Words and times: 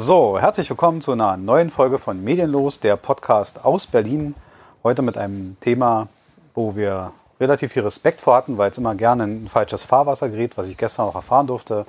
So, 0.00 0.38
herzlich 0.38 0.70
willkommen 0.70 1.00
zu 1.00 1.10
einer 1.10 1.36
neuen 1.36 1.70
Folge 1.70 1.98
von 1.98 2.22
Medienlos, 2.22 2.78
der 2.78 2.94
Podcast 2.94 3.64
aus 3.64 3.88
Berlin. 3.88 4.36
Heute 4.84 5.02
mit 5.02 5.18
einem 5.18 5.56
Thema, 5.60 6.06
wo 6.54 6.76
wir 6.76 7.10
relativ 7.40 7.72
viel 7.72 7.82
Respekt 7.82 8.20
vor 8.20 8.36
hatten, 8.36 8.58
weil 8.58 8.70
es 8.70 8.78
immer 8.78 8.94
gerne 8.94 9.24
ein 9.24 9.48
falsches 9.48 9.84
Fahrwasser 9.84 10.28
gerät, 10.28 10.56
was 10.56 10.68
ich 10.68 10.76
gestern 10.76 11.06
auch 11.06 11.16
erfahren 11.16 11.48
durfte. 11.48 11.84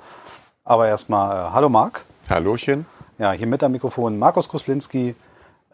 Aber 0.64 0.88
erstmal, 0.88 1.36
äh, 1.36 1.50
hallo 1.52 1.68
Marc. 1.68 2.04
Hallochen. 2.28 2.84
Ja, 3.18 3.30
hier 3.30 3.46
mit 3.46 3.62
am 3.62 3.70
Mikrofon 3.70 4.18
Markus 4.18 4.48
Kuslinski. 4.48 5.14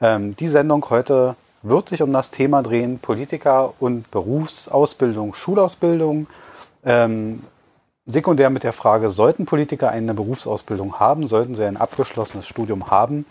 Ähm, 0.03 0.37
die 0.37 0.49
Sendung 0.49 0.85
heute 0.91 1.37
wird 1.63 1.89
sich 1.89 2.03
um 2.03 2.13
das 2.13 2.31
Thema 2.31 2.63
drehen, 2.63 2.99
Politiker 2.99 3.73
und 3.81 4.11
Berufsausbildung, 4.11 5.33
Schulausbildung. 5.33 6.27
Ähm, 6.85 7.43
sekundär 8.07 8.51
mit 8.51 8.63
der 8.63 8.73
Frage, 8.73 9.11
sollten 9.11 9.47
Politiker 9.47 9.91
eine 9.91 10.15
Berufsausbildung 10.15 10.99
haben, 11.01 11.27
sollten 11.27 11.55
sie 11.55 11.65
ein 11.65 11.77
abgeschlossenes 11.77 12.47
Studium 12.47 12.91
haben? 12.91 13.27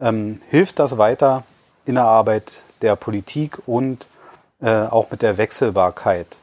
Ähm, 0.00 0.40
hilft 0.50 0.78
das 0.78 0.98
weiter 0.98 1.44
in 1.86 1.94
der 1.94 2.04
Arbeit 2.04 2.62
der 2.82 2.96
Politik 2.96 3.58
und 3.66 4.08
äh, 4.60 4.70
auch 4.70 5.10
mit 5.10 5.22
der 5.22 5.38
Wechselbarkeit? 5.38 6.38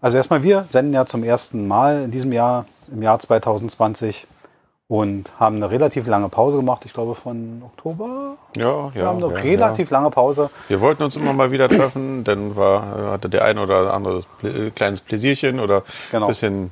Also 0.00 0.16
erstmal, 0.16 0.42
wir 0.42 0.64
senden 0.68 0.92
ja 0.92 1.06
zum 1.06 1.24
ersten 1.24 1.66
Mal 1.66 2.04
in 2.04 2.10
diesem 2.10 2.32
Jahr, 2.32 2.66
im 2.92 3.02
Jahr 3.02 3.18
2020 3.18 4.26
und 4.86 5.32
haben 5.38 5.56
eine 5.56 5.70
relativ 5.70 6.06
lange 6.06 6.28
Pause 6.28 6.58
gemacht, 6.58 6.82
ich 6.84 6.94
glaube 6.94 7.14
von 7.14 7.62
Oktober. 7.64 8.36
Ja, 8.56 8.64
ja. 8.64 8.94
Wir 8.94 9.06
haben 9.06 9.22
eine 9.22 9.34
ja, 9.34 9.40
relativ 9.40 9.90
ja. 9.90 9.98
lange 9.98 10.10
Pause. 10.10 10.50
Wir 10.68 10.80
wollten 10.80 11.02
uns 11.02 11.16
immer 11.16 11.32
mal 11.32 11.50
wieder 11.50 11.68
treffen, 11.68 12.24
dann 12.24 12.56
war, 12.56 13.12
hatte 13.12 13.28
der 13.28 13.44
eine 13.44 13.62
oder 13.62 13.92
andere 13.92 14.22
kleines 14.74 15.00
Pläsierchen 15.00 15.60
oder 15.60 15.82
Genau. 16.10 16.26
ein 16.26 16.28
bisschen 16.28 16.70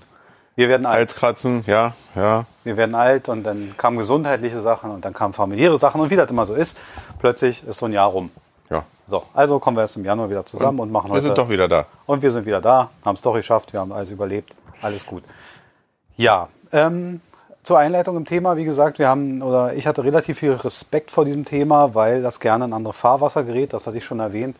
Wir 0.57 0.71
werden 0.71 0.87
alt. 0.87 0.97
Halskratzen, 0.97 1.63
ja, 1.67 1.93
ja. 2.15 2.47
Wir 2.65 2.79
werden 2.79 2.95
alt 2.95 3.29
und 3.29 3.45
dann 3.45 3.75
kamen 3.77 3.99
gesundheitliche 3.99 4.61
Sachen 4.61 4.91
und 4.91 5.05
dann 5.05 5.13
kamen 5.13 5.35
familiäre 5.35 5.77
Sachen 5.77 6.01
und 6.01 6.11
wie 6.11 6.17
das 6.17 6.31
immer 6.31 6.47
so 6.47 6.55
ist, 6.55 6.79
plötzlich 7.19 7.67
ist 7.67 7.79
so 7.79 7.85
ein 7.87 7.93
Jahr 7.93 8.09
rum. 8.09 8.31
ja. 8.71 8.85
So, 9.07 9.23
also 9.35 9.59
kommen 9.61 9.77
wir 9.77 9.83
erst 9.83 9.99
im 9.99 10.05
Januar 10.05 10.31
wieder 10.31 10.45
zusammen 10.47 10.81
und, 10.81 10.91
machen 10.91 11.11
Wir 11.11 11.17
heute. 11.17 11.27
sind 11.27 11.39
doch 11.39 11.51
wieder 11.51 11.69
da. 11.69 11.87
Und 12.07 12.23
wir 12.23 12.31
sind 12.31 12.47
wieder 12.47 12.63
da, 12.63 12.91
haben 13.05 13.15
es 13.15 13.21
doch 13.21 13.35
geschafft, 13.35 13.73
wir 13.75 13.81
haben 13.81 13.93
alles 13.93 14.11
überlebt, 14.11 14.57
alles 14.81 15.05
gut. 15.05 15.23
Ja, 16.17 16.49
ähm, 16.73 17.21
zur 17.63 17.79
Einleitung 17.79 18.17
im 18.17 18.25
Thema, 18.25 18.57
wie 18.57 18.65
gesagt, 18.65 18.99
wir 18.99 19.09
haben, 19.09 19.43
oder 19.43 19.75
ich 19.75 19.87
hatte 19.87 20.03
relativ 20.05 20.39
viel 20.39 20.53
Respekt 20.53 21.11
vor 21.11 21.27
diesem 21.27 21.45
Thema, 21.45 21.95
weil 21.95 22.23
das 22.23 22.41
gerne 22.41 22.65
ein 22.65 22.73
anderes 22.73 22.97
Fahrwasser 22.97 23.45
gerät, 23.45 23.75
das 23.75 23.87
hatte 23.87 23.99
ich 23.99 24.05
schon 24.05 24.21
erwähnt. 24.21 24.57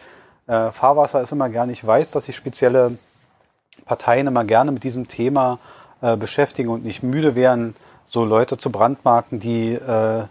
Äh, 0.47 0.71
Fahrwasser 0.73 1.23
ist 1.23 1.33
immer 1.33 1.49
gerne, 1.49 1.73
ich 1.73 1.85
weiß, 1.85 2.11
dass 2.11 2.27
sich 2.27 2.37
spezielle 2.37 2.99
Parteien 3.87 4.27
immer 4.27 4.45
gerne 4.45 4.73
mit 4.73 4.85
diesem 4.85 5.09
Thema 5.09 5.59
äh, 6.03 6.17
beschäftigen 6.17 6.69
und 6.69 6.85
nicht 6.85 7.03
müde 7.03 7.35
wären, 7.35 7.75
so 8.09 8.25
Leute 8.25 8.57
zu 8.57 8.71
brandmarken, 8.71 9.41
die 9.41 9.75
äh, 9.75 10.25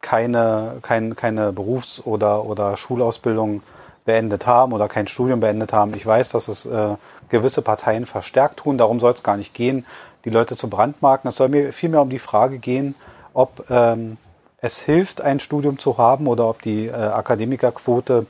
keine, 0.00 0.78
kein, 0.82 1.16
keine 1.16 1.52
Berufs- 1.52 2.00
oder, 2.04 2.46
oder 2.46 2.76
Schulausbildung 2.76 3.62
beendet 4.04 4.46
haben 4.46 4.72
oder 4.72 4.88
kein 4.88 5.06
Studium 5.06 5.40
beendet 5.40 5.72
haben. 5.72 5.94
Ich 5.94 6.06
weiß, 6.06 6.30
dass 6.30 6.48
es 6.48 6.64
äh, 6.66 6.96
gewisse 7.28 7.62
Parteien 7.62 8.06
verstärkt 8.06 8.60
tun. 8.60 8.78
Darum 8.78 8.98
soll 8.98 9.12
es 9.12 9.22
gar 9.22 9.36
nicht 9.36 9.54
gehen, 9.54 9.84
die 10.24 10.30
Leute 10.30 10.56
zu 10.56 10.68
brandmarken. 10.68 11.28
Es 11.28 11.36
soll 11.36 11.48
mir 11.48 11.72
vielmehr 11.72 12.02
um 12.02 12.10
die 12.10 12.18
Frage 12.18 12.58
gehen, 12.58 12.94
ob 13.34 13.70
ähm, 13.70 14.16
es 14.58 14.80
hilft, 14.80 15.20
ein 15.20 15.40
Studium 15.40 15.78
zu 15.78 15.98
haben 15.98 16.26
oder 16.26 16.48
ob 16.48 16.62
die 16.62 16.86
äh, 16.86 16.92
Akademikerquote 16.92 18.26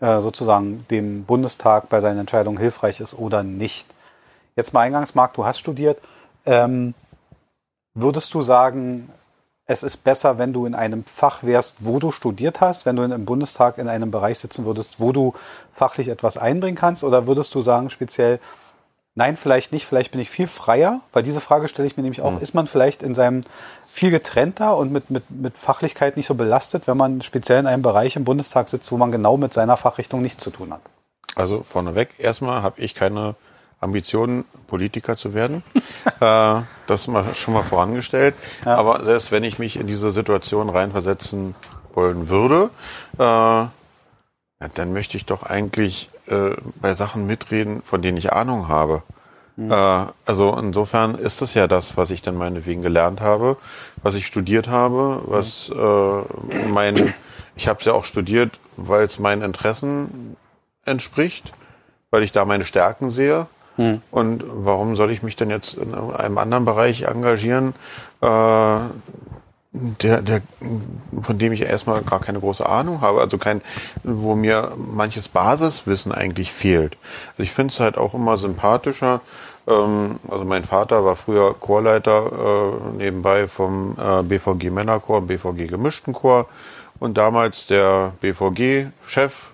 äh, 0.00 0.20
sozusagen 0.20 0.86
dem 0.90 1.24
Bundestag 1.24 1.88
bei 1.88 2.00
seinen 2.00 2.20
Entscheidungen 2.20 2.58
hilfreich 2.58 3.00
ist 3.00 3.18
oder 3.18 3.42
nicht. 3.42 3.86
Jetzt 4.58 4.74
mal 4.74 4.80
eingangs, 4.80 5.14
Marc, 5.14 5.34
du 5.34 5.46
hast 5.46 5.60
studiert. 5.60 6.00
Ähm, 6.44 6.94
würdest 7.94 8.34
du 8.34 8.42
sagen, 8.42 9.08
es 9.66 9.84
ist 9.84 9.98
besser, 9.98 10.38
wenn 10.38 10.52
du 10.52 10.66
in 10.66 10.74
einem 10.74 11.04
Fach 11.04 11.44
wärst, 11.44 11.76
wo 11.78 12.00
du 12.00 12.10
studiert 12.10 12.60
hast, 12.60 12.84
wenn 12.84 12.96
du 12.96 13.04
im 13.04 13.24
Bundestag 13.24 13.78
in 13.78 13.86
einem 13.86 14.10
Bereich 14.10 14.40
sitzen 14.40 14.66
würdest, 14.66 14.98
wo 14.98 15.12
du 15.12 15.32
fachlich 15.76 16.08
etwas 16.08 16.38
einbringen 16.38 16.76
kannst? 16.76 17.04
Oder 17.04 17.28
würdest 17.28 17.54
du 17.54 17.62
sagen, 17.62 17.88
speziell, 17.88 18.40
nein, 19.14 19.36
vielleicht 19.36 19.70
nicht, 19.70 19.86
vielleicht 19.86 20.10
bin 20.10 20.20
ich 20.20 20.28
viel 20.28 20.48
freier? 20.48 21.02
Weil 21.12 21.22
diese 21.22 21.40
Frage 21.40 21.68
stelle 21.68 21.86
ich 21.86 21.96
mir 21.96 22.02
nämlich 22.02 22.22
auch, 22.22 22.40
ist 22.40 22.54
man 22.54 22.66
vielleicht 22.66 23.04
in 23.04 23.14
seinem 23.14 23.42
viel 23.86 24.10
getrennter 24.10 24.76
und 24.76 24.90
mit, 24.90 25.08
mit, 25.08 25.30
mit 25.30 25.56
Fachlichkeit 25.56 26.16
nicht 26.16 26.26
so 26.26 26.34
belastet, 26.34 26.88
wenn 26.88 26.96
man 26.96 27.22
speziell 27.22 27.60
in 27.60 27.68
einem 27.68 27.82
Bereich 27.82 28.16
im 28.16 28.24
Bundestag 28.24 28.68
sitzt, 28.68 28.90
wo 28.90 28.96
man 28.96 29.12
genau 29.12 29.36
mit 29.36 29.52
seiner 29.52 29.76
Fachrichtung 29.76 30.20
nichts 30.20 30.42
zu 30.42 30.50
tun 30.50 30.72
hat? 30.72 30.80
Also 31.36 31.62
vorneweg, 31.62 32.18
erstmal 32.18 32.62
habe 32.64 32.80
ich 32.80 32.96
keine 32.96 33.36
Ambitionen, 33.80 34.44
Politiker 34.66 35.16
zu 35.16 35.34
werden. 35.34 35.62
äh, 36.20 36.60
das 36.86 37.06
mal 37.06 37.34
schon 37.34 37.54
mal 37.54 37.62
vorangestellt. 37.62 38.34
Aber 38.64 39.02
selbst 39.02 39.32
wenn 39.32 39.44
ich 39.44 39.58
mich 39.58 39.76
in 39.76 39.86
diese 39.86 40.10
Situation 40.10 40.68
reinversetzen 40.68 41.54
wollen 41.94 42.28
würde, 42.28 42.70
äh, 43.18 43.22
ja, 43.22 43.70
dann 44.74 44.92
möchte 44.92 45.16
ich 45.16 45.24
doch 45.24 45.44
eigentlich 45.44 46.10
äh, 46.26 46.50
bei 46.80 46.94
Sachen 46.94 47.26
mitreden, 47.26 47.82
von 47.82 48.02
denen 48.02 48.18
ich 48.18 48.32
Ahnung 48.32 48.68
habe. 48.68 49.02
Äh, 49.58 50.06
also 50.24 50.56
insofern 50.56 51.16
ist 51.16 51.42
es 51.42 51.54
ja 51.54 51.66
das, 51.66 51.96
was 51.96 52.10
ich 52.10 52.22
dann 52.22 52.36
meinetwegen 52.36 52.82
gelernt 52.82 53.20
habe, 53.20 53.56
was 54.02 54.14
ich 54.14 54.26
studiert 54.26 54.68
habe, 54.68 55.22
was 55.26 55.68
äh, 55.70 56.68
mein, 56.68 57.12
ich 57.56 57.66
habe 57.66 57.80
es 57.80 57.86
ja 57.86 57.92
auch 57.92 58.04
studiert, 58.04 58.60
weil 58.76 59.04
es 59.04 59.18
meinen 59.18 59.42
Interessen 59.42 60.36
entspricht, 60.84 61.52
weil 62.10 62.22
ich 62.22 62.30
da 62.30 62.44
meine 62.44 62.66
Stärken 62.66 63.10
sehe. 63.10 63.46
Und 64.10 64.44
warum 64.46 64.96
soll 64.96 65.10
ich 65.10 65.22
mich 65.22 65.36
denn 65.36 65.50
jetzt 65.50 65.74
in 65.74 65.94
einem 65.94 66.38
anderen 66.38 66.64
Bereich 66.64 67.02
engagieren, 67.02 67.74
äh, 68.20 68.78
der, 69.70 70.22
der, 70.22 70.40
von 71.22 71.38
dem 71.38 71.52
ich 71.52 71.62
erstmal 71.62 72.02
gar 72.02 72.20
keine 72.20 72.40
große 72.40 72.66
Ahnung 72.66 73.00
habe, 73.00 73.20
also 73.20 73.38
kein, 73.38 73.60
wo 74.02 74.34
mir 74.34 74.72
manches 74.76 75.28
Basiswissen 75.28 76.10
eigentlich 76.10 76.52
fehlt. 76.52 76.96
Also 77.32 77.42
ich 77.42 77.52
finde 77.52 77.72
es 77.72 77.80
halt 77.80 77.98
auch 77.98 78.14
immer 78.14 78.36
sympathischer. 78.36 79.20
Ähm, 79.66 80.18
also 80.30 80.44
mein 80.44 80.64
Vater 80.64 81.04
war 81.04 81.16
früher 81.16 81.54
Chorleiter 81.54 82.80
äh, 82.92 82.96
nebenbei 82.96 83.46
vom 83.46 83.96
äh, 83.98 84.22
BVG 84.22 84.70
Männerchor 84.70 85.22
BVG 85.22 85.68
gemischten 85.68 86.14
Chor 86.14 86.46
und 86.98 87.18
damals 87.18 87.66
der 87.66 88.12
BVG-Chef, 88.20 89.50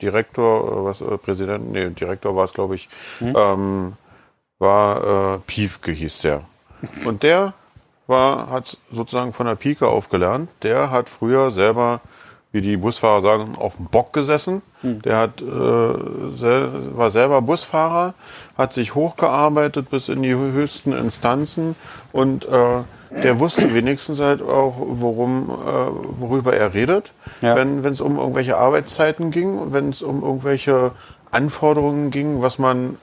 Direktor, 0.00 0.64
äh, 0.64 0.84
was 0.84 1.00
äh, 1.00 1.18
Präsident, 1.18 1.70
nee, 1.72 1.90
Direktor 1.90 2.36
war 2.36 2.44
es, 2.44 2.52
glaube 2.52 2.74
ich, 2.74 2.88
ähm, 3.20 3.96
war 4.58 5.34
äh, 5.34 5.38
Piefke 5.46 5.90
hieß 5.90 6.20
der. 6.20 6.42
Und 7.04 7.22
der 7.22 7.54
war, 8.06 8.50
hat 8.50 8.78
sozusagen 8.90 9.32
von 9.32 9.46
der 9.46 9.54
Pike 9.54 9.86
auf 9.86 10.08
gelernt. 10.08 10.54
Der 10.62 10.90
hat 10.90 11.08
früher 11.08 11.50
selber, 11.50 12.00
wie 12.52 12.60
die 12.62 12.76
Busfahrer 12.78 13.20
sagen, 13.20 13.56
auf 13.58 13.76
dem 13.76 13.86
Bock 13.86 14.12
gesessen. 14.12 14.62
Der 14.82 15.18
hat, 15.18 15.42
äh, 15.42 16.34
sel 16.34 16.70
war 16.96 17.10
selber 17.10 17.42
Busfahrer, 17.42 18.14
hat 18.56 18.72
sich 18.72 18.94
hochgearbeitet 18.94 19.90
bis 19.90 20.08
in 20.08 20.22
die 20.22 20.34
höchsten 20.34 20.92
Instanzen 20.92 21.74
und 22.12 22.46
äh, 22.46 22.82
der 23.22 23.38
wusste 23.40 23.74
wenigstens 23.74 24.20
halt 24.20 24.40
auch, 24.40 24.74
worum, 24.78 25.50
äh, 25.50 26.20
worüber 26.20 26.54
er 26.54 26.74
redet, 26.74 27.12
Ja. 27.40 27.56
wenn 27.56 27.84
es 27.84 28.00
um 28.00 28.16
irgendwelche 28.18 28.56
Arbeitszeiten 28.56 29.30
ging, 29.30 29.72
wenn 29.72 29.90
es 29.90 30.02
um 30.02 30.22
irgendwelche 30.22 30.92
Anforderungen 31.30 32.10
ging, 32.10 32.40
was 32.40 32.58
man 32.58 32.96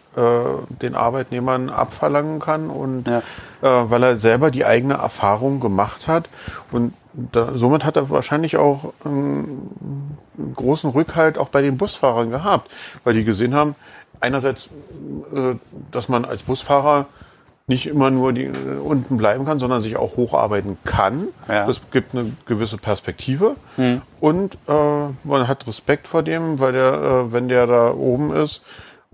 den 0.81 0.95
Arbeitnehmern 0.95 1.69
abverlangen 1.69 2.39
kann 2.39 2.69
und 2.69 3.07
Ja. 3.07 3.17
äh, 3.62 3.89
weil 3.89 4.03
er 4.03 4.15
selber 4.17 4.50
die 4.51 4.65
eigene 4.65 4.94
Erfahrung 4.95 5.59
gemacht 5.59 6.07
hat 6.07 6.29
und 6.71 6.94
da, 7.13 7.50
somit 7.53 7.85
hat 7.85 7.95
er 7.95 8.09
wahrscheinlich 8.09 8.57
auch 8.57 8.94
einen, 9.06 10.17
einen 10.38 10.53
großen 10.56 10.89
Rückhalt 10.89 11.38
auch 11.38 11.50
bei 11.50 11.62
den 11.62 11.77
Busfahrern 11.77 12.29
gehabt, 12.29 12.69
weil 13.03 13.13
die 13.13 13.23
gesehen 13.23 13.56
haben, 13.56 13.75
einerseits, 14.21 14.69
äh, 15.33 15.56
dass 15.91 16.09
man 16.09 16.25
als 16.25 16.44
Busfahrer 16.44 17.06
nicht 17.68 17.88
immer 17.88 18.11
nur 18.11 18.31
die, 18.31 18.44
äh, 18.45 18.77
unten 18.83 19.18
bleiben 19.18 19.45
kann, 19.45 19.59
sondern 19.59 19.81
sich 19.81 19.97
auch 19.97 20.18
hocharbeiten 20.18 20.77
kann. 20.83 21.27
Ja. 21.47 21.65
Das 21.65 21.81
gibt 21.91 22.13
eine 22.13 22.31
gewisse 22.45 22.77
Perspektive. 22.77 23.56
Und 24.19 24.56
äh, 24.68 25.07
man 25.23 25.47
hat 25.47 25.65
Respekt 25.68 26.07
vor 26.07 26.21
dem, 26.21 26.59
weil 26.59 26.73
der, 26.73 26.94
äh, 26.94 27.31
wenn 27.31 27.47
der 27.47 27.65
da 27.65 27.91
oben 27.94 28.33
ist 28.33 28.61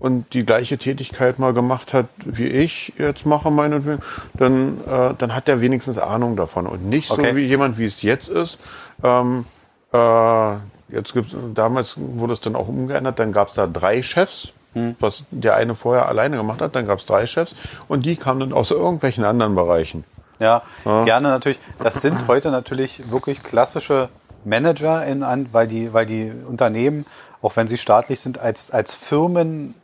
und 0.02 0.34
die 0.34 0.44
gleiche 0.44 0.78
Tätigkeit 0.78 1.38
mal 1.38 1.52
gemacht 1.52 1.94
hat, 1.94 2.06
wie 2.24 2.48
ich 2.48 2.92
jetzt 2.98 3.24
mache, 3.24 3.52
meinetwegen, 3.52 4.00
dann, 4.34 4.80
äh, 4.84 5.14
dann 5.16 5.32
hat 5.32 5.46
der 5.46 5.60
wenigstens 5.60 5.96
Ahnung 5.96 6.34
davon. 6.34 6.66
Und 6.66 6.84
nicht 6.84 7.08
Okay. 7.08 7.30
so 7.30 7.36
wie 7.36 7.44
jemand, 7.44 7.78
wie 7.78 7.84
es 7.84 8.02
jetzt 8.02 8.28
ist. 8.28 8.58
Ähm, 9.04 9.44
äh, 9.92 10.54
jetzt 10.88 11.12
gibt's, 11.12 11.36
damals 11.54 11.94
wurde 11.96 12.32
es 12.32 12.40
dann 12.40 12.56
auch 12.56 12.66
umgeändert, 12.66 13.20
dann 13.20 13.30
gab 13.30 13.46
es 13.46 13.54
da 13.54 13.68
drei 13.68 14.02
Chefs, 14.02 14.52
was 14.98 15.24
der 15.30 15.54
eine 15.54 15.76
vorher 15.76 16.08
alleine 16.08 16.36
gemacht 16.36 16.60
hat, 16.62 16.74
dann 16.74 16.86
gab 16.86 16.98
es 16.98 17.06
drei 17.06 17.24
Chefs 17.26 17.54
und 17.86 18.04
die 18.04 18.16
kamen 18.16 18.40
dann 18.40 18.52
aus 18.52 18.72
irgendwelchen 18.72 19.22
anderen 19.24 19.54
Bereichen. 19.54 20.02
Ja, 20.40 20.62
gerne 20.82 21.28
natürlich. 21.28 21.60
Das 21.78 22.02
sind 22.02 22.26
heute 22.26 22.50
natürlich 22.50 23.08
wirklich 23.12 23.44
klassische 23.44 24.08
Manager, 24.44 25.06
in, 25.06 25.24
weil, 25.52 25.68
die, 25.68 25.92
weil 25.92 26.06
die 26.06 26.32
Unternehmen, 26.48 27.06
auch 27.40 27.54
wenn 27.54 27.68
sie 27.68 27.78
staatlich 27.78 28.18
sind, 28.18 28.40
als, 28.40 28.72
als 28.72 28.96
Firmen 28.96 29.74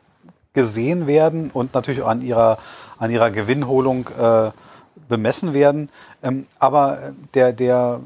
gesehen 0.59 1.07
werden 1.07 1.53
und 1.55 1.73
natürlich 1.73 2.05
an 2.05 2.21
ihrer, 2.21 2.59
an 2.99 3.13
ihrer 3.13 3.31
Gewinnholung 3.31 4.09
äh, 4.21 4.51
bemessen 5.09 5.55
werden. 5.55 5.89
Ähm, 6.21 6.47
aber 6.59 7.13
der, 7.35 7.53
der, 7.53 8.01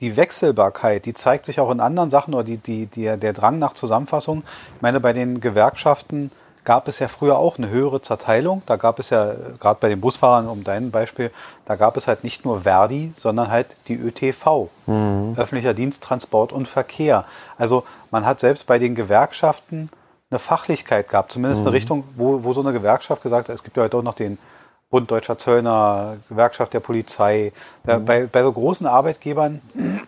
die 0.00 0.16
Wechselbarkeit, 0.16 1.06
die 1.06 1.14
zeigt 1.14 1.46
sich 1.46 1.60
auch 1.60 1.70
in 1.70 1.78
anderen 1.78 2.10
Sachen 2.10 2.34
oder 2.34 2.42
die, 2.42 2.56
die, 2.56 2.88
die, 2.88 3.16
der 3.16 3.32
Drang 3.32 3.60
nach 3.60 3.74
Zusammenfassung. 3.74 4.42
Ich 4.74 4.82
meine, 4.82 4.98
bei 4.98 5.12
den 5.12 5.38
Gewerkschaften 5.38 6.32
gab 6.64 6.88
es 6.88 6.98
ja 6.98 7.06
früher 7.06 7.38
auch 7.38 7.56
eine 7.56 7.70
höhere 7.70 8.02
Zerteilung. 8.02 8.62
Da 8.66 8.74
gab 8.74 8.98
es 8.98 9.10
ja, 9.10 9.32
gerade 9.60 9.78
bei 9.80 9.88
den 9.88 10.00
Busfahrern, 10.00 10.48
um 10.48 10.64
dein 10.64 10.90
Beispiel, 10.90 11.30
da 11.66 11.76
gab 11.76 11.96
es 11.96 12.08
halt 12.08 12.24
nicht 12.24 12.44
nur 12.44 12.62
Verdi, 12.62 13.12
sondern 13.16 13.48
halt 13.48 13.68
die 13.86 13.94
ÖTV, 13.94 14.70
mhm. 14.86 15.34
öffentlicher 15.36 15.74
Dienst, 15.74 16.02
Transport 16.02 16.52
und 16.52 16.66
Verkehr. 16.66 17.26
Also 17.58 17.84
man 18.10 18.26
hat 18.26 18.40
selbst 18.40 18.66
bei 18.66 18.80
den 18.80 18.96
Gewerkschaften 18.96 19.88
eine 20.32 20.38
Fachlichkeit 20.38 21.08
gehabt, 21.08 21.32
zumindest 21.32 21.62
mhm. 21.62 21.68
eine 21.68 21.76
Richtung, 21.76 22.04
wo, 22.16 22.42
wo 22.42 22.52
so 22.52 22.60
eine 22.60 22.72
Gewerkschaft 22.72 23.22
gesagt 23.22 23.48
hat, 23.48 23.54
es 23.54 23.62
gibt 23.62 23.76
ja 23.76 23.84
heute 23.84 23.98
auch 23.98 24.02
noch 24.02 24.14
den 24.14 24.38
Bund 24.90 25.10
Deutscher 25.10 25.38
Zöllner, 25.38 26.16
Gewerkschaft 26.28 26.74
der 26.74 26.80
Polizei. 26.80 27.52
Mhm. 27.84 28.04
Bei, 28.04 28.26
bei 28.26 28.42
so 28.42 28.52
großen 28.52 28.86
Arbeitgebern, 28.86 29.62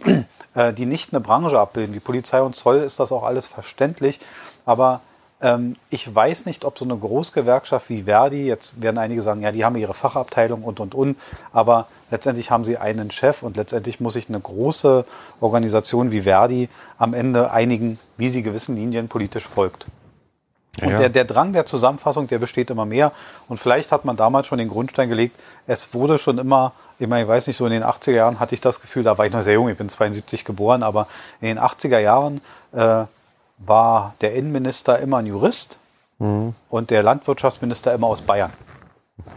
äh, 0.54 0.72
die 0.72 0.86
nicht 0.86 1.12
eine 1.12 1.20
Branche 1.20 1.58
abbilden, 1.58 1.94
wie 1.94 2.00
Polizei 2.00 2.42
und 2.42 2.54
Zoll, 2.54 2.78
ist 2.78 3.00
das 3.00 3.12
auch 3.12 3.22
alles 3.22 3.46
verständlich. 3.46 4.20
Aber 4.66 5.00
ähm, 5.40 5.76
ich 5.88 6.14
weiß 6.14 6.46
nicht, 6.46 6.64
ob 6.66 6.78
so 6.78 6.84
eine 6.84 6.96
Großgewerkschaft 6.96 7.88
wie 7.88 8.02
Verdi, 8.02 8.46
jetzt 8.46 8.80
werden 8.80 8.98
einige 8.98 9.22
sagen, 9.22 9.40
ja, 9.40 9.52
die 9.52 9.64
haben 9.64 9.76
ihre 9.76 9.94
Fachabteilung 9.94 10.62
und, 10.62 10.80
und, 10.80 10.94
und, 10.94 11.16
aber 11.52 11.86
letztendlich 12.10 12.50
haben 12.50 12.66
sie 12.66 12.76
einen 12.76 13.10
Chef 13.10 13.42
und 13.42 13.56
letztendlich 13.56 14.00
muss 14.00 14.12
sich 14.12 14.28
eine 14.28 14.40
große 14.40 15.06
Organisation 15.40 16.10
wie 16.10 16.22
Verdi 16.22 16.68
am 16.98 17.14
Ende 17.14 17.50
einigen, 17.50 17.98
wie 18.16 18.28
sie 18.28 18.42
gewissen 18.42 18.76
Linien 18.76 19.08
politisch 19.08 19.46
folgt. 19.46 19.86
Und 20.82 20.90
ja. 20.90 20.98
der, 20.98 21.08
der 21.08 21.24
Drang 21.24 21.52
der 21.52 21.66
Zusammenfassung, 21.66 22.26
der 22.26 22.38
besteht 22.38 22.70
immer 22.70 22.84
mehr. 22.84 23.12
Und 23.48 23.58
vielleicht 23.58 23.92
hat 23.92 24.04
man 24.04 24.16
damals 24.16 24.46
schon 24.46 24.58
den 24.58 24.68
Grundstein 24.68 25.08
gelegt. 25.08 25.38
Es 25.66 25.94
wurde 25.94 26.18
schon 26.18 26.38
immer, 26.38 26.72
ich 26.98 27.06
meine, 27.06 27.22
ich 27.22 27.28
weiß 27.28 27.46
nicht, 27.46 27.56
so 27.56 27.66
in 27.66 27.72
den 27.72 27.84
80er 27.84 28.12
Jahren 28.12 28.40
hatte 28.40 28.54
ich 28.54 28.60
das 28.60 28.80
Gefühl, 28.80 29.04
da 29.04 29.16
war 29.16 29.26
ich 29.26 29.32
noch 29.32 29.42
sehr 29.42 29.54
jung, 29.54 29.68
ich 29.68 29.78
bin 29.78 29.88
72 29.88 30.44
geboren, 30.44 30.82
aber 30.82 31.06
in 31.40 31.48
den 31.48 31.58
80er 31.58 31.98
Jahren 31.98 32.40
äh, 32.72 33.04
war 33.58 34.14
der 34.20 34.34
Innenminister 34.34 34.98
immer 34.98 35.18
ein 35.18 35.26
Jurist 35.26 35.78
mhm. 36.18 36.54
und 36.68 36.90
der 36.90 37.02
Landwirtschaftsminister 37.02 37.94
immer 37.94 38.08
aus 38.08 38.22
Bayern. 38.22 38.52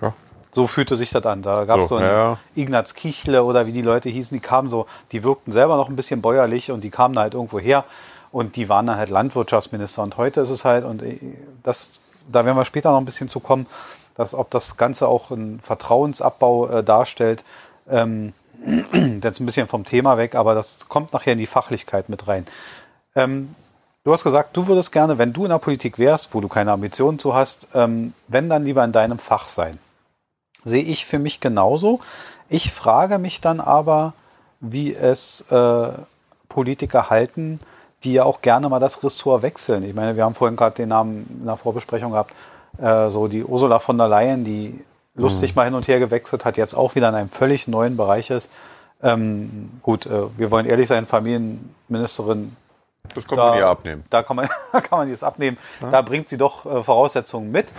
Ja. 0.01 0.13
So 0.53 0.65
fühlte 0.65 0.97
sich 0.97 1.11
das 1.11 1.23
an. 1.27 1.43
Da 1.43 1.65
gab 1.65 1.81
es 1.81 1.89
so, 1.89 1.97
so 1.97 2.01
einen 2.01 2.11
ja. 2.11 2.37
Ignaz 2.55 2.95
Kichle 2.95 3.43
oder 3.43 3.67
wie 3.67 3.73
die 3.73 3.83
Leute 3.83 4.09
hießen, 4.09 4.35
die 4.35 4.41
kamen 4.41 4.71
so, 4.71 4.87
die 5.11 5.23
wirkten 5.23 5.51
selber 5.51 5.75
noch 5.77 5.87
ein 5.87 5.95
bisschen 5.95 6.23
bäuerlich 6.23 6.71
und 6.71 6.83
die 6.83 6.89
kamen 6.89 7.13
da 7.13 7.21
halt 7.21 7.35
irgendwo 7.35 7.59
her 7.59 7.83
und 8.37 8.55
die 8.55 8.69
waren 8.69 8.85
dann 8.85 8.97
halt 8.97 9.09
Landwirtschaftsminister. 9.09 10.03
Und 10.03 10.17
heute 10.17 10.41
ist 10.41 10.51
es 10.51 10.63
halt, 10.63 10.85
und 10.85 11.01
äh, 11.01 11.17
das, 11.63 11.99
da 12.31 12.45
werden 12.45 12.55
wir 12.55 12.65
später 12.65 12.91
noch 12.91 12.99
ein 12.99 13.05
bisschen 13.05 13.27
zu 13.27 13.39
kommen, 13.39 13.65
dass 14.15 14.35
ob 14.35 14.51
das 14.51 14.77
Ganze 14.77 15.07
auch 15.07 15.31
einen 15.31 15.59
Vertrauensabbau 15.59 16.67
äh, 16.67 16.83
darstellt, 16.83 17.43
ähm, 17.89 18.33
jetzt 19.23 19.39
ein 19.39 19.45
bisschen 19.47 19.67
vom 19.67 19.85
Thema 19.85 20.17
weg, 20.17 20.35
aber 20.35 20.53
das 20.53 20.87
kommt 20.87 21.13
nachher 21.13 21.33
in 21.33 21.39
die 21.39 21.47
Fachlichkeit 21.47 22.09
mit 22.09 22.27
rein. 22.27 22.45
Ähm, 23.15 23.55
Du 24.03 24.13
hast 24.13 24.23
gesagt, 24.23 24.55
du 24.55 24.67
würdest 24.67 24.93
gerne, 24.93 25.17
wenn 25.17 25.33
du 25.33 25.43
in 25.43 25.49
der 25.49 25.57
Politik 25.57 25.99
wärst, 25.99 26.33
wo 26.33 26.39
du 26.39 26.47
keine 26.47 26.71
Ambitionen 26.71 27.19
zu 27.19 27.33
hast, 27.33 27.67
ähm, 27.73 28.13
wenn 28.29 28.47
dann 28.47 28.63
lieber 28.63 28.81
in 28.85 28.93
deinem 28.93 29.19
Fach 29.19 29.49
sein. 29.49 29.77
Sehe 30.63 30.83
ich 30.83 31.05
für 31.05 31.19
mich 31.19 31.41
genauso. 31.41 31.99
Ich 32.47 32.71
frage 32.71 33.19
mich 33.19 33.41
dann 33.41 33.59
aber, 33.59 34.13
wie 34.61 34.95
es 34.95 35.41
äh, 35.51 35.89
Politiker 36.47 37.09
halten, 37.09 37.59
die 38.03 38.13
ja 38.13 38.23
auch 38.23 38.41
gerne 38.41 38.69
mal 38.69 38.79
das 38.79 39.03
Ressort 39.03 39.41
wechseln. 39.41 39.83
Ich 39.83 39.95
meine, 39.95 40.15
wir 40.15 40.23
haben 40.23 40.35
vorhin 40.35 40.55
gerade 40.55 40.75
den 40.75 40.89
Namen 40.89 41.37
in 41.39 41.45
der 41.45 41.57
Vorbesprechung 41.57 42.11
gehabt, 42.11 42.33
äh, 42.77 43.09
so 43.09 43.27
die 43.27 43.43
Ursula 43.43 43.79
von 43.79 43.97
der 43.97 44.07
Leyen, 44.07 44.45
die 44.45 44.79
lustig 45.15 45.51
mhm. 45.51 45.55
mal 45.55 45.65
hin 45.65 45.73
und 45.73 45.87
her 45.87 45.99
gewechselt 45.99 46.45
hat, 46.45 46.57
jetzt 46.57 46.75
auch 46.75 46.95
wieder 46.95 47.09
in 47.09 47.15
einem 47.15 47.29
völlig 47.29 47.67
neuen 47.67 47.97
Bereich 47.97 48.29
ist. 48.29 48.49
Ähm, 49.01 49.79
gut, 49.81 50.05
äh, 50.05 50.23
wir 50.37 50.51
wollen 50.51 50.65
ehrlich 50.65 50.87
sein, 50.87 51.05
Familienministerin 51.05 52.55
das 53.13 53.27
kann 53.27 53.37
da, 53.37 53.49
man 53.49 53.57
ihr 53.57 53.67
abnehmen. 53.67 54.03
Da 54.09 54.23
kann 54.23 54.35
man, 54.35 54.47
kann 54.71 54.99
man 54.99 55.07
ihr 55.07 55.13
es 55.13 55.23
abnehmen. 55.23 55.57
Ja. 55.81 55.91
Da 55.91 56.01
bringt 56.01 56.29
sie 56.29 56.37
doch 56.37 56.65
äh, 56.65 56.83
Voraussetzungen 56.83 57.51
mit. 57.51 57.71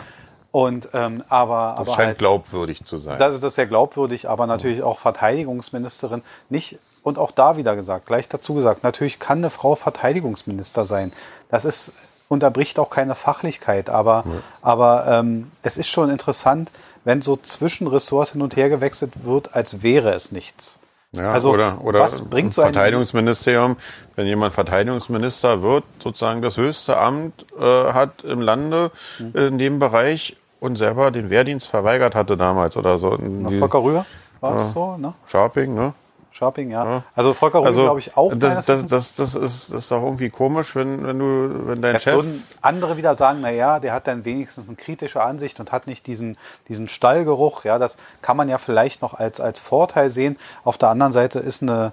Und 0.51 0.89
ähm, 0.95 1.23
aber, 1.29 1.75
das 1.77 1.89
aber 1.89 1.97
scheint 1.97 2.09
halt, 2.09 2.19
glaubwürdig 2.19 2.85
zu 2.85 2.97
sein. 2.97 3.19
Das 3.19 3.35
ist 3.35 3.45
das 3.45 3.55
sehr 3.55 3.67
glaubwürdig, 3.67 4.31
aber 4.31 4.47
natürlich 4.47 4.83
auch 4.83 4.99
Verteidigungsministerin. 4.99 6.23
Nicht 6.49 6.79
und 7.09 7.19
auch 7.19 7.31
da 7.31 7.57
wieder 7.57 7.75
gesagt, 7.75 8.07
gleich 8.07 8.29
dazu 8.29 8.55
gesagt, 8.55 8.85
natürlich 8.85 9.19
kann 9.19 9.39
eine 9.39 9.51
Frau 9.51 9.75
Verteidigungsminister 9.75 10.85
sein. 10.85 11.13
Das 11.51 11.65
ist 11.65 11.95
unterbricht 12.29 12.79
auch 12.79 12.91
keine 12.91 13.15
Fachlichkeit, 13.15 13.91
aber 13.91 14.25
ja. 14.27 14.33
aber 14.63 15.07
ähm, 15.09 15.51
es 15.63 15.79
ist 15.79 15.89
schon 15.89 16.11
interessant, 16.11 16.71
wenn 17.05 17.23
so 17.23 17.37
zwischen 17.37 17.87
Ressorts 17.87 18.33
hin 18.33 18.43
und 18.43 18.57
her 18.57 18.69
gewechselt 18.69 19.25
wird, 19.25 19.55
als 19.55 19.83
wäre 19.83 20.13
es 20.13 20.31
nichts. 20.31 20.79
Ja, 21.13 21.33
also 21.33 21.51
oder, 21.51 21.83
oder 21.83 22.01
was 22.01 22.27
bringt 22.27 22.53
so 22.53 22.61
ein 22.61 22.75
Verteidigungsministerium, 22.75 23.79
wenn 24.15 24.27
jemand 24.27 24.53
Verteidigungsminister 24.53 25.63
wird, 25.63 25.85
sozusagen 26.03 26.43
das 26.43 26.59
höchste 26.59 26.99
Amt 26.99 27.47
äh, 27.59 27.63
hat 27.63 28.25
im 28.25 28.43
Lande 28.43 28.91
mhm. 29.19 29.33
in 29.35 29.59
dem 29.59 29.79
Bereich 29.79 30.37
und 30.61 30.77
selber 30.77 31.11
den 31.11 31.31
Wehrdienst 31.31 31.67
verweigert 31.67 32.15
hatte 32.15 32.37
damals 32.37 32.77
oder 32.77 32.99
so. 32.99 33.17
Na, 33.19 33.51
Volker 33.59 33.83
Rühr 33.83 34.05
war 34.41 34.57
es 34.57 34.75
so, 34.75 34.99
ne? 34.99 35.15
Sharping, 35.27 35.75
ne? 35.75 35.95
Shopping, 36.39 36.71
ja. 36.71 36.85
ja. 36.85 37.03
Also 37.17 37.35
Volker 37.35 37.59
Rühl, 37.59 37.67
also, 37.67 37.83
glaube 37.83 37.99
ich, 37.99 38.17
auch. 38.17 38.33
Das, 38.33 38.65
das, 38.65 38.87
das, 38.87 39.17
das, 39.17 39.35
ist, 39.35 39.73
das 39.73 39.81
ist 39.81 39.91
doch 39.91 40.05
irgendwie 40.05 40.31
komisch, 40.31 40.77
wenn, 40.77 41.05
wenn 41.05 41.19
du, 41.19 41.67
wenn 41.67 41.83
dein 41.83 41.99
Chef. 41.99 42.15
Würden 42.15 42.45
andere 42.63 42.97
wieder 42.97 43.17
sagen, 43.17 43.41
na 43.43 43.51
ja, 43.51 43.81
der 43.81 43.93
hat 43.93 44.07
dann 44.07 44.25
wenigstens 44.25 44.69
eine 44.69 44.77
kritische 44.77 45.21
Ansicht 45.21 45.59
und 45.59 45.73
hat 45.73 45.89
nicht 45.89 46.07
diesen, 46.07 46.39
diesen 46.69 46.87
Stallgeruch. 46.87 47.65
Ja, 47.65 47.79
das 47.79 47.97
kann 48.23 48.37
man 48.37 48.49
ja 48.49 48.59
vielleicht 48.59 49.03
noch 49.03 49.15
als, 49.15 49.41
als 49.41 49.59
Vorteil 49.59 50.11
sehen. 50.11 50.39
Auf 50.63 50.79
der 50.79 50.91
anderen 50.91 51.13
Seite 51.13 51.41
ist 51.41 51.61
eine, 51.63 51.93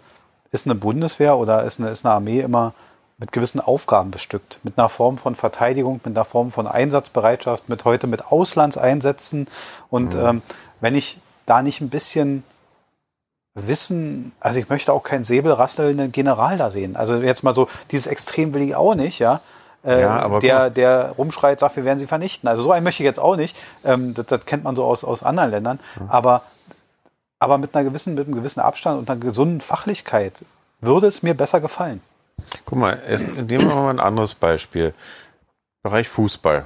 ist 0.52 0.68
eine 0.68 0.76
Bundeswehr 0.76 1.38
oder 1.38 1.64
ist 1.64 1.80
eine, 1.80 1.90
ist 1.90 2.06
eine 2.06 2.14
Armee 2.14 2.42
immer 2.42 2.74
mit 3.18 3.32
gewissen 3.32 3.62
Aufgaben 3.62 4.12
bestückt. 4.12 4.60
Mit 4.62 4.78
einer 4.78 4.90
Form 4.90 5.18
von 5.18 5.34
Verteidigung, 5.34 6.02
mit 6.04 6.16
einer 6.16 6.26
Form 6.26 6.52
von 6.52 6.68
Einsatzbereitschaft, 6.68 7.68
mit 7.68 7.84
heute 7.84 8.06
mit 8.06 8.32
Auslandseinsätzen. 8.32 9.48
Und 9.90 10.14
mhm. 10.14 10.26
ähm, 10.26 10.42
wenn 10.82 10.94
ich 10.94 11.20
da 11.48 11.64
nicht 11.64 11.82
ein 11.82 11.90
bisschen 11.90 12.44
wissen, 13.56 14.34
also 14.40 14.60
ich 14.60 14.70
möchte 14.70 14.92
auch 14.92 15.04
keinen 15.04 15.24
säbelrasselnden 15.24 16.12
General 16.12 16.58
da 16.58 16.70
sehen. 16.70 16.96
Also 16.96 17.16
jetzt 17.16 17.44
mal 17.44 17.56
so, 17.56 17.70
dieses 17.92 18.08
Extrem 18.08 18.54
will 18.54 18.62
ich 18.62 18.76
auch 18.76 18.96
nicht, 18.96 19.20
ja. 19.20 19.42
Äh, 19.84 20.02
ja, 20.02 20.18
aber 20.18 20.40
der, 20.40 20.70
der 20.70 21.12
rumschreit, 21.18 21.60
sagt, 21.60 21.76
wir 21.76 21.86
werden 21.86 22.00
sie 22.00 22.08
vernichten. 22.08 22.50
Also 22.50 22.64
so 22.64 22.72
einen 22.72 22.84
möchte 22.84 23.04
ich 23.04 23.06
jetzt 23.06 23.20
auch 23.20 23.36
nicht. 23.36 23.56
Ähm, 23.86 24.14
das, 24.14 24.26
das 24.26 24.46
kennt 24.46 24.64
man 24.64 24.76
so 24.76 24.84
aus, 24.84 25.04
aus 25.04 25.24
anderen 25.24 25.52
Ländern. 25.52 25.80
Mhm. 26.00 26.10
Aber, 26.10 26.42
aber 27.40 27.58
mit 27.58 27.76
einer 27.76 27.88
gewissen, 27.88 28.16
mit 28.16 28.26
einem 28.26 28.36
gewissen 28.36 28.60
Abstand 28.60 29.00
und 29.00 29.10
einer 29.10 29.20
gesunden 29.20 29.62
Fachlichkeit 29.62 30.44
würde 30.82 31.08
es 31.08 31.24
mir 31.24 31.36
besser 31.36 31.62
gefallen. 31.62 32.02
Guck 32.66 32.78
mal, 32.78 33.00
nehmen 33.48 33.68
wir 33.70 33.76
mal 33.76 33.90
ein 33.90 34.00
anderes 34.00 34.34
Beispiel. 34.34 34.94
Bereich 35.84 36.10
Fußball. 36.10 36.66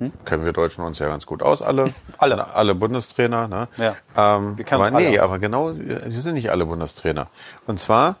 Hm? 0.00 0.12
Kennen 0.24 0.46
wir 0.46 0.54
Deutschen 0.54 0.82
uns 0.82 0.98
ja 0.98 1.08
ganz 1.08 1.26
gut 1.26 1.42
aus, 1.42 1.60
alle. 1.60 1.92
Alle. 2.16 2.54
Alle 2.54 2.74
Bundestrainer. 2.74 3.48
Ne? 3.48 3.68
Ja. 3.76 3.94
Ähm, 4.16 4.56
wir 4.56 4.72
aber 4.72 4.90
nee, 4.90 5.08
alle. 5.08 5.22
aber 5.22 5.38
genau, 5.38 5.74
wir 5.76 6.22
sind 6.22 6.34
nicht 6.34 6.50
alle 6.50 6.64
Bundestrainer. 6.64 7.28
Und 7.66 7.78
zwar, 7.78 8.16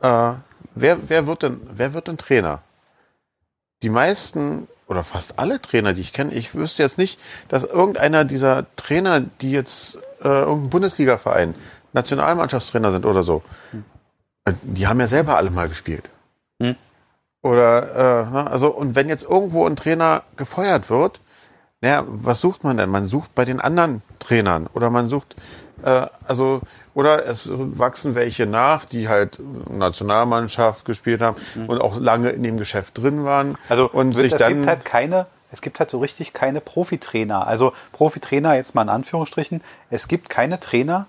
äh, 0.00 0.32
wer, 0.76 0.96
wer, 1.08 1.26
wird 1.26 1.42
denn, 1.42 1.60
wer 1.72 1.92
wird 1.92 2.06
denn 2.06 2.18
Trainer? 2.18 2.62
Die 3.82 3.88
meisten 3.88 4.68
oder 4.86 5.02
fast 5.02 5.40
alle 5.40 5.60
Trainer, 5.60 5.92
die 5.92 6.02
ich 6.02 6.12
kenne, 6.12 6.32
ich 6.32 6.54
wüsste 6.54 6.84
jetzt 6.84 6.98
nicht, 6.98 7.18
dass 7.48 7.64
irgendeiner 7.64 8.24
dieser 8.24 8.66
Trainer, 8.76 9.20
die 9.20 9.50
jetzt 9.50 9.96
äh, 10.22 10.28
irgendein 10.28 10.70
Bundesliga-Verein 10.70 11.56
Nationalmannschaftstrainer 11.94 12.92
sind 12.92 13.06
oder 13.06 13.24
so, 13.24 13.42
hm. 13.72 13.84
die 14.62 14.86
haben 14.86 15.00
ja 15.00 15.08
selber 15.08 15.36
alle 15.36 15.50
mal 15.50 15.68
gespielt. 15.68 16.10
Hm. 16.62 16.76
Oder 17.42 18.22
äh, 18.26 18.30
ne, 18.30 18.50
also 18.50 18.68
und 18.68 18.94
wenn 18.94 19.08
jetzt 19.08 19.24
irgendwo 19.24 19.66
ein 19.66 19.76
Trainer 19.76 20.22
gefeuert 20.36 20.90
wird, 20.90 21.20
naja, 21.84 22.02
was 22.06 22.40
sucht 22.40 22.64
man 22.64 22.78
denn? 22.78 22.88
Man 22.88 23.04
sucht 23.04 23.34
bei 23.34 23.44
den 23.44 23.60
anderen 23.60 24.00
Trainern 24.18 24.68
oder 24.72 24.88
man 24.88 25.06
sucht, 25.06 25.36
äh, 25.82 26.06
also, 26.24 26.62
oder 26.94 27.26
es 27.26 27.50
wachsen 27.52 28.14
welche 28.14 28.46
nach, 28.46 28.86
die 28.86 29.10
halt 29.10 29.38
Nationalmannschaft 29.68 30.86
gespielt 30.86 31.20
haben 31.20 31.36
mhm. 31.54 31.66
und 31.66 31.82
auch 31.82 32.00
lange 32.00 32.30
in 32.30 32.42
dem 32.42 32.56
Geschäft 32.56 32.96
drin 32.96 33.26
waren. 33.26 33.58
Also 33.68 33.90
und 33.90 34.16
sich 34.16 34.32
es 34.32 34.38
dann 34.38 34.54
gibt 34.54 34.66
halt 34.66 34.84
keine, 34.86 35.26
es 35.52 35.60
gibt 35.60 35.78
halt 35.78 35.90
so 35.90 35.98
richtig 35.98 36.32
keine 36.32 36.62
Profitrainer. 36.62 37.46
Also 37.46 37.74
Profitrainer 37.92 38.54
jetzt 38.54 38.74
mal 38.74 38.80
in 38.80 38.88
Anführungsstrichen. 38.88 39.60
Es 39.90 40.08
gibt 40.08 40.30
keine 40.30 40.60
Trainer, 40.60 41.06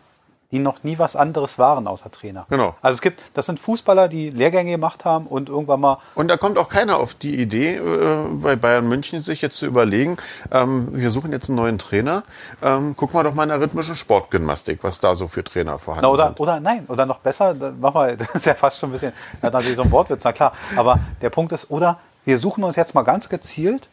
die 0.52 0.60
noch 0.60 0.84
nie 0.84 1.00
was 1.00 1.16
anderes 1.16 1.58
waren 1.58 1.88
außer 1.88 2.12
Trainer. 2.12 2.46
Genau. 2.50 2.76
Also 2.82 2.96
es 2.96 3.02
gibt, 3.02 3.22
das 3.34 3.46
sind 3.48 3.60
Fußballer, 3.60 4.08
die 4.08 4.30
Lehrgänge 4.30 4.72
gemacht 4.72 5.06
haben 5.06 5.28
und 5.28 5.50
irgendwann 5.50 5.80
mal. 5.80 5.98
Und 6.14 6.28
da 6.28 6.38
kommt 6.38 6.58
auch 6.58 6.70
keiner 6.70 6.98
auf 6.98 7.16
die 7.16 7.40
Idee, 7.40 7.76
äh, 7.76 8.28
bei 8.42 8.56
Bayern 8.56 8.88
München 8.88 9.22
sich 9.22 9.42
jetzt 9.42 9.58
zu 9.58 9.66
überlegen, 9.66 10.18
ähm, 10.52 10.90
wir 10.92 11.12
suchen 11.12 11.32
jetzt 11.32 11.50
einen 11.50 11.58
neuen 11.58 11.80
Trainer. 11.80 12.24
Ähm, 12.62 12.96
gucken 12.96 13.20
wir 13.20 13.24
doch 13.24 13.34
mal 13.34 13.44
in 13.44 13.50
der 13.50 13.60
rhythmischen 13.60 13.96
Sportgymnastik, 13.96 14.84
was 14.84 15.00
da 15.00 15.16
so 15.16 15.28
für 15.28 15.44
Trainer 15.44 15.80
vorhanden 15.80 16.04
na, 16.04 16.14
oder, 16.14 16.28
sind. 16.28 16.40
Oder 16.40 16.60
nein, 16.60 16.86
oder 16.88 17.06
noch 17.06 17.20
besser, 17.20 17.56
mach 17.80 17.94
mal, 17.94 18.16
das 18.18 18.36
ist 18.36 18.46
ja 18.46 18.54
fast 18.54 18.80
schon 18.80 18.90
ein 18.90 18.94
bisschen, 18.94 19.14
das 19.42 19.52
natürlich 19.52 19.76
so 19.76 19.84
ein 19.84 19.92
Wortwitz, 19.92 20.24
na 20.24 20.32
klar. 20.32 20.54
Aber 20.76 21.00
der 21.22 21.30
Punkt 21.30 21.52
ist, 21.52 21.72
oder 21.72 22.00
wir 22.24 22.38
suchen 22.38 22.64
uns 22.64 22.76
jetzt 22.76 22.96
mal 22.96 23.04
ganz 23.04 23.30
gezielt 23.30 23.90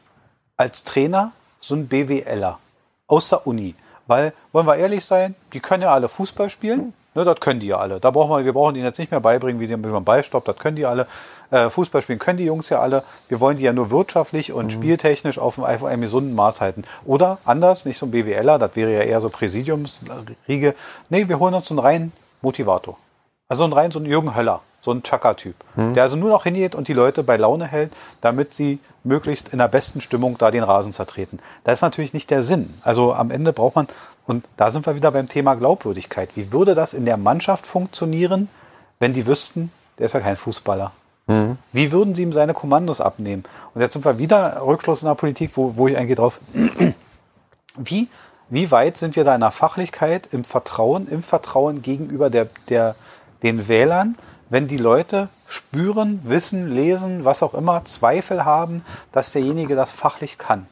als 0.57 0.85
Trainer 0.85 1.33
so 1.61 1.75
einen 1.75 1.89
BWLer 1.89 2.59
aus 3.07 3.29
der 3.29 3.47
Uni 3.47 3.75
Weil, 4.07 4.33
wollen 4.53 4.67
wir 4.67 4.77
ehrlich 4.77 5.05
sein, 5.05 5.35
die 5.53 5.61
können 5.61 5.83
ja 5.83 5.93
alle 5.93 6.09
Fußball 6.09 6.51
spielen. 6.51 6.93
Ne, 7.15 7.25
das 7.25 7.41
können 7.41 7.61
die 7.61 7.67
ja 7.67 7.77
alle. 7.77 8.01
Da 8.01 8.11
brauchen 8.11 8.39
wir, 8.39 8.45
wir 8.45 8.55
brauchen 8.55 8.75
ihnen 8.75 8.87
jetzt 8.87 8.99
nicht 8.99 9.11
mehr 9.11 9.21
beibringen, 9.21 9.61
wie, 9.61 9.77
man 9.77 10.05
Ball 10.05 10.25
stoppt, 10.25 10.49
das 10.49 10.57
können 10.57 10.77
die 10.77 10.87
alle. 10.87 11.07
Äh, 11.51 11.69
Fußball 11.69 12.01
spielen 12.01 12.19
können 12.19 12.39
die 12.39 12.47
Jungs 12.47 12.71
ja 12.71 12.81
alle. 12.81 13.05
Wir 13.29 13.39
wollen 13.39 13.59
die 13.59 13.65
ja 13.65 13.75
nur 13.75 13.91
wirtschaftlich 13.91 14.53
und 14.53 14.67
mhm. 14.67 14.71
spieltechnisch 14.71 15.39
auf, 15.39 15.59
auf 15.59 15.85
einem 15.85 16.01
gesunden 16.01 16.35
Maß 16.35 16.63
halten. 16.63 16.85
Oder 17.05 17.39
anders, 17.45 17.85
nicht 17.85 17.99
so 17.99 18.07
ein 18.07 18.11
BWLer, 18.11 18.59
das 18.59 18.75
wäre 18.75 18.95
ja 18.95 19.03
eher 19.03 19.21
so 19.21 19.29
Präsidiumsriege. 19.29 20.75
Nee, 21.11 21.29
wir 21.29 21.39
holen 21.39 21.53
uns 21.53 21.71
einen 21.71 21.81
reinen 21.81 22.13
Motivator. 22.41 22.97
Also 23.49 23.65
einen 23.65 23.75
rein 23.75 23.91
so 23.91 23.99
einen 23.99 24.07
Jürgen 24.07 24.35
Höller, 24.35 24.63
so 24.83 24.91
ein 24.91 25.03
Chaka-Typ, 25.03 25.55
mhm. 25.77 25.95
der 25.95 26.03
also 26.03 26.17
nur 26.17 26.29
noch 26.29 26.43
hingeht 26.43 26.75
und 26.75 26.89
die 26.89 26.93
Leute 26.93 27.23
bei 27.23 27.37
Laune 27.37 27.67
hält, 27.67 27.93
damit 28.21 28.53
sie 28.53 28.81
möglichst 29.05 29.49
in 29.51 29.59
der 29.59 29.69
besten 29.69 30.01
Stimmung 30.01 30.37
da 30.39 30.51
den 30.51 30.65
Rasen 30.65 30.93
zertreten. 30.93 31.39
Das 31.65 31.79
ist 31.79 31.83
natürlich 31.83 32.13
nicht 32.13 32.31
der 32.31 32.43
Sinn. 32.43 32.75
Also 32.83 33.15
am 33.15 33.31
Ende 33.31 33.53
braucht 33.53 33.77
man, 33.77 33.89
und 34.27 34.45
da 34.57 34.71
sind 34.71 34.85
wir 34.85 34.97
wieder 34.97 35.13
beim 35.13 35.29
Thema 35.29 35.55
Glaubwürdigkeit. 35.55 36.31
Wie 36.35 36.53
würde 36.53 36.75
das 36.75 36.95
in 36.95 37.05
der 37.05 37.17
Mannschaft 37.17 37.67
funktionieren, 37.67 38.49
wenn 38.99 39.13
die 39.13 39.27
wüssten, 39.27 39.73
der 39.99 40.07
ist 40.07 40.13
ja 40.13 40.21
kein 40.21 40.37
Fußballer? 40.37 40.93
Mhm. 41.29 41.59
Wie 41.73 41.93
würden 41.93 42.15
sie 42.15 42.23
ihm 42.23 42.33
seine 42.33 42.53
Kommandos 42.53 43.01
abnehmen? 43.01 43.45
Und 43.75 43.81
jetzt 43.81 43.93
sind 43.93 44.05
wir 44.05 44.19
wieder 44.19 44.63
Rückschluss 44.65 45.03
in 45.03 45.09
der 45.09 45.15
Politik, 45.15 45.53
wo, 45.55 45.77
wo 45.77 45.89
ich 45.89 45.97
eigentlich 45.97 46.19
drauf. 46.19 46.41
wie, 47.77 48.09
wie 48.51 48.71
weit 48.71 48.97
sind 48.97 49.15
wir 49.15 49.23
da 49.23 49.35
in 49.35 49.41
der 49.41 49.53
Fachlichkeit, 49.53 50.29
im 50.33 50.43
Vertrauen, 50.43 51.09
im 51.09 51.23
Vertrauen 51.23 51.83
gegenüber 51.83 52.31
der, 52.31 52.49
der, 52.69 52.97
den 53.43 53.69
Wählern, 53.69 54.17
wenn 54.53 54.69
die 54.69 54.77
Leute 54.77 55.31
spüren, 55.49 56.21
wissen, 56.25 56.71
lesen, 56.71 57.25
was 57.25 57.43
auch 57.43 57.55
immer, 57.55 57.87
Zweifel 57.87 58.45
haben, 58.45 58.85
dass 59.11 59.33
derjenige 59.33 59.75
das 59.75 59.93
fachlich 59.93 60.37
kann? 60.37 60.67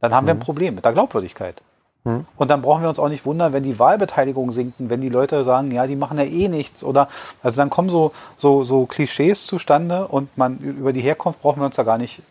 Dann 0.00 0.14
haben 0.14 0.24
mhm. 0.24 0.28
wir 0.28 0.34
ein 0.34 0.38
mhm. 0.38 0.44
Problem 0.44 0.74
mit 0.76 0.86
der 0.86 0.94
Glaubwürdigkeit. 0.94 1.60
Mhm. 2.04 2.24
Und 2.38 2.50
dann 2.50 2.62
brauchen 2.62 2.80
wir 2.80 2.88
uns 2.88 2.98
auch 2.98 3.10
nicht 3.10 3.26
wundern, 3.26 3.52
wenn 3.52 3.64
die 3.64 3.78
Wahlbeteiligung 3.78 4.52
sinken, 4.52 4.88
wenn 4.88 5.02
die 5.02 5.10
Leute 5.10 5.44
sagen, 5.44 5.70
ja, 5.70 5.86
die 5.86 5.94
machen 5.94 6.16
ja 6.16 6.24
eh 6.24 6.48
nichts 6.48 6.82
oder 6.82 7.08
also 7.42 7.58
dann 7.58 7.68
kommen 7.68 7.90
so, 7.90 8.12
so, 8.38 8.64
so 8.64 8.86
Klischees 8.86 9.44
zustande 9.44 10.08
und 10.08 10.38
man 10.38 10.56
über 10.56 10.94
die 10.94 11.02
Herkunft 11.02 11.42
brauchen 11.42 11.60
wir 11.60 11.66
uns 11.66 11.76
da 11.76 11.82
gar 11.82 11.98
nicht 11.98 12.22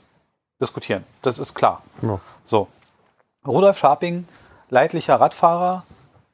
diskutieren. 0.60 1.04
Das 1.22 1.38
ist 1.38 1.54
klar. 1.54 1.84
Ja. 2.02 2.20
So. 2.44 2.68
Rudolf 3.46 3.78
Scharping, 3.78 4.28
leidlicher 4.72 5.22
Radfahrer, 5.22 5.84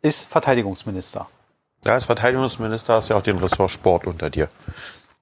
ist 0.02 0.26
Verteidigungsminister. 0.26 1.28
Ja, 1.86 1.94
als 1.94 2.06
Verteidigungsminister 2.06 2.96
hast 2.96 3.10
du 3.10 3.14
ja 3.14 3.20
auch 3.20 3.24
den 3.24 3.38
Ressort 3.38 3.70
Sport 3.70 4.08
unter 4.08 4.30
dir. 4.30 4.50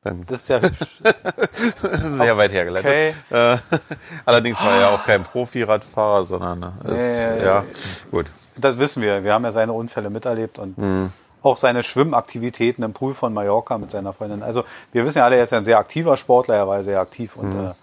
Dann 0.03 0.25
das 0.25 0.41
ist 0.41 0.49
ja. 0.49 0.59
Sehr 2.01 2.37
weit 2.37 2.53
hergeleitet. 2.53 2.89
Okay. 2.89 3.13
Äh, 3.29 3.57
allerdings 4.25 4.59
war 4.61 4.71
er 4.71 4.81
ja 4.81 4.89
auch 4.89 5.03
kein 5.03 5.23
Profi-Radfahrer, 5.23 6.23
sondern 6.23 6.63
ist, 6.83 6.91
nee, 6.91 7.43
ja, 7.43 7.63
gut. 8.11 8.27
Das 8.55 8.77
wissen 8.77 9.01
wir. 9.01 9.23
Wir 9.23 9.33
haben 9.33 9.43
ja 9.43 9.51
seine 9.51 9.73
Unfälle 9.73 10.09
miterlebt 10.09 10.59
und 10.59 10.77
mhm. 10.77 11.11
auch 11.41 11.57
seine 11.57 11.83
Schwimmaktivitäten 11.83 12.83
im 12.83 12.93
Pool 12.93 13.13
von 13.13 13.33
Mallorca 13.33 13.77
mit 13.77 13.91
seiner 13.91 14.13
Freundin. 14.13 14.43
Also 14.43 14.63
wir 14.91 15.05
wissen 15.05 15.17
ja 15.17 15.25
alle, 15.25 15.37
er 15.37 15.43
ist 15.43 15.51
ja 15.51 15.57
ein 15.57 15.65
sehr 15.65 15.77
aktiver 15.77 16.15
Sportler, 16.15 16.55
er 16.55 16.67
war 16.67 16.83
sehr 16.83 16.99
aktiv 16.99 17.35
und 17.35 17.53
mhm. 17.53 17.67
äh, 17.67 17.73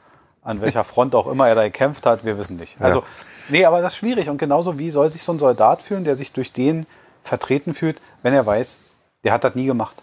an 0.43 0.61
welcher 0.63 0.85
Front 0.85 1.15
auch 1.15 1.27
immer 1.27 1.49
er 1.49 1.55
da 1.55 1.65
gekämpft 1.65 2.07
hat, 2.07 2.25
wir 2.25 2.39
wissen 2.39 2.57
nicht. 2.57 2.81
Also, 2.81 3.01
ja. 3.01 3.07
nee, 3.51 3.65
aber 3.67 3.83
das 3.83 3.93
ist 3.93 3.99
schwierig. 3.99 4.31
Und 4.31 4.39
genauso 4.39 4.79
wie 4.79 4.91
soll 4.91 5.13
sich 5.13 5.23
so 5.23 5.33
ein 5.33 5.39
Soldat 5.39 5.83
fühlen, 5.83 6.05
der 6.05 6.17
sich 6.17 6.33
durch 6.33 6.53
den 6.53 6.87
vertreten 7.25 7.75
fühlt, 7.75 8.01
wenn 8.23 8.35
er 8.35 8.47
weiß, 8.47 8.79
der 9.25 9.33
hat 9.33 9.45
das 9.45 9.55
nie 9.55 9.67
gemacht. 9.67 10.03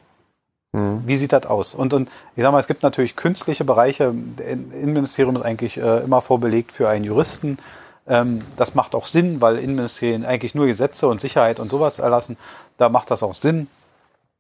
Mhm. 0.74 1.04
Wie 1.06 1.16
sieht 1.16 1.34
das 1.34 1.46
aus? 1.46 1.74
Und, 1.74 1.94
und 1.94 2.10
ich 2.36 2.44
sag 2.44 2.52
mal, 2.52 2.60
es 2.60 2.68
gibt 2.68 2.84
natürlich 2.84 3.16
künstliche 3.16 3.64
Bereiche. 3.64 4.14
Innenministerium 4.38 5.36
ist 5.36 5.42
eigentlich 5.42 5.78
äh, 5.78 6.04
immer 6.04 6.22
vorbelegt 6.22 6.72
für 6.72 6.90
einen 6.90 7.06
Juristen. 7.06 7.58
Ähm, 8.08 8.42
das 8.58 8.76
macht 8.76 8.96
auch 8.96 9.06
Sinn, 9.06 9.42
weil 9.42 9.58
Innenministerien 9.58 10.26
eigentlich 10.26 10.56
nur 10.56 10.68
Gesetze 10.68 11.08
und 11.08 11.22
Sicherheit 11.22 11.60
und 11.60 11.70
sowas 11.70 12.00
erlassen. 12.00 12.38
Da 12.78 12.90
macht 12.90 13.12
das 13.12 13.24
auch 13.24 13.34
Sinn. 13.34 13.68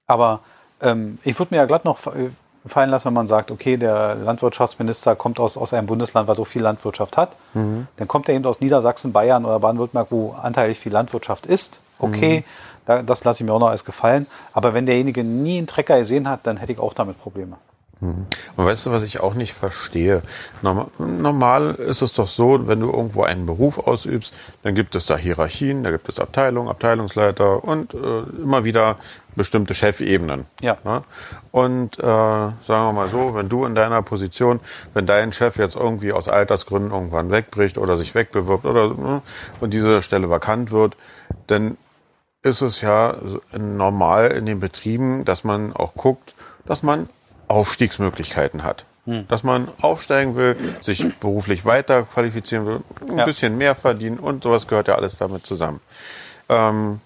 Aber 0.05 0.41
ähm, 0.81 1.17
ich 1.23 1.37
würde 1.39 1.53
mir 1.53 1.61
ja 1.61 1.65
glatt 1.65 1.85
noch 1.85 1.99
fallen 1.99 2.89
lassen, 2.89 3.05
wenn 3.05 3.13
man 3.13 3.27
sagt, 3.27 3.49
okay, 3.49 3.77
der 3.77 4.15
Landwirtschaftsminister 4.15 5.15
kommt 5.15 5.39
aus, 5.39 5.57
aus 5.57 5.73
einem 5.73 5.87
Bundesland, 5.87 6.27
was 6.27 6.37
so 6.37 6.45
viel 6.45 6.61
Landwirtschaft 6.61 7.17
hat. 7.17 7.31
Mhm. 7.53 7.87
Dann 7.95 8.07
kommt 8.07 8.29
er 8.29 8.35
eben 8.35 8.45
aus 8.45 8.59
Niedersachsen, 8.59 9.13
Bayern 9.13 9.45
oder 9.45 9.59
Baden-Württemberg, 9.59 10.07
wo 10.11 10.33
anteilig 10.33 10.77
viel 10.77 10.91
Landwirtschaft 10.91 11.45
ist. 11.45 11.79
Okay, 11.99 12.39
mhm 12.39 12.66
das 12.87 13.23
lasse 13.23 13.43
ich 13.43 13.47
mir 13.47 13.53
auch 13.53 13.59
noch 13.59 13.69
als 13.69 13.85
gefallen. 13.85 14.27
Aber 14.53 14.73
wenn 14.73 14.85
derjenige 14.85 15.23
nie 15.23 15.57
einen 15.57 15.67
Trecker 15.67 15.99
gesehen 15.99 16.27
hat, 16.29 16.47
dann 16.47 16.57
hätte 16.57 16.71
ich 16.71 16.79
auch 16.79 16.93
damit 16.93 17.19
Probleme. 17.19 17.57
Und 17.99 18.27
weißt 18.55 18.85
du, 18.85 18.91
was 18.91 19.03
ich 19.03 19.21
auch 19.21 19.33
nicht 19.33 19.53
verstehe? 19.53 20.21
Normal 20.61 21.71
ist 21.75 22.03
es 22.03 22.13
doch 22.13 22.27
so, 22.27 22.67
wenn 22.67 22.79
du 22.79 22.91
irgendwo 22.91 23.23
einen 23.23 23.47
Beruf 23.47 23.79
ausübst, 23.79 24.33
dann 24.61 24.75
gibt 24.75 24.93
es 24.93 25.07
da 25.07 25.17
Hierarchien, 25.17 25.83
da 25.83 25.89
gibt 25.89 26.07
es 26.07 26.19
Abteilungen, 26.19 26.69
Abteilungsleiter 26.69 27.63
und 27.63 27.95
äh, 27.95 28.19
immer 28.41 28.63
wieder 28.65 28.97
bestimmte 29.35 29.73
Chefebenen. 29.73 30.45
Ja. 30.61 30.77
Ne? 30.83 31.01
Und 31.51 31.97
äh, 31.97 32.03
sagen 32.03 32.61
wir 32.67 32.93
mal 32.93 33.09
so, 33.09 33.33
wenn 33.33 33.49
du 33.49 33.65
in 33.65 33.73
deiner 33.73 34.03
Position, 34.03 34.59
wenn 34.93 35.07
dein 35.07 35.31
Chef 35.31 35.57
jetzt 35.57 35.75
irgendwie 35.75 36.11
aus 36.11 36.27
Altersgründen 36.27 36.91
irgendwann 36.91 37.31
wegbricht 37.31 37.79
oder 37.79 37.97
sich 37.97 38.13
wegbewirbt 38.13 38.65
oder 38.65 38.93
ne, 38.93 39.21
und 39.59 39.73
diese 39.73 40.03
Stelle 40.03 40.29
vakant 40.29 40.69
wird, 40.71 40.97
dann 41.47 41.77
ist 42.43 42.61
es 42.61 42.81
ja 42.81 43.15
normal 43.57 44.31
in 44.31 44.45
den 44.45 44.59
Betrieben, 44.59 45.25
dass 45.25 45.43
man 45.43 45.73
auch 45.73 45.95
guckt, 45.95 46.35
dass 46.65 46.83
man 46.83 47.09
Aufstiegsmöglichkeiten 47.47 48.63
hat. 48.63 48.85
Hm. 49.05 49.27
Dass 49.27 49.43
man 49.43 49.69
aufsteigen 49.81 50.35
will, 50.35 50.57
sich 50.81 51.17
beruflich 51.19 51.65
weiter 51.65 52.03
qualifizieren 52.03 52.65
will, 52.65 52.81
ein 53.09 53.17
ja. 53.19 53.25
bisschen 53.25 53.57
mehr 53.57 53.73
verdienen 53.75 54.19
und 54.19 54.43
sowas 54.43 54.67
gehört 54.67 54.89
ja 54.89 54.95
alles 54.95 55.17
damit 55.17 55.45
zusammen. 55.45 55.79
Ähm, 56.49 56.99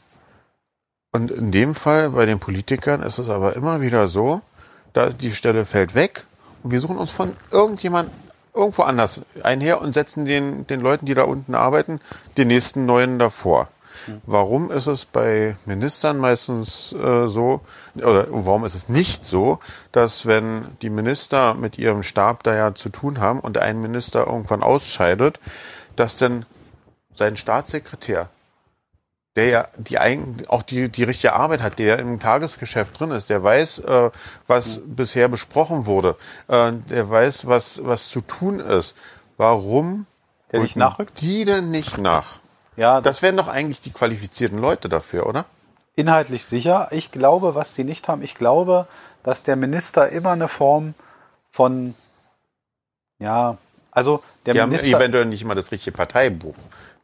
und 1.11 1.29
in 1.29 1.51
dem 1.51 1.75
Fall 1.75 2.11
bei 2.11 2.25
den 2.25 2.39
Politikern 2.39 3.03
ist 3.03 3.19
es 3.19 3.29
aber 3.29 3.55
immer 3.55 3.81
wieder 3.81 4.07
so, 4.07 4.41
da 4.93 5.09
die 5.09 5.31
Stelle 5.31 5.65
fällt 5.65 5.93
weg 5.93 6.25
und 6.63 6.71
wir 6.71 6.79
suchen 6.79 6.97
uns 6.97 7.11
von 7.11 7.35
irgendjemand 7.51 8.09
irgendwo 8.53 8.83
anders 8.83 9.21
einher 9.43 9.81
und 9.81 9.93
setzen 9.93 10.25
den, 10.25 10.67
den 10.67 10.81
Leuten, 10.81 11.05
die 11.05 11.13
da 11.13 11.23
unten 11.23 11.55
arbeiten, 11.55 11.99
den 12.37 12.47
nächsten 12.47 12.85
neuen 12.85 13.19
davor. 13.19 13.69
Warum 14.25 14.71
ist 14.71 14.87
es 14.87 15.05
bei 15.05 15.55
Ministern 15.65 16.17
meistens 16.17 16.93
äh, 16.93 17.27
so, 17.27 17.61
oder 17.95 18.27
warum 18.29 18.65
ist 18.65 18.75
es 18.75 18.89
nicht 18.89 19.25
so, 19.25 19.59
dass 19.91 20.25
wenn 20.25 20.65
die 20.81 20.89
Minister 20.89 21.53
mit 21.53 21.77
ihrem 21.77 22.03
Stab 22.03 22.43
da 22.43 22.55
ja 22.55 22.75
zu 22.75 22.89
tun 22.89 23.19
haben 23.19 23.39
und 23.39 23.57
ein 23.57 23.81
Minister 23.81 24.27
irgendwann 24.27 24.63
ausscheidet, 24.63 25.39
dass 25.95 26.17
dann 26.17 26.45
sein 27.15 27.37
Staatssekretär, 27.37 28.29
der 29.35 29.45
ja 29.45 29.67
die 29.77 29.97
eigen, 29.97 30.43
auch 30.47 30.63
die, 30.63 30.89
die 30.89 31.03
richtige 31.03 31.33
Arbeit 31.33 31.61
hat, 31.61 31.79
der 31.79 31.99
im 31.99 32.19
Tagesgeschäft 32.19 32.99
drin 32.99 33.11
ist, 33.11 33.29
der 33.29 33.43
weiß, 33.43 33.79
äh, 33.79 34.11
was 34.47 34.77
mhm. 34.77 34.95
bisher 34.95 35.27
besprochen 35.29 35.85
wurde, 35.85 36.17
äh, 36.47 36.73
der 36.89 37.09
weiß, 37.09 37.47
was, 37.47 37.81
was 37.85 38.09
zu 38.09 38.21
tun 38.21 38.59
ist. 38.59 38.95
Warum 39.37 40.05
der 40.51 40.61
nicht 40.61 40.75
nachrückt? 40.75 41.21
die 41.21 41.45
denn 41.45 41.71
nicht 41.71 41.97
nach? 41.97 42.40
Ja, 42.81 42.99
das, 42.99 43.17
das 43.17 43.21
wären 43.21 43.37
doch 43.37 43.47
eigentlich 43.47 43.81
die 43.81 43.91
qualifizierten 43.91 44.57
Leute 44.57 44.89
dafür, 44.89 45.27
oder? 45.27 45.45
Inhaltlich 45.95 46.45
sicher. 46.45 46.87
Ich 46.89 47.11
glaube, 47.11 47.53
was 47.53 47.75
sie 47.75 47.83
nicht 47.83 48.07
haben, 48.07 48.23
ich 48.23 48.33
glaube, 48.33 48.87
dass 49.21 49.43
der 49.43 49.55
Minister 49.55 50.09
immer 50.09 50.31
eine 50.31 50.47
Form 50.47 50.95
von, 51.51 51.93
ja, 53.19 53.59
also 53.91 54.23
der 54.47 54.55
die 54.55 54.61
Minister. 54.61 54.93
haben 54.93 55.01
eventuell 55.01 55.25
nicht 55.25 55.43
immer 55.43 55.53
das 55.53 55.71
richtige 55.71 55.95
Parteibuch. 55.95 56.55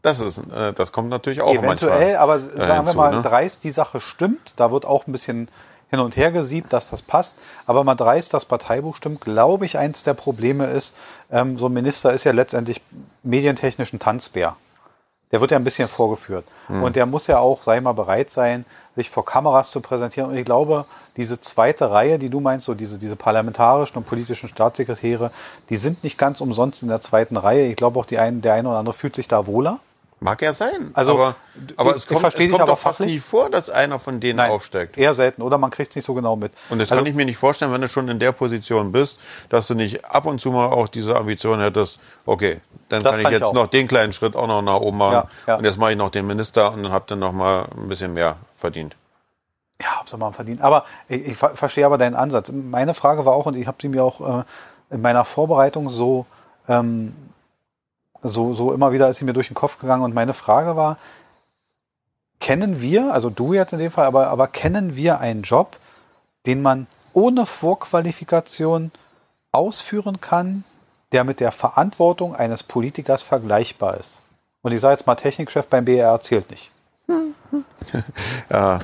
Das 0.02 0.20
ist, 0.20 0.40
äh, 0.52 0.74
das 0.74 0.92
kommt 0.92 1.10
natürlich 1.10 1.42
auch 1.42 1.54
eventuell, 1.54 2.16
aber 2.16 2.40
sagen 2.40 2.88
wir 2.88 2.94
mal, 2.96 3.16
ne? 3.18 3.22
dreist 3.22 3.64
die 3.64 3.70
Sache 3.70 4.02
stimmt. 4.02 4.54
Da 4.56 4.72
wird 4.72 4.84
auch 4.84 5.06
ein 5.06 5.12
bisschen 5.12 5.48
hin 5.92 6.00
und 6.00 6.18
her 6.18 6.32
gesiebt, 6.32 6.74
dass 6.74 6.90
das 6.90 7.04
passt. 7.04 7.38
Aber 7.68 7.84
mal 7.84 7.94
dreist, 7.94 8.34
das 8.34 8.46
Parteibuch 8.46 8.96
stimmt, 8.96 9.22
glaube 9.22 9.66
ich, 9.66 9.78
eins 9.78 10.02
der 10.02 10.16
Probleme 10.16 10.66
ist, 10.66 10.96
ähm, 11.30 11.60
so 11.60 11.68
ein 11.68 11.74
Minister 11.74 12.14
ist 12.14 12.24
ja 12.24 12.32
letztendlich 12.32 12.82
medientechnisch 13.22 13.94
ein 13.94 14.00
Tanzbär 14.00 14.56
der 15.32 15.42
wird 15.42 15.52
ja 15.52 15.58
ein 15.58 15.64
bisschen 15.64 15.88
vorgeführt. 15.88 16.46
Mhm. 16.70 16.84
Und 16.84 16.96
der 16.96 17.06
muss 17.06 17.28
ja 17.28 17.40
auch, 17.40 17.62
sag 17.62 17.78
ich 17.78 17.84
mal, 17.84 17.94
bereit 17.94 18.30
sein, 18.30 18.66
sich 18.96 19.10
vor 19.10 19.26
Kameras 19.26 19.72
zu 19.72 19.82
präsentieren. 19.82 20.30
Und 20.30 20.38
ich 20.38 20.46
glaube, 20.46 20.86
diese 21.18 21.40
zweite 21.40 21.92
Reihe, 21.92 22.18
die 22.18 22.30
du 22.30 22.40
meinst, 22.40 22.66
so 22.66 22.74
diese, 22.74 22.98
diese 22.98 23.16
parlamentarischen 23.16 23.98
und 23.98 24.06
politischen 24.06 24.50
Staatssekretäre, 24.50 25.32
die 25.70 25.78
sind 25.78 26.04
nicht 26.04 26.18
ganz 26.18 26.42
umsonst 26.42 26.82
in 26.82 26.88
der 26.88 27.02
zweiten 27.02 27.38
Reihe. 27.38 27.68
Ich 27.68 27.76
glaube 27.76 28.00
auch, 28.00 28.06
die 28.06 28.18
ein, 28.18 28.42
der 28.42 28.54
eine 28.54 28.70
oder 28.70 28.78
andere 28.78 28.94
fühlt 28.94 29.16
sich 29.16 29.28
da 29.28 29.46
wohler. 29.46 29.80
Mag 30.20 30.42
ja 30.42 30.52
sein. 30.52 30.90
Also, 30.94 31.14
aber, 31.14 31.36
aber 31.76 31.96
es 31.96 32.08
kommt, 32.08 32.24
es 32.24 32.52
kommt 32.52 32.68
doch 32.68 32.78
fast 32.78 33.02
nie 33.02 33.20
vor, 33.20 33.52
dass 33.52 33.70
einer 33.70 34.00
von 34.00 34.20
denen 34.20 34.38
Nein, 34.38 34.50
aufsteigt. 34.50 34.98
Eher 34.98 35.14
selten, 35.14 35.44
oder 35.44 35.60
man 35.60 35.70
kriegt 35.70 35.92
es 35.92 35.96
nicht 35.96 36.06
so 36.06 36.16
genau 36.16 36.36
mit. 36.36 36.54
Und 36.70 36.80
das 36.80 36.92
also, 36.92 37.04
kann 37.04 37.10
ich 37.10 37.16
mir 37.16 37.26
nicht 37.26 37.38
vorstellen, 37.38 37.72
wenn 37.72 37.82
du 37.82 37.88
schon 37.88 38.08
in 38.10 38.18
der 38.18 38.32
Position 38.32 38.92
bist, 38.92 39.20
dass 39.50 39.68
du 39.68 39.76
nicht 39.76 40.04
ab 40.06 40.26
und 40.26 40.42
zu 40.42 40.50
mal 40.50 40.68
auch 40.68 40.88
diese 40.88 41.16
Ambition 41.16 41.60
hättest, 41.60 42.00
okay, 42.26 42.62
dann 42.90 43.04
kann, 43.04 43.22
kann 43.22 43.26
ich 43.26 43.40
jetzt 43.40 43.48
ich 43.48 43.54
noch 43.54 43.68
den 43.68 43.88
kleinen 43.88 44.12
Schritt 44.12 44.36
auch 44.36 44.48
noch 44.48 44.64
nach 44.64 44.80
oben 44.80 44.98
machen. 44.98 45.14
Ja, 45.14 45.28
ja. 45.46 45.56
Und 45.58 45.66
jetzt 45.66 45.78
mache 45.78 45.92
ich 45.92 45.98
noch 45.98 46.10
den 46.10 46.26
Minister 46.26 46.74
und 46.74 46.82
dann 46.82 46.92
habt 46.92 47.12
ihr 47.12 47.16
noch 47.16 47.32
mal 47.32 47.68
ein 47.78 47.88
bisschen 47.88 48.14
mehr 48.14 48.38
verdient. 48.56 48.96
Ja, 49.80 50.00
hab's 50.00 50.18
mal 50.18 50.32
verdient. 50.32 50.62
Aber 50.62 50.86
ich, 51.08 51.28
ich, 51.28 51.38
verstehe 51.38 51.86
aber 51.86 52.00
deinen 52.00 52.16
Ansatz. 52.16 52.52
Meine 52.52 52.96
Frage 52.96 53.26
war 53.26 53.34
auch, 53.34 53.46
und 53.46 53.56
ich 53.56 53.68
habe 53.68 53.78
sie 53.80 53.90
mir 53.90 54.04
auch 54.04 54.40
äh, 54.40 54.44
in 54.90 55.02
meiner 55.02 55.26
Vorbereitung 55.26 55.92
so 55.92 56.26
ähm, 56.68 57.14
so, 58.24 58.54
so 58.54 58.74
immer 58.74 58.92
wieder 58.92 59.10
ist 59.10 59.18
sie 59.18 59.26
mir 59.26 59.34
durch 59.34 59.48
den 59.48 59.56
Kopf 59.56 59.80
gegangen 59.80 60.04
und 60.04 60.14
meine 60.14 60.34
Frage 60.34 60.76
war, 60.76 60.98
kennen 62.40 62.82
wir, 62.82 63.14
also 63.14 63.30
du 63.30 63.54
jetzt 63.54 63.74
in 63.74 63.80
dem 63.80 63.92
Fall, 63.92 64.06
aber, 64.06 64.28
aber 64.28 64.48
kennen 64.48 64.96
wir 64.96 65.20
einen 65.20 65.44
Job, 65.44 65.78
den 66.46 66.62
man 66.62 66.88
ohne 67.14 67.46
Vorqualifikation 67.46 68.92
ausführen 69.52 70.22
kann, 70.22 70.64
der 71.12 71.24
mit 71.24 71.40
der 71.40 71.52
Verantwortung 71.52 72.36
eines 72.36 72.64
Politikers 72.64 73.24
vergleichbar 73.24 73.98
ist? 73.98 74.22
Und 74.62 74.72
ich 74.72 74.82
sage 74.82 74.94
jetzt 74.94 75.08
mal, 75.08 75.16
Technikchef 75.16 75.68
beim 75.68 75.86
BR 75.86 76.20
zählt 76.22 76.50
nicht. 76.52 76.72
ja. 78.50 78.80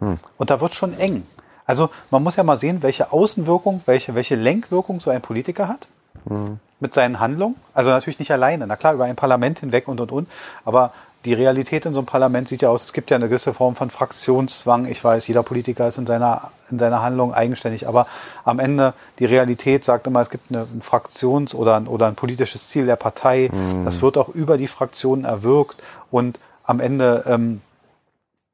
Hm. 0.00 0.18
Und 0.36 0.50
da 0.50 0.60
wird 0.60 0.74
schon 0.74 0.98
eng. 0.98 1.26
Also 1.64 1.90
man 2.10 2.22
muss 2.22 2.36
ja 2.36 2.42
mal 2.42 2.58
sehen, 2.58 2.82
welche 2.82 3.12
Außenwirkung, 3.12 3.82
welche, 3.86 4.14
welche 4.14 4.34
Lenkwirkung 4.34 5.00
so 5.00 5.10
ein 5.10 5.22
Politiker 5.22 5.68
hat 5.68 5.88
hm. 6.28 6.58
Mit 6.80 6.94
seinen 6.94 7.20
Handlungen. 7.20 7.56
Also 7.72 7.90
natürlich 7.90 8.18
nicht 8.18 8.30
alleine, 8.30 8.66
na 8.66 8.76
klar, 8.76 8.94
über 8.94 9.04
ein 9.04 9.16
Parlament 9.16 9.60
hinweg 9.60 9.88
und 9.88 10.00
und 10.00 10.12
und. 10.12 10.28
Aber 10.64 10.92
die 11.24 11.32
Realität 11.32 11.86
in 11.86 11.94
so 11.94 12.00
einem 12.00 12.06
Parlament 12.06 12.48
sieht 12.48 12.62
ja 12.62 12.68
aus, 12.68 12.84
es 12.84 12.92
gibt 12.92 13.10
ja 13.10 13.16
eine 13.16 13.28
gewisse 13.28 13.54
Form 13.54 13.76
von 13.76 13.88
Fraktionszwang. 13.88 14.84
Ich 14.86 15.02
weiß, 15.02 15.26
jeder 15.26 15.42
Politiker 15.42 15.88
ist 15.88 15.96
in 15.96 16.06
seiner, 16.06 16.52
in 16.70 16.78
seiner 16.78 17.02
Handlung 17.02 17.32
eigenständig, 17.32 17.88
aber 17.88 18.06
am 18.44 18.58
Ende 18.58 18.92
die 19.18 19.24
Realität 19.24 19.84
sagt 19.84 20.06
immer, 20.06 20.20
es 20.20 20.28
gibt 20.28 20.50
eine, 20.50 20.62
ein 20.62 20.82
Fraktions- 20.82 21.54
oder 21.54 21.76
ein, 21.76 21.86
oder 21.86 22.08
ein 22.08 22.14
politisches 22.14 22.68
Ziel 22.68 22.84
der 22.84 22.96
Partei. 22.96 23.48
Mhm. 23.50 23.86
Das 23.86 24.02
wird 24.02 24.18
auch 24.18 24.28
über 24.28 24.58
die 24.58 24.68
Fraktionen 24.68 25.24
erwirkt 25.24 25.82
und 26.10 26.40
am 26.64 26.80
Ende 26.80 27.24
ähm, 27.26 27.62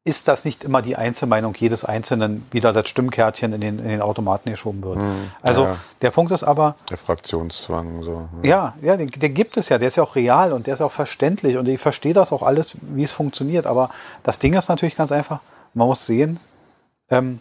ist 0.03 0.29
das 0.29 0.47
nicht 0.47 0.65
immer 0.65 0.81
die 0.81 0.97
Einzelmeinung 0.97 1.55
jedes 1.55 1.85
Einzelnen, 1.85 2.47
wie 2.51 2.61
da 2.61 2.73
das 2.73 2.89
Stimmkärtchen 2.89 3.53
in 3.53 3.61
den, 3.61 3.79
in 3.79 3.89
den 3.89 4.01
Automaten 4.01 4.51
geschoben 4.51 4.83
wird. 4.83 4.97
Hm, 4.97 5.31
also 5.43 5.65
ja. 5.65 5.77
der 6.01 6.11
Punkt 6.11 6.33
ist 6.33 6.43
aber. 6.43 6.75
Der 6.89 6.97
Fraktionszwang 6.97 8.03
so. 8.03 8.29
Ja, 8.43 8.75
ja, 8.81 8.97
den, 8.97 9.09
den, 9.11 9.35
gibt 9.35 9.59
es 9.59 9.69
ja, 9.69 9.77
der 9.77 9.89
ist 9.89 9.97
ja 9.97 10.03
auch 10.03 10.17
real 10.17 10.55
und 10.55 10.67
der 10.67 10.75
ist 10.75 10.81
auch 10.81 10.93
verständlich 10.93 11.59
und 11.59 11.69
ich 11.69 11.81
verstehe 11.81 12.15
das 12.15 12.33
auch 12.33 12.43
alles, 12.43 12.77
wie 12.81 13.03
es 13.03 13.13
funktioniert. 13.13 13.67
Aber 13.67 13.91
das 14.23 14.39
Ding 14.39 14.55
ist 14.55 14.69
natürlich 14.69 14.97
ganz 14.97 15.13
einfach, 15.13 15.41
man 15.75 15.87
muss 15.87 16.07
sehen, 16.07 16.41
ähm, 17.11 17.41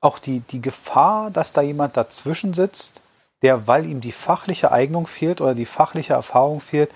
auch 0.00 0.20
die, 0.20 0.40
die 0.40 0.62
Gefahr, 0.62 1.32
dass 1.32 1.52
da 1.52 1.62
jemand 1.62 1.96
dazwischen 1.96 2.54
sitzt, 2.54 3.02
der, 3.42 3.66
weil 3.66 3.84
ihm 3.84 4.00
die 4.00 4.12
fachliche 4.12 4.70
Eignung 4.70 5.08
fehlt 5.08 5.40
oder 5.40 5.56
die 5.56 5.66
fachliche 5.66 6.12
Erfahrung 6.12 6.60
fehlt, 6.60 6.90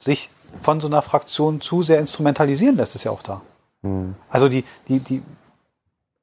sich 0.00 0.28
von 0.60 0.80
so 0.80 0.88
einer 0.88 1.02
Fraktion 1.02 1.60
zu 1.60 1.82
sehr 1.82 2.00
instrumentalisieren 2.00 2.76
lässt, 2.76 2.96
ist 2.96 3.04
ja 3.04 3.12
auch 3.12 3.22
da. 3.22 3.42
Mhm. 3.86 4.14
Also 4.30 4.48
die, 4.48 4.64
die, 4.88 5.00
die, 5.00 5.22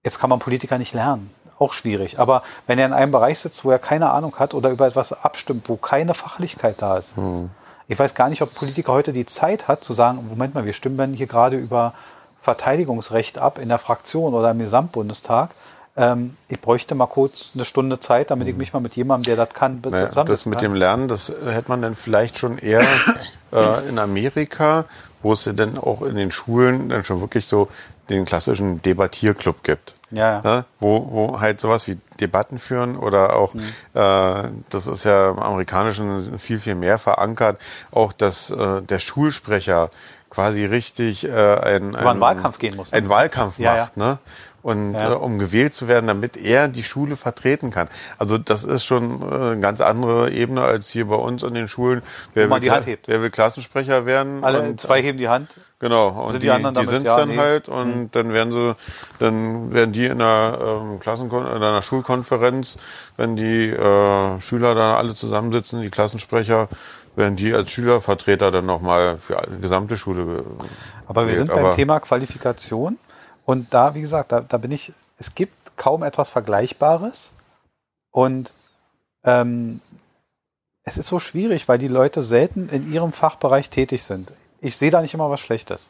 jetzt 0.03 0.19
kann 0.19 0.29
man 0.29 0.39
Politiker 0.39 0.77
nicht 0.77 0.93
lernen. 0.93 1.29
Auch 1.59 1.73
schwierig. 1.73 2.19
Aber 2.19 2.43
wenn 2.67 2.79
er 2.79 2.85
in 2.85 2.93
einem 2.93 3.11
Bereich 3.11 3.39
sitzt, 3.39 3.63
wo 3.63 3.71
er 3.71 3.79
keine 3.79 4.09
Ahnung 4.11 4.35
hat 4.37 4.53
oder 4.53 4.69
über 4.69 4.87
etwas 4.87 5.13
abstimmt, 5.13 5.69
wo 5.69 5.77
keine 5.77 6.13
Fachlichkeit 6.13 6.81
da 6.81 6.97
ist. 6.97 7.17
Mhm. 7.17 7.49
Ich 7.87 7.99
weiß 7.99 8.15
gar 8.15 8.29
nicht, 8.29 8.41
ob 8.41 8.53
Politiker 8.55 8.93
heute 8.93 9.13
die 9.13 9.25
Zeit 9.25 9.67
hat 9.67 9.83
zu 9.83 9.93
sagen, 9.93 10.25
Moment 10.27 10.55
mal, 10.55 10.65
wir 10.65 10.73
stimmen 10.73 11.13
hier 11.13 11.27
gerade 11.27 11.57
über 11.57 11.93
Verteidigungsrecht 12.41 13.37
ab 13.37 13.59
in 13.59 13.69
der 13.69 13.79
Fraktion 13.79 14.33
oder 14.33 14.51
im 14.51 14.59
Gesamtbundestag. 14.59 15.51
Ähm, 15.95 16.35
ich 16.49 16.59
bräuchte 16.59 16.95
mal 16.95 17.05
kurz 17.05 17.51
eine 17.53 17.65
Stunde 17.65 17.99
Zeit, 17.99 18.31
damit 18.31 18.47
ich 18.47 18.53
mhm. 18.53 18.59
mich 18.59 18.73
mal 18.73 18.79
mit 18.79 18.95
jemandem, 18.95 19.35
der 19.35 19.45
das 19.45 19.53
kann, 19.53 19.79
naja, 19.83 20.07
Das 20.07 20.45
mit 20.45 20.59
kann. 20.59 20.63
dem 20.63 20.73
Lernen, 20.73 21.07
das 21.07 21.29
hätte 21.29 21.69
man 21.69 21.81
dann 21.81 21.95
vielleicht 21.95 22.37
schon 22.37 22.57
eher 22.57 22.81
äh, 23.53 23.87
in 23.87 23.99
Amerika, 23.99 24.85
wo 25.23 25.33
es 25.33 25.49
dann 25.55 25.77
auch 25.79 26.03
in 26.03 26.15
den 26.15 26.31
Schulen 26.31 26.89
dann 26.89 27.03
schon 27.03 27.21
wirklich 27.21 27.47
so 27.47 27.69
den 28.09 28.25
klassischen 28.25 28.81
Debattierclub 28.81 29.63
gibt. 29.63 29.95
Ja. 30.11 30.17
ja. 30.17 30.41
Ne? 30.43 30.65
Wo, 30.79 31.07
wo 31.09 31.39
halt 31.39 31.59
sowas 31.59 31.87
wie 31.87 31.97
Debatten 32.19 32.59
führen 32.59 32.97
oder 32.97 33.35
auch, 33.35 33.53
mhm. 33.53 33.61
äh, 33.93 34.49
das 34.69 34.87
ist 34.87 35.05
ja 35.05 35.31
im 35.31 35.39
Amerikanischen 35.39 36.37
viel, 36.37 36.59
viel 36.59 36.75
mehr 36.75 36.99
verankert, 36.99 37.59
auch 37.91 38.13
dass 38.13 38.51
äh, 38.51 38.81
der 38.81 38.99
Schulsprecher 38.99 39.89
quasi 40.29 40.65
richtig 40.65 41.27
äh, 41.27 41.31
ein, 41.31 41.95
ein, 41.95 42.07
einen 42.07 42.19
Wahlkampf 42.19 42.59
gehen 42.59 42.75
muss. 42.75 42.91
Ne? 42.91 42.97
Einen 42.97 43.09
Wahlkampf 43.09 43.59
ja, 43.59 43.75
macht, 43.75 43.97
ja. 43.97 44.03
ne? 44.03 44.17
Und 44.63 44.93
ja. 44.93 45.11
äh, 45.11 45.15
um 45.15 45.37
gewählt 45.37 45.75
zu 45.75 45.87
werden, 45.87 46.07
damit 46.07 46.37
er 46.37 46.69
die 46.69 46.83
Schule 46.83 47.15
vertreten 47.17 47.69
kann. 47.69 47.89
Also 48.17 48.37
das 48.37 48.63
ist 48.63 48.85
schon 48.85 49.21
äh, 49.21 49.35
eine 49.35 49.59
ganz 49.59 49.81
andere 49.81 50.31
Ebene 50.31 50.61
als 50.61 50.89
hier 50.89 51.05
bei 51.05 51.15
uns 51.15 51.43
an 51.43 51.53
den 51.53 51.67
Schulen. 51.67 52.01
Wer, 52.33 52.49
will, 52.49 52.59
die 52.61 52.71
Hand 52.71 52.87
hebt. 52.87 53.07
wer 53.07 53.21
will 53.21 53.29
Klassensprecher 53.29 54.05
werden? 54.05 54.43
Alle 54.43 54.61
und, 54.61 54.79
zwei 54.79 55.01
heben 55.01 55.17
die 55.17 55.27
Hand. 55.27 55.55
Genau, 55.79 56.07
und 56.07 56.31
sind 56.31 56.43
die, 56.43 56.49
die, 56.49 56.73
die 56.79 56.85
sind 56.85 57.05
ja, 57.05 57.17
dann 57.17 57.29
nee. 57.29 57.37
halt 57.37 57.67
und 57.67 57.95
mhm. 57.95 58.09
dann 58.13 58.31
werden 58.31 58.53
sie, 58.53 58.75
dann 59.19 59.73
werden 59.73 59.91
die 59.91 60.05
in 60.05 60.21
einer 60.21 60.79
ähm, 60.81 60.99
Klassen 61.01 61.29
in 61.29 61.35
einer 61.35 61.81
Schulkonferenz, 61.81 62.77
wenn 63.17 63.35
die 63.35 63.69
äh, 63.69 64.39
Schüler 64.39 64.75
da 64.75 64.95
alle 64.95 65.13
zusammensitzen, 65.13 65.81
die 65.81 65.89
Klassensprecher, 65.89 66.69
werden 67.17 67.35
die 67.35 67.53
als 67.53 67.71
Schülervertreter 67.71 68.49
dann 68.49 68.65
nochmal 68.65 69.17
für 69.17 69.37
die 69.53 69.61
gesamte 69.61 69.97
Schule. 69.97 70.45
Aber 71.05 71.27
wir 71.27 71.35
sind 71.35 71.49
beim 71.49 71.65
Aber 71.65 71.75
Thema 71.75 71.99
Qualifikation. 71.99 72.97
Und 73.45 73.73
da, 73.73 73.95
wie 73.95 74.01
gesagt, 74.01 74.31
da, 74.31 74.41
da 74.41 74.57
bin 74.57 74.71
ich, 74.71 74.93
es 75.17 75.35
gibt 75.35 75.77
kaum 75.77 76.03
etwas 76.03 76.29
Vergleichbares. 76.29 77.33
Und 78.11 78.53
ähm, 79.23 79.81
es 80.83 80.97
ist 80.97 81.07
so 81.07 81.19
schwierig, 81.19 81.67
weil 81.67 81.77
die 81.77 81.87
Leute 81.87 82.23
selten 82.23 82.69
in 82.69 82.91
ihrem 82.91 83.11
Fachbereich 83.11 83.69
tätig 83.69 84.03
sind. 84.03 84.33
Ich 84.61 84.77
sehe 84.77 84.91
da 84.91 85.01
nicht 85.01 85.13
immer 85.13 85.29
was 85.29 85.39
Schlechtes. 85.39 85.89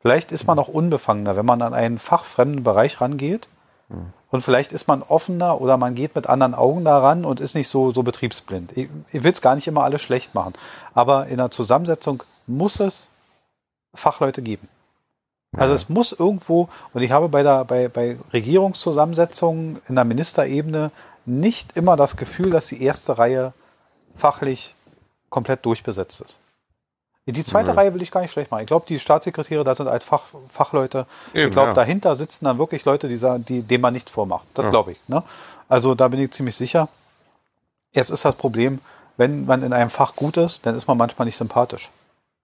Vielleicht 0.00 0.32
ist 0.32 0.46
man 0.46 0.58
auch 0.58 0.68
unbefangener, 0.68 1.36
wenn 1.36 1.46
man 1.46 1.62
an 1.62 1.74
einen 1.74 1.98
fachfremden 1.98 2.64
Bereich 2.64 3.00
rangeht. 3.00 3.48
Und 4.30 4.40
vielleicht 4.40 4.72
ist 4.72 4.88
man 4.88 5.02
offener 5.02 5.60
oder 5.60 5.76
man 5.76 5.94
geht 5.94 6.14
mit 6.14 6.26
anderen 6.26 6.54
Augen 6.54 6.84
daran 6.84 7.24
und 7.24 7.40
ist 7.40 7.54
nicht 7.54 7.68
so, 7.68 7.92
so 7.92 8.02
betriebsblind. 8.02 8.72
Ich, 8.76 8.88
ich 9.12 9.22
will 9.22 9.32
es 9.32 9.42
gar 9.42 9.54
nicht 9.54 9.68
immer 9.68 9.84
alles 9.84 10.00
schlecht 10.00 10.34
machen. 10.34 10.54
Aber 10.94 11.26
in 11.26 11.36
der 11.36 11.50
Zusammensetzung 11.50 12.22
muss 12.46 12.80
es 12.80 13.10
Fachleute 13.94 14.40
geben. 14.40 14.68
Also 15.54 15.74
es 15.74 15.88
muss 15.88 16.12
irgendwo, 16.12 16.68
und 16.94 17.02
ich 17.02 17.10
habe 17.10 17.28
bei 17.28 17.42
der, 17.42 17.64
bei, 17.64 17.88
bei 17.88 18.16
Regierungszusammensetzungen 18.32 19.80
in 19.86 19.94
der 19.94 20.04
Ministerebene 20.04 20.90
nicht 21.26 21.76
immer 21.76 21.96
das 21.96 22.16
Gefühl, 22.16 22.50
dass 22.50 22.66
die 22.66 22.82
erste 22.82 23.18
Reihe 23.18 23.52
fachlich 24.16 24.74
komplett 25.28 25.64
durchbesetzt 25.64 26.20
ist. 26.22 26.40
Die 27.26 27.44
zweite 27.44 27.72
mhm. 27.72 27.78
Reihe 27.78 27.94
will 27.94 28.02
ich 28.02 28.10
gar 28.10 28.22
nicht 28.22 28.32
schlecht 28.32 28.50
machen. 28.50 28.62
Ich 28.62 28.66
glaube, 28.66 28.86
die 28.88 28.98
Staatssekretäre, 28.98 29.62
da 29.62 29.74
sind 29.74 29.88
halt 29.88 30.02
Fach, 30.02 30.24
Fachleute. 30.48 31.06
Eben, 31.32 31.48
ich 31.48 31.52
glaube, 31.52 31.68
ja. 31.68 31.74
dahinter 31.74 32.16
sitzen 32.16 32.46
dann 32.46 32.58
wirklich 32.58 32.84
Leute, 32.84 33.06
die, 33.06 33.18
die, 33.44 33.62
denen 33.62 33.82
man 33.82 33.92
nicht 33.92 34.10
vormacht. 34.10 34.48
Das 34.54 34.64
ja. 34.64 34.70
glaube 34.70 34.92
ich. 34.92 35.08
Ne? 35.08 35.22
Also 35.68 35.94
da 35.94 36.08
bin 36.08 36.18
ich 36.18 36.32
ziemlich 36.32 36.56
sicher. 36.56 36.88
Jetzt 37.94 38.10
ist 38.10 38.24
das 38.24 38.34
Problem, 38.34 38.80
wenn 39.18 39.44
man 39.46 39.62
in 39.62 39.72
einem 39.72 39.90
Fach 39.90 40.16
gut 40.16 40.36
ist, 40.36 40.66
dann 40.66 40.74
ist 40.74 40.88
man 40.88 40.96
manchmal 40.98 41.26
nicht 41.26 41.36
sympathisch. 41.36 41.90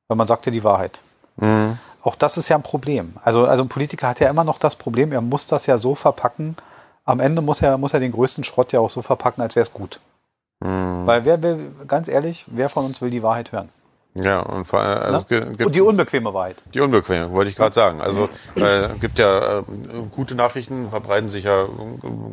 Weil 0.06 0.16
man 0.16 0.28
sagt 0.28 0.46
ja 0.46 0.52
die 0.52 0.62
Wahrheit. 0.62 1.00
Mhm. 1.38 1.78
Auch 2.02 2.14
das 2.14 2.36
ist 2.36 2.48
ja 2.48 2.56
ein 2.56 2.62
Problem. 2.62 3.14
Also, 3.24 3.46
also 3.46 3.62
ein 3.62 3.68
Politiker 3.68 4.08
hat 4.08 4.20
ja 4.20 4.30
immer 4.30 4.44
noch 4.44 4.58
das 4.58 4.76
Problem, 4.76 5.12
er 5.12 5.20
muss 5.20 5.46
das 5.46 5.66
ja 5.66 5.78
so 5.78 5.94
verpacken. 5.94 6.56
Am 7.04 7.20
Ende 7.20 7.42
muss 7.42 7.62
er, 7.62 7.78
muss 7.78 7.94
er 7.94 8.00
den 8.00 8.12
größten 8.12 8.44
Schrott 8.44 8.72
ja 8.72 8.80
auch 8.80 8.90
so 8.90 9.02
verpacken, 9.02 9.42
als 9.42 9.56
wäre 9.56 9.64
es 9.64 9.72
gut. 9.72 10.00
Mhm. 10.60 11.06
Weil 11.06 11.24
wer 11.24 11.42
will, 11.42 11.72
ganz 11.86 12.08
ehrlich, 12.08 12.44
wer 12.48 12.68
von 12.68 12.84
uns 12.84 13.00
will 13.00 13.10
die 13.10 13.22
Wahrheit 13.22 13.52
hören? 13.52 13.70
Ja, 14.22 14.40
und 14.40 14.64
vor 14.64 14.80
allem, 14.80 15.02
also 15.02 15.26
ne? 15.30 15.46
gibt, 15.46 15.66
und 15.66 15.74
die 15.74 15.80
unbequeme 15.80 16.32
Wahrheit. 16.32 16.56
Die 16.74 16.80
unbequeme, 16.80 17.30
wollte 17.32 17.50
ich 17.50 17.56
gerade 17.56 17.74
sagen. 17.74 18.00
Also 18.00 18.28
äh, 18.54 18.88
gibt 19.00 19.18
ja 19.18 19.60
äh, 19.60 19.62
gute 20.10 20.34
Nachrichten, 20.34 20.90
verbreiten 20.90 21.28
sich 21.28 21.44
ja 21.44 21.66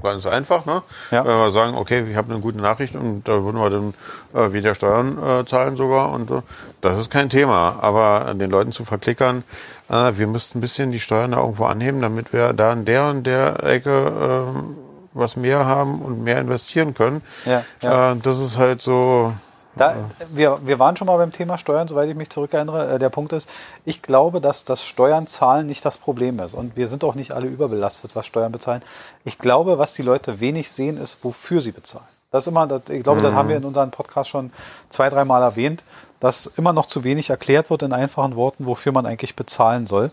ganz 0.02 0.26
einfach. 0.26 0.66
Ne? 0.66 0.82
Ja. 1.12 1.26
Wenn 1.26 1.38
wir 1.38 1.52
sagen, 1.52 1.76
okay, 1.76 2.06
ich 2.10 2.16
habe 2.16 2.32
eine 2.32 2.42
gute 2.42 2.60
Nachricht 2.60 2.96
und 2.96 3.28
da 3.28 3.44
würden 3.44 3.60
wir 3.60 3.70
dann 3.70 3.94
äh, 4.34 4.54
wieder 4.54 4.76
Steuern 4.76 5.18
äh, 5.22 5.46
zahlen 5.46 5.76
sogar 5.76 6.12
und 6.12 6.32
äh, 6.32 6.42
das 6.82 6.98
ist 6.98 7.10
kein 7.10 7.30
Thema. 7.30 7.78
Aber 7.82 8.34
den 8.34 8.50
Leuten 8.50 8.72
zu 8.72 8.86
verklickern, 8.86 9.44
äh, 9.90 10.14
wir 10.16 10.28
müssten 10.28 10.58
ein 10.58 10.62
bisschen 10.62 10.92
die 10.92 11.00
Steuern 11.00 11.32
da 11.32 11.40
irgendwo 11.40 11.66
anheben, 11.66 12.02
damit 12.02 12.34
wir 12.34 12.54
da 12.54 12.74
in 12.74 12.86
der 12.86 13.10
und 13.10 13.26
der 13.26 13.64
Ecke 13.64 14.46
äh, 14.48 14.86
was 15.16 15.38
mehr 15.38 15.66
haben 15.66 16.02
und 16.02 16.24
mehr 16.24 16.40
investieren 16.40 16.94
können. 16.94 17.22
Ja, 17.46 17.64
ja. 17.82 18.12
Äh, 18.12 18.18
das 18.22 18.40
ist 18.40 18.58
halt 18.58 18.82
so 18.82 19.34
da, 19.76 19.96
wir, 20.32 20.60
wir 20.66 20.80
waren 20.80 20.96
schon 20.96 21.08
mal 21.08 21.18
beim 21.18 21.32
Thema 21.32 21.58
Steuern, 21.58 21.88
soweit 21.88 22.10
ich 22.10 22.16
mich 22.16 22.30
zurückerinnere. 22.30 22.96
Äh, 22.96 23.00
der 23.00 23.10
Punkt 23.10 23.34
ist, 23.34 23.50
ich 23.84 24.02
glaube, 24.02 24.42
dass 24.42 24.66
das 24.66 24.84
Steuern 24.84 25.28
zahlen 25.28 25.68
nicht 25.68 25.84
das 25.86 25.98
Problem 25.98 26.40
ist. 26.40 26.54
Und 26.54 26.76
wir 26.76 26.88
sind 26.88 27.04
auch 27.04 27.16
nicht 27.16 27.32
alle 27.32 27.48
überbelastet, 27.48 28.16
was 28.16 28.26
Steuern 28.26 28.52
bezahlen. 28.52 28.82
Ich 29.24 29.38
glaube, 29.38 29.78
was 29.78 29.94
die 29.94 30.04
Leute 30.04 30.40
wenig 30.40 30.72
sehen, 30.72 30.98
ist, 30.98 31.24
wofür 31.24 31.62
sie 31.62 31.72
bezahlen. 31.72 32.06
Das 32.32 32.46
ist 32.46 32.48
immer, 32.48 32.68
das, 32.68 32.82
ich 32.90 33.04
glaube, 33.04 33.20
mhm. 33.20 33.24
das 33.24 33.34
haben 33.34 33.50
wir 33.50 33.58
in 33.58 33.66
unserem 33.66 33.92
Podcast 33.92 34.30
schon 34.30 34.52
zwei, 34.90 35.10
dreimal 35.10 35.42
erwähnt, 35.42 35.84
dass 36.20 36.48
immer 36.48 36.74
noch 36.74 36.86
zu 36.86 37.04
wenig 37.04 37.30
erklärt 37.30 37.70
wird 37.70 37.84
in 37.84 37.94
einfachen 37.94 38.36
Worten, 38.36 38.66
wofür 38.66 38.92
man 38.92 39.06
eigentlich 39.06 39.36
bezahlen 39.36 39.88
soll 39.88 40.12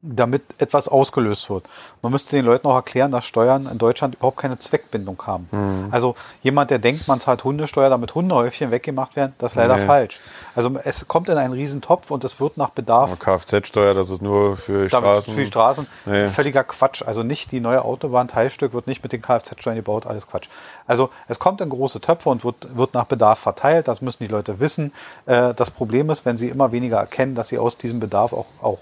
damit 0.00 0.42
etwas 0.58 0.86
ausgelöst 0.86 1.50
wird. 1.50 1.64
Man 2.02 2.12
müsste 2.12 2.36
den 2.36 2.44
Leuten 2.44 2.68
auch 2.68 2.76
erklären, 2.76 3.10
dass 3.10 3.24
Steuern 3.24 3.66
in 3.66 3.78
Deutschland 3.78 4.14
überhaupt 4.14 4.36
keine 4.36 4.56
Zweckbindung 4.56 5.20
haben. 5.26 5.48
Mhm. 5.50 5.88
Also 5.90 6.14
jemand, 6.40 6.70
der 6.70 6.78
denkt, 6.78 7.08
man 7.08 7.18
zahlt 7.18 7.42
Hundesteuer, 7.42 7.90
damit 7.90 8.14
Hundehäufchen 8.14 8.70
weggemacht 8.70 9.16
werden, 9.16 9.34
das 9.38 9.52
ist 9.52 9.56
leider 9.56 9.76
nee. 9.76 9.86
falsch. 9.86 10.20
Also 10.54 10.70
es 10.84 11.08
kommt 11.08 11.28
in 11.28 11.36
einen 11.36 11.52
Riesentopf 11.52 12.12
und 12.12 12.22
es 12.22 12.38
wird 12.38 12.56
nach 12.56 12.70
Bedarf. 12.70 13.18
Kfz-Steuer, 13.18 13.92
das 13.92 14.10
ist 14.10 14.22
nur 14.22 14.56
für 14.56 14.88
Straßen. 14.88 15.34
Für 15.34 15.40
die 15.40 15.46
Straßen. 15.46 15.86
Nee. 16.06 16.28
Völliger 16.28 16.62
Quatsch. 16.62 17.02
Also 17.02 17.24
nicht 17.24 17.50
die 17.50 17.60
neue 17.60 17.84
Autobahnteilstück 17.84 18.74
wird 18.74 18.86
nicht 18.86 19.02
mit 19.02 19.12
den 19.12 19.20
Kfz-Steuern 19.20 19.76
gebaut, 19.76 20.06
alles 20.06 20.28
Quatsch. 20.28 20.48
Also 20.86 21.10
es 21.26 21.40
kommt 21.40 21.60
in 21.60 21.70
große 21.70 22.00
Töpfe 22.00 22.28
und 22.28 22.44
wird, 22.44 22.76
wird 22.76 22.94
nach 22.94 23.06
Bedarf 23.06 23.40
verteilt. 23.40 23.88
Das 23.88 24.00
müssen 24.00 24.22
die 24.22 24.28
Leute 24.28 24.60
wissen. 24.60 24.92
Äh, 25.26 25.54
das 25.54 25.72
Problem 25.72 26.08
ist, 26.10 26.24
wenn 26.24 26.36
sie 26.36 26.48
immer 26.48 26.70
weniger 26.70 26.98
erkennen, 26.98 27.34
dass 27.34 27.48
sie 27.48 27.58
aus 27.58 27.78
diesem 27.78 27.98
Bedarf 27.98 28.32
auch, 28.32 28.46
auch 28.62 28.78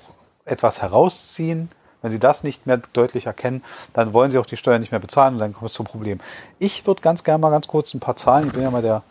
etwas 0.46 0.80
herausziehen, 0.80 1.68
wenn 2.02 2.12
Sie 2.12 2.18
das 2.18 2.44
nicht 2.44 2.66
mehr 2.66 2.80
deutlich 2.92 3.26
erkennen, 3.26 3.64
dann 3.92 4.14
wollen 4.14 4.30
Sie 4.30 4.38
auch 4.38 4.46
die 4.46 4.56
Steuern 4.56 4.80
nicht 4.80 4.92
mehr 4.92 5.00
bezahlen 5.00 5.34
und 5.34 5.40
dann 5.40 5.52
kommt 5.52 5.70
es 5.70 5.76
zum 5.76 5.86
Problem. 5.86 6.20
Ich 6.58 6.86
würde 6.86 7.02
ganz 7.02 7.24
gerne 7.24 7.40
mal 7.40 7.50
ganz 7.50 7.66
kurz 7.66 7.92
ein 7.94 8.00
paar 8.00 8.16
Zahlen, 8.16 8.46
ich 8.46 8.52
bin 8.52 8.62
ja 8.62 8.70
mal 8.70 8.82
der 8.82 9.02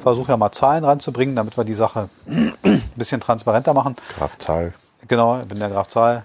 Versuch 0.00 0.28
ja 0.28 0.36
mal 0.36 0.52
Zahlen 0.52 0.84
ranzubringen, 0.84 1.36
damit 1.36 1.56
wir 1.56 1.64
die 1.64 1.74
Sache 1.74 2.08
ein 2.26 2.82
bisschen 2.96 3.20
transparenter 3.20 3.74
machen. 3.74 3.96
Graf 4.16 4.38
Zahl. 4.38 4.72
Genau, 5.08 5.40
ich 5.40 5.48
bin 5.48 5.58
der 5.58 5.68
Graf 5.68 5.88
Zahl. 5.88 6.24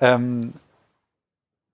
Ähm, 0.00 0.52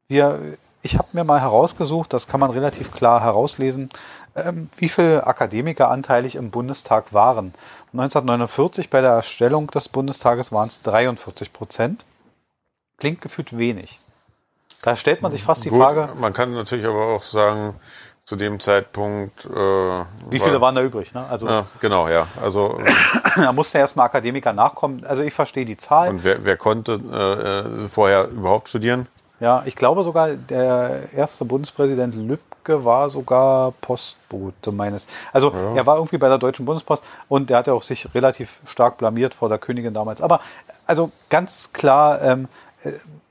wir, 0.09 0.39
ich 0.83 0.99
habe 0.99 1.09
mir 1.13 1.25
mal 1.25 1.41
herausgesucht, 1.41 2.13
das 2.13 2.29
kann 2.29 2.41
man 2.41 2.51
relativ 2.51 2.93
klar 2.93 3.23
herauslesen, 3.23 3.91
ähm, 4.37 4.69
wie 4.77 4.89
viele 4.89 5.27
Akademiker 5.27 5.91
anteilig 5.91 6.37
im 6.37 6.51
Bundestag 6.51 7.13
waren. 7.13 7.55
1949 7.93 8.91
bei 8.91 9.01
der 9.01 9.13
Erstellung 9.13 9.69
des 9.69 9.89
Bundestages 9.89 10.53
waren 10.53 10.69
es 10.69 10.83
43 10.83 11.53
Prozent. 11.53 12.05
Klingt 12.99 13.21
gefühlt 13.21 13.57
wenig. 13.57 14.01
Da 14.83 14.97
stellt 14.97 15.23
man 15.23 15.33
sich 15.33 15.43
fast 15.43 15.65
die 15.65 15.71
Gut, 15.71 15.81
Frage, 15.81 16.11
Man 16.19 16.33
kann 16.33 16.53
natürlich 16.53 16.87
aber 16.87 17.07
auch 17.17 17.23
sagen, 17.23 17.75
zu 18.25 18.37
dem 18.37 18.59
Zeitpunkt. 18.59 19.45
Äh, 19.45 19.49
wie 20.31 20.39
viele 20.39 20.61
waren 20.61 20.75
da 20.75 20.83
übrig? 20.83 21.13
Ne? 21.13 21.27
Also 21.29 21.47
Ja, 21.47 21.67
genau, 21.81 22.09
ja. 22.09 22.27
Also 22.41 22.81
da 23.37 23.53
mussten 23.53 23.79
erstmal 23.79 24.07
Akademiker 24.07 24.53
nachkommen. 24.53 25.05
Also 25.05 25.23
ich 25.23 25.35
verstehe 25.35 25.65
die 25.65 25.77
Zahl. 25.77 26.09
und 26.09 26.25
wer, 26.25 26.45
wer 26.45 26.57
konnte 26.57 26.93
äh, 26.93 27.85
äh, 27.85 27.89
vorher 27.89 28.29
überhaupt 28.29 28.69
studieren? 28.69 29.07
Ja, 29.41 29.63
ich 29.67 29.77
glaube 29.77 30.05
sogar, 30.05 30.31
der 30.31 31.03
erste 31.15 31.45
Bundespräsident 31.45 32.15
Lübcke 32.15 32.85
war 32.85 33.11
sogar 33.11 33.73
Postbote 33.73 34.73
meines. 34.73 35.07
Also 35.33 35.53
er 35.75 35.85
war 35.85 35.97
irgendwie 35.97 36.17
bei 36.17 36.29
der 36.29 36.39
Deutschen 36.39 36.65
Bundespost 36.65 37.05
und 37.29 37.51
der 37.51 37.59
hat 37.59 37.67
ja 37.67 37.75
auch 37.75 37.83
sich 37.83 38.09
relativ 38.15 38.61
stark 38.65 38.97
blamiert 38.97 39.35
vor 39.35 39.51
der 39.51 39.59
Königin 39.59 39.93
damals. 39.93 40.23
Aber 40.23 40.41
also 40.87 41.11
ganz 41.29 41.73
klar, 41.75 42.23
ähm, 42.23 42.45
äh, 42.45 42.47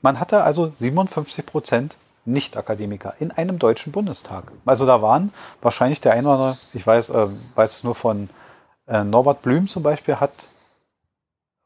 man 0.02 0.20
hatte 0.20 0.42
also 0.42 0.72
57 0.78 1.46
Prozent 1.46 1.96
Nicht-Akademiker 2.24 3.14
in 3.20 3.30
einem 3.30 3.58
deutschen 3.58 3.92
Bundestag. 3.92 4.44
Also 4.64 4.86
da 4.86 5.02
waren 5.02 5.32
wahrscheinlich 5.62 6.00
der 6.00 6.12
eine 6.12 6.28
oder 6.28 6.36
andere, 6.36 6.58
ich 6.72 6.86
weiß, 6.86 7.10
äh, 7.10 7.26
weiß 7.54 7.76
es 7.76 7.84
nur 7.84 7.94
von 7.94 8.30
äh, 8.86 9.04
Norbert 9.04 9.42
Blüm 9.42 9.68
zum 9.68 9.82
Beispiel, 9.82 10.16
hat 10.20 10.32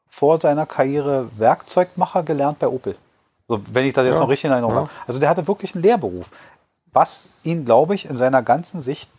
vor 0.09 0.39
seiner 0.39 0.65
Karriere 0.65 1.29
Werkzeugmacher 1.37 2.23
gelernt 2.23 2.59
bei 2.59 2.67
Opel. 2.67 2.95
So, 3.47 3.61
wenn 3.71 3.85
ich 3.85 3.93
das 3.93 4.05
jetzt 4.05 4.15
Ja, 4.15 4.19
noch 4.19 4.29
richtig 4.29 4.45
in 4.45 4.51
Erinnerung 4.51 4.75
ja. 4.75 4.81
habe. 4.81 4.89
Also 5.07 5.19
der 5.19 5.29
hatte 5.29 5.47
wirklich 5.47 5.73
einen 5.73 5.83
Lehrberuf. 5.83 6.31
Was 6.91 7.29
ihn, 7.43 7.65
glaube 7.65 7.95
ich, 7.95 8.09
in 8.09 8.17
seiner 8.17 8.43
ganzen 8.43 8.81
Sicht, 8.81 9.09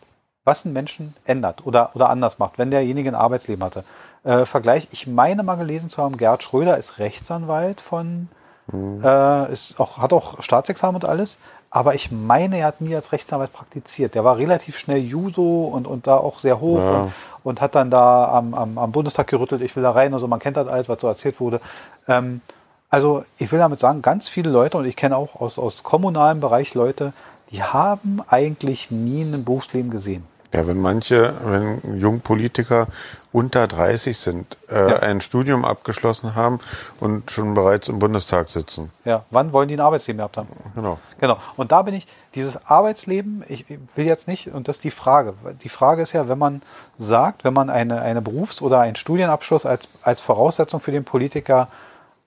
was 0.43 0.65
einen 0.65 0.73
Menschen 0.73 1.15
ändert 1.25 1.65
oder, 1.65 1.91
oder 1.95 2.09
anders 2.09 2.39
macht, 2.39 2.57
wenn 2.57 2.71
derjenige 2.71 3.09
ein 3.09 3.15
Arbeitsleben 3.15 3.63
hatte. 3.63 3.83
Äh, 4.23 4.45
Vergleich, 4.45 4.87
ich 4.91 5.07
meine 5.07 5.43
mal 5.43 5.55
gelesen 5.55 5.89
zu 5.89 6.01
haben, 6.03 6.17
Gerd 6.17 6.43
Schröder 6.43 6.77
ist 6.77 6.99
Rechtsanwalt 6.99 7.81
von, 7.81 8.29
Mhm. 8.71 9.03
äh, 9.03 9.51
ist 9.51 9.79
auch, 9.79 9.97
hat 9.99 10.13
auch 10.13 10.41
Staatsexamen 10.41 10.95
und 11.01 11.05
alles, 11.05 11.39
aber 11.69 11.95
ich 11.95 12.11
meine, 12.11 12.57
er 12.57 12.67
hat 12.67 12.81
nie 12.81 12.95
als 12.95 13.11
Rechtsanwalt 13.11 13.53
praktiziert. 13.53 14.13
Der 14.13 14.23
war 14.23 14.37
relativ 14.37 14.77
schnell 14.77 14.99
Juso 14.99 15.65
und, 15.65 15.87
und 15.87 16.05
da 16.05 16.17
auch 16.17 16.39
sehr 16.39 16.59
hoch 16.59 16.79
Ja. 16.79 17.01
und, 17.03 17.13
und 17.43 17.61
hat 17.61 17.75
dann 17.75 17.89
da 17.89 18.25
am, 18.29 18.53
am, 18.53 18.77
am 18.77 18.91
Bundestag 18.91 19.27
gerüttelt, 19.27 19.61
ich 19.61 19.75
will 19.75 19.83
da 19.83 19.91
rein 19.91 20.13
und 20.13 20.19
so, 20.19 20.27
man 20.27 20.39
kennt 20.39 20.57
das 20.57 20.67
alles, 20.67 20.89
was 20.89 20.99
so 21.01 21.07
erzählt 21.07 21.39
wurde. 21.39 21.61
Ähm, 22.07 22.41
also 22.89 23.23
ich 23.37 23.51
will 23.51 23.59
damit 23.59 23.79
sagen, 23.79 24.01
ganz 24.01 24.27
viele 24.27 24.49
Leute, 24.49 24.77
und 24.77 24.85
ich 24.85 24.97
kenne 24.97 25.15
auch 25.15 25.39
aus, 25.39 25.57
aus 25.57 25.81
kommunalem 25.83 26.41
Bereich 26.41 26.73
Leute, 26.73 27.13
die 27.49 27.63
haben 27.63 28.21
eigentlich 28.27 28.91
nie 28.91 29.23
ein 29.23 29.43
Berufsleben 29.45 29.91
gesehen. 29.91 30.25
Ja, 30.53 30.67
wenn 30.67 30.79
manche, 30.81 31.33
wenn 31.45 31.99
Jungpolitiker 31.99 32.87
unter 33.31 33.67
30 33.67 34.17
sind, 34.17 34.57
äh, 34.69 34.89
Ja. 34.89 34.99
ein 34.99 35.21
Studium 35.21 35.63
abgeschlossen 35.63 36.35
haben 36.35 36.59
und 36.99 37.31
schon 37.31 37.53
bereits 37.53 37.87
im 37.87 37.99
Bundestag 37.99 38.49
sitzen. 38.49 38.91
Ja, 39.05 39.23
wann 39.29 39.53
wollen 39.53 39.69
die 39.69 39.75
ein 39.75 39.79
Arbeitsleben 39.79 40.17
gehabt 40.17 40.35
haben? 40.35 40.49
Genau. 40.75 40.99
Genau. 41.21 41.37
Und 41.55 41.71
da 41.71 41.83
bin 41.83 41.93
ich, 41.93 42.05
dieses 42.35 42.65
Arbeitsleben, 42.65 43.45
ich 43.47 43.65
will 43.95 44.05
jetzt 44.05 44.27
nicht, 44.27 44.47
und 44.53 44.67
das 44.67 44.77
ist 44.77 44.83
die 44.83 44.91
Frage. 44.91 45.33
Die 45.63 45.69
Frage 45.69 46.01
ist 46.01 46.11
ja, 46.11 46.27
wenn 46.27 46.37
man 46.37 46.61
sagt, 46.97 47.45
wenn 47.45 47.53
man 47.53 47.69
eine, 47.69 48.01
eine 48.01 48.21
Berufs- 48.21 48.61
oder 48.61 48.81
einen 48.81 48.97
Studienabschluss 48.97 49.65
als, 49.65 49.87
als 50.01 50.19
Voraussetzung 50.19 50.81
für 50.81 50.91
den 50.91 51.05
Politiker 51.05 51.69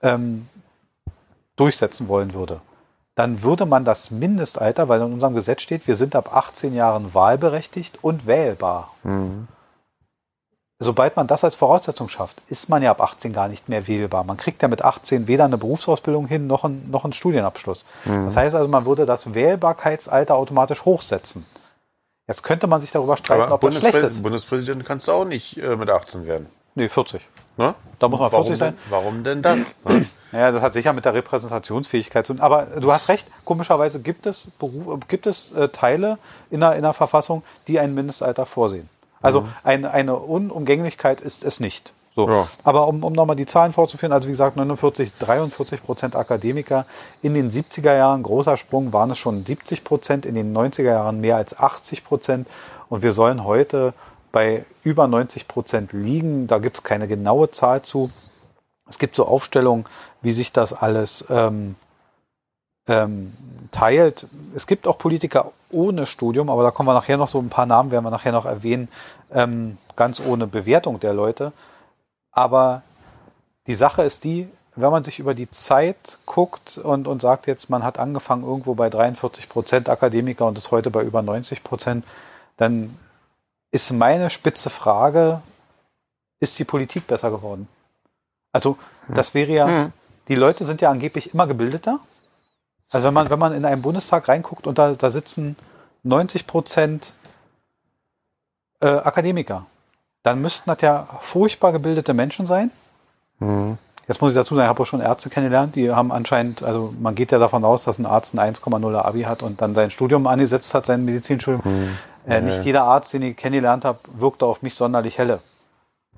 ähm, 0.02 0.48
durchsetzen 1.56 2.08
wollen 2.08 2.32
würde, 2.34 2.60
dann 3.14 3.42
würde 3.42 3.66
man 3.66 3.84
das 3.84 4.10
Mindestalter, 4.10 4.88
weil 4.88 5.00
in 5.00 5.12
unserem 5.12 5.34
Gesetz 5.34 5.62
steht, 5.62 5.86
wir 5.86 5.94
sind 5.94 6.16
ab 6.16 6.34
18 6.34 6.74
Jahren 6.74 7.14
wahlberechtigt 7.14 7.98
und 8.02 8.26
wählbar. 8.26 8.90
Sobald 10.80 11.16
man 11.16 11.28
das 11.28 11.44
als 11.44 11.54
Voraussetzung 11.54 12.08
schafft, 12.08 12.42
ist 12.48 12.68
man 12.68 12.82
ja 12.82 12.90
ab 12.90 13.00
18 13.00 13.32
gar 13.32 13.48
nicht 13.48 13.68
mehr 13.68 13.86
wählbar. 13.86 14.24
Man 14.24 14.36
kriegt 14.36 14.60
ja 14.62 14.68
mit 14.68 14.82
18 14.82 15.28
weder 15.28 15.44
eine 15.44 15.56
Berufsausbildung 15.56 16.26
hin 16.26 16.48
noch 16.48 16.64
einen, 16.64 16.90
noch 16.90 17.04
einen 17.04 17.12
Studienabschluss. 17.12 17.84
Das 18.04 18.36
heißt 18.36 18.54
also, 18.54 18.68
man 18.68 18.84
würde 18.84 19.06
das 19.06 19.32
Wählbarkeitsalter 19.32 20.34
automatisch 20.34 20.84
hochsetzen. 20.84 21.46
Jetzt 22.26 22.42
könnte 22.42 22.66
man 22.66 22.80
sich 22.80 22.90
darüber 22.90 23.16
streiten, 23.16 23.42
Aber 23.42 23.54
ob 23.54 23.60
das 23.60 23.74
schlecht 23.74 23.82
Bundespräsident, 23.82 24.16
ist. 24.16 24.22
Bundespräsident 24.22 24.84
kannst 24.84 25.08
du 25.08 25.12
auch 25.12 25.24
nicht 25.24 25.58
äh, 25.58 25.76
mit 25.76 25.90
18 25.90 26.26
werden. 26.26 26.48
Nee, 26.74 26.88
40. 26.88 27.20
Ne? 27.58 27.74
Da 27.98 28.08
muss 28.08 28.18
man 28.18 28.32
warum 28.32 28.46
40 28.46 28.58
sein. 28.58 28.72
Denn, 28.72 28.90
warum 28.90 29.24
denn 29.24 29.42
das? 29.42 29.76
ne? 29.84 30.06
Ja, 30.34 30.50
das 30.50 30.62
hat 30.62 30.72
sicher 30.72 30.92
mit 30.92 31.04
der 31.04 31.14
Repräsentationsfähigkeit 31.14 32.26
zu 32.26 32.34
tun. 32.34 32.42
Aber 32.42 32.66
du 32.80 32.92
hast 32.92 33.08
recht, 33.08 33.26
komischerweise 33.44 34.00
gibt 34.00 34.26
es, 34.26 34.48
Beruf, 34.58 34.98
gibt 35.08 35.26
es 35.26 35.52
äh, 35.52 35.68
Teile 35.68 36.18
in 36.50 36.60
der, 36.60 36.74
in 36.74 36.82
der 36.82 36.92
Verfassung, 36.92 37.42
die 37.68 37.78
ein 37.78 37.94
Mindestalter 37.94 38.44
vorsehen. 38.44 38.88
Also 39.22 39.48
eine, 39.62 39.90
eine 39.90 40.16
Unumgänglichkeit 40.16 41.22
ist 41.22 41.44
es 41.44 41.58
nicht. 41.58 41.94
So. 42.14 42.28
Ja. 42.28 42.46
Aber 42.62 42.86
um, 42.86 43.02
um 43.02 43.12
nochmal 43.12 43.36
die 43.36 43.46
Zahlen 43.46 43.72
vorzuführen, 43.72 44.12
also 44.12 44.28
wie 44.28 44.32
gesagt, 44.32 44.56
49, 44.56 45.14
43 45.18 45.82
Prozent 45.82 46.14
Akademiker. 46.14 46.84
In 47.22 47.34
den 47.34 47.50
70er 47.50 47.96
Jahren, 47.96 48.22
großer 48.22 48.56
Sprung, 48.56 48.92
waren 48.92 49.10
es 49.10 49.18
schon 49.18 49.44
70 49.44 49.82
Prozent, 49.82 50.26
in 50.26 50.34
den 50.34 50.54
90er 50.54 50.82
Jahren 50.82 51.20
mehr 51.20 51.36
als 51.36 51.58
80 51.58 52.04
Prozent. 52.04 52.48
Und 52.88 53.02
wir 53.02 53.12
sollen 53.12 53.44
heute 53.44 53.94
bei 54.30 54.64
über 54.82 55.08
90 55.08 55.48
Prozent 55.48 55.92
liegen. 55.92 56.46
Da 56.46 56.58
gibt 56.58 56.78
es 56.78 56.82
keine 56.84 57.08
genaue 57.08 57.50
Zahl 57.50 57.82
zu. 57.82 58.10
Es 58.88 58.98
gibt 58.98 59.16
so 59.16 59.26
Aufstellungen, 59.26 59.86
wie 60.24 60.32
sich 60.32 60.52
das 60.52 60.72
alles 60.72 61.24
ähm, 61.28 61.76
ähm, 62.88 63.34
teilt. 63.70 64.26
Es 64.54 64.66
gibt 64.66 64.88
auch 64.88 64.98
Politiker 64.98 65.52
ohne 65.70 66.06
Studium, 66.06 66.50
aber 66.50 66.62
da 66.62 66.70
kommen 66.70 66.88
wir 66.88 66.94
nachher 66.94 67.18
noch 67.18 67.28
so 67.28 67.38
ein 67.38 67.50
paar 67.50 67.66
Namen, 67.66 67.90
werden 67.90 68.04
wir 68.04 68.10
nachher 68.10 68.32
noch 68.32 68.46
erwähnen, 68.46 68.88
ähm, 69.32 69.78
ganz 69.96 70.20
ohne 70.20 70.46
Bewertung 70.46 70.98
der 70.98 71.14
Leute. 71.14 71.52
Aber 72.32 72.82
die 73.66 73.74
Sache 73.74 74.02
ist 74.02 74.24
die, 74.24 74.48
wenn 74.76 74.90
man 74.90 75.04
sich 75.04 75.18
über 75.18 75.34
die 75.34 75.50
Zeit 75.50 76.18
guckt 76.26 76.78
und, 76.78 77.06
und 77.06 77.20
sagt 77.20 77.46
jetzt, 77.46 77.70
man 77.70 77.84
hat 77.84 77.98
angefangen 77.98 78.44
irgendwo 78.44 78.74
bei 78.74 78.90
43 78.90 79.48
Prozent 79.48 79.88
Akademiker 79.88 80.46
und 80.46 80.58
ist 80.58 80.70
heute 80.70 80.90
bei 80.90 81.02
über 81.02 81.22
90 81.22 81.62
Prozent, 81.62 82.04
dann 82.56 82.98
ist 83.70 83.92
meine 83.92 84.30
spitze 84.30 84.70
Frage, 84.70 85.42
ist 86.40 86.58
die 86.58 86.64
Politik 86.64 87.06
besser 87.06 87.30
geworden? 87.30 87.68
Also 88.52 88.78
das 89.08 89.34
wäre 89.34 89.52
ja, 89.52 89.90
die 90.28 90.34
Leute 90.34 90.64
sind 90.64 90.80
ja 90.80 90.90
angeblich 90.90 91.34
immer 91.34 91.46
gebildeter. 91.46 92.00
Also 92.90 93.06
wenn 93.06 93.14
man, 93.14 93.30
wenn 93.30 93.38
man 93.38 93.52
in 93.54 93.64
einen 93.64 93.82
Bundestag 93.82 94.28
reinguckt 94.28 94.66
und 94.66 94.78
da, 94.78 94.92
da 94.92 95.10
sitzen 95.10 95.56
90 96.04 96.46
Prozent 96.46 97.14
äh, 98.80 98.86
Akademiker, 98.86 99.66
dann 100.22 100.40
müssten 100.40 100.70
das 100.70 100.80
ja 100.80 101.06
furchtbar 101.20 101.72
gebildete 101.72 102.14
Menschen 102.14 102.46
sein. 102.46 102.70
Jetzt 104.06 104.20
muss 104.20 104.32
ich 104.32 104.36
dazu 104.36 104.54
sagen, 104.54 104.66
ich 104.66 104.68
habe 104.68 104.82
auch 104.82 104.86
schon 104.86 105.00
Ärzte 105.00 105.30
kennengelernt, 105.30 105.76
die 105.76 105.90
haben 105.90 106.12
anscheinend, 106.12 106.62
also 106.62 106.94
man 107.00 107.14
geht 107.14 107.32
ja 107.32 107.38
davon 107.38 107.64
aus, 107.64 107.84
dass 107.84 107.98
ein 107.98 108.06
Arzt 108.06 108.34
ein 108.34 108.54
1,0 108.54 108.96
Abi 108.96 109.22
hat 109.22 109.42
und 109.42 109.60
dann 109.62 109.74
sein 109.74 109.90
Studium 109.90 110.26
angesetzt 110.26 110.74
hat, 110.74 110.86
sein 110.86 111.04
Medizinstudium. 111.04 111.62
Äh, 112.26 112.40
nicht 112.40 112.64
jeder 112.64 112.84
Arzt, 112.84 113.12
den 113.12 113.22
ich 113.22 113.36
kennengelernt 113.36 113.84
habe, 113.84 113.98
wirkte 114.14 114.46
auf 114.46 114.62
mich 114.62 114.74
sonderlich 114.74 115.18
helle. 115.18 115.40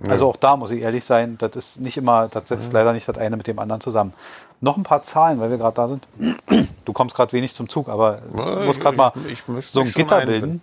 Also 0.07 0.29
auch 0.29 0.37
da 0.37 0.57
muss 0.57 0.71
ich 0.73 0.83
ehrlich 0.83 1.05
sein, 1.05 1.37
das 1.39 1.57
ist 1.57 1.81
nicht 1.81 1.97
immer, 1.97 2.29
das 2.29 2.49
setzt 2.49 2.73
leider 2.73 2.93
nicht 2.93 3.09
das 3.09 3.17
eine 3.19 3.37
mit 3.37 3.47
dem 3.47 3.59
anderen 3.59 3.81
zusammen. 3.81 4.13
Noch 4.61 4.77
ein 4.77 4.83
paar 4.83 5.03
Zahlen, 5.03 5.41
weil 5.41 5.51
wir 5.51 5.57
gerade 5.59 5.75
da 5.75 5.89
sind. 5.89 6.07
Du 6.85 6.93
kommst 6.93 7.17
gerade 7.17 7.33
wenig 7.33 7.55
zum 7.55 7.69
Zug, 7.69 7.89
aber 7.89 8.19
Ja, 8.37 8.65
muss 8.67 8.77
ich- 8.77 8.83
gerade 8.83 8.97
mal 8.97 9.13
ich- 9.27 9.33
ich 9.33 9.49
möchte 9.49 9.73
so 9.73 9.81
ein 9.81 9.93
Gitter 9.93 10.25
bilden. 10.27 10.61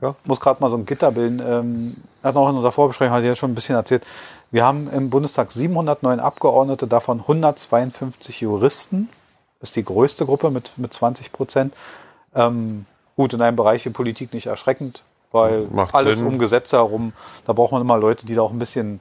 Ja. 0.00 0.16
Muss 0.24 0.40
gerade 0.40 0.60
mal 0.60 0.68
so 0.70 0.76
ein 0.76 0.84
Gitter 0.84 1.12
bilden. 1.12 1.40
Ähm, 1.44 1.96
hat 2.24 2.34
noch 2.34 2.48
in 2.48 2.56
unserer 2.56 2.72
Vorbesprechung, 2.72 3.16
ich 3.18 3.24
ja 3.24 3.36
schon 3.36 3.52
ein 3.52 3.54
bisschen 3.54 3.76
erzählt. 3.76 4.04
Wir 4.50 4.64
haben 4.64 4.90
im 4.92 5.10
Bundestag 5.10 5.52
709 5.52 6.18
Abgeordnete, 6.20 6.86
davon 6.88 7.20
152 7.28 8.40
Juristen. 8.40 9.08
Das 9.60 9.70
ist 9.70 9.76
die 9.76 9.84
größte 9.84 10.26
Gruppe 10.26 10.50
mit, 10.50 10.76
mit 10.78 10.92
20 10.92 11.30
Prozent. 11.32 11.72
Ähm, 12.34 12.86
gut, 13.16 13.32
in 13.32 13.40
einem 13.42 13.56
Bereich 13.56 13.84
wie 13.86 13.90
Politik 13.90 14.32
nicht 14.34 14.46
erschreckend, 14.46 15.02
weil 15.32 15.66
Macht 15.72 15.94
alles 15.94 16.18
Sinn. 16.18 16.26
um 16.28 16.38
Gesetze 16.38 16.76
herum, 16.76 17.12
da 17.46 17.52
braucht 17.52 17.72
man 17.72 17.80
immer 17.82 17.96
Leute, 17.98 18.26
die 18.26 18.34
da 18.34 18.42
auch 18.42 18.52
ein 18.52 18.58
bisschen 18.58 19.00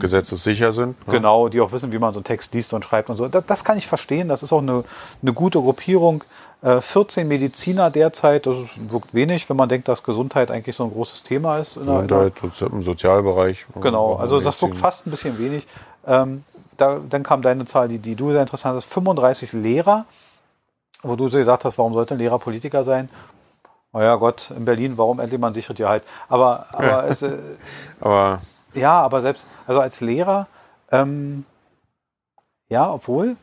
Gesetzessicher 0.00 0.72
sind. 0.72 1.06
ne? 1.06 1.12
Genau, 1.12 1.48
die 1.48 1.60
auch 1.60 1.70
wissen, 1.70 1.92
wie 1.92 1.98
man 1.98 2.12
so 2.12 2.18
einen 2.18 2.24
Text 2.24 2.52
liest 2.52 2.72
und 2.74 2.84
schreibt 2.84 3.10
und 3.10 3.16
so. 3.16 3.28
Das, 3.28 3.44
das 3.46 3.62
kann 3.64 3.78
ich 3.78 3.86
verstehen. 3.86 4.26
Das 4.28 4.42
ist 4.42 4.52
auch 4.52 4.60
eine, 4.62 4.82
eine 5.22 5.32
gute 5.32 5.60
Gruppierung. 5.60 6.24
Äh, 6.62 6.80
14 6.80 7.28
Mediziner 7.28 7.88
derzeit, 7.90 8.46
das 8.46 8.56
wirkt 8.76 9.14
wenig, 9.14 9.48
wenn 9.48 9.56
man 9.56 9.68
denkt, 9.68 9.86
dass 9.86 10.02
Gesundheit 10.02 10.50
eigentlich 10.50 10.74
so 10.74 10.82
ein 10.82 10.90
großes 10.90 11.22
Thema 11.22 11.58
ist. 11.58 11.76
Sozi- 11.76 12.66
im 12.72 12.82
Sozialbereich. 12.82 13.66
genau, 13.80 14.16
also 14.16 14.40
das 14.40 14.60
wirkt 14.62 14.78
fast 14.78 15.06
ein 15.06 15.10
bisschen 15.12 15.38
wenig. 15.38 15.64
Ähm, 16.06 16.42
da, 16.76 16.98
dann 17.08 17.22
kam 17.22 17.42
deine 17.42 17.64
Zahl, 17.64 17.86
die, 17.86 18.00
die 18.00 18.16
du 18.16 18.32
sehr 18.32 18.40
interessant 18.40 18.74
hast, 18.76 18.86
35 18.86 19.52
Lehrer, 19.52 20.06
wo 21.02 21.14
du 21.14 21.28
so 21.28 21.38
gesagt 21.38 21.64
hast, 21.64 21.78
warum 21.78 21.92
sollte 21.94 22.14
ein 22.14 22.18
Lehrer 22.18 22.40
Politiker 22.40 22.82
sein? 22.82 23.08
Naja 23.92 24.16
Gott, 24.16 24.50
in 24.50 24.64
Berlin, 24.64 24.98
warum 24.98 25.18
endlich 25.18 25.40
man 25.40 25.54
sichert 25.54 25.78
ja 25.78 25.88
halt. 25.88 26.04
Aber, 26.28 26.66
aber, 26.72 27.04
es, 27.08 27.22
äh, 27.22 27.38
Aber 28.00 28.40
ja, 28.74 29.00
aber 29.00 29.22
selbst, 29.22 29.46
also 29.66 29.80
als 29.80 30.00
Lehrer, 30.00 30.46
ähm, 30.90 31.44
ja, 32.68 32.90
obwohl, 32.92 33.36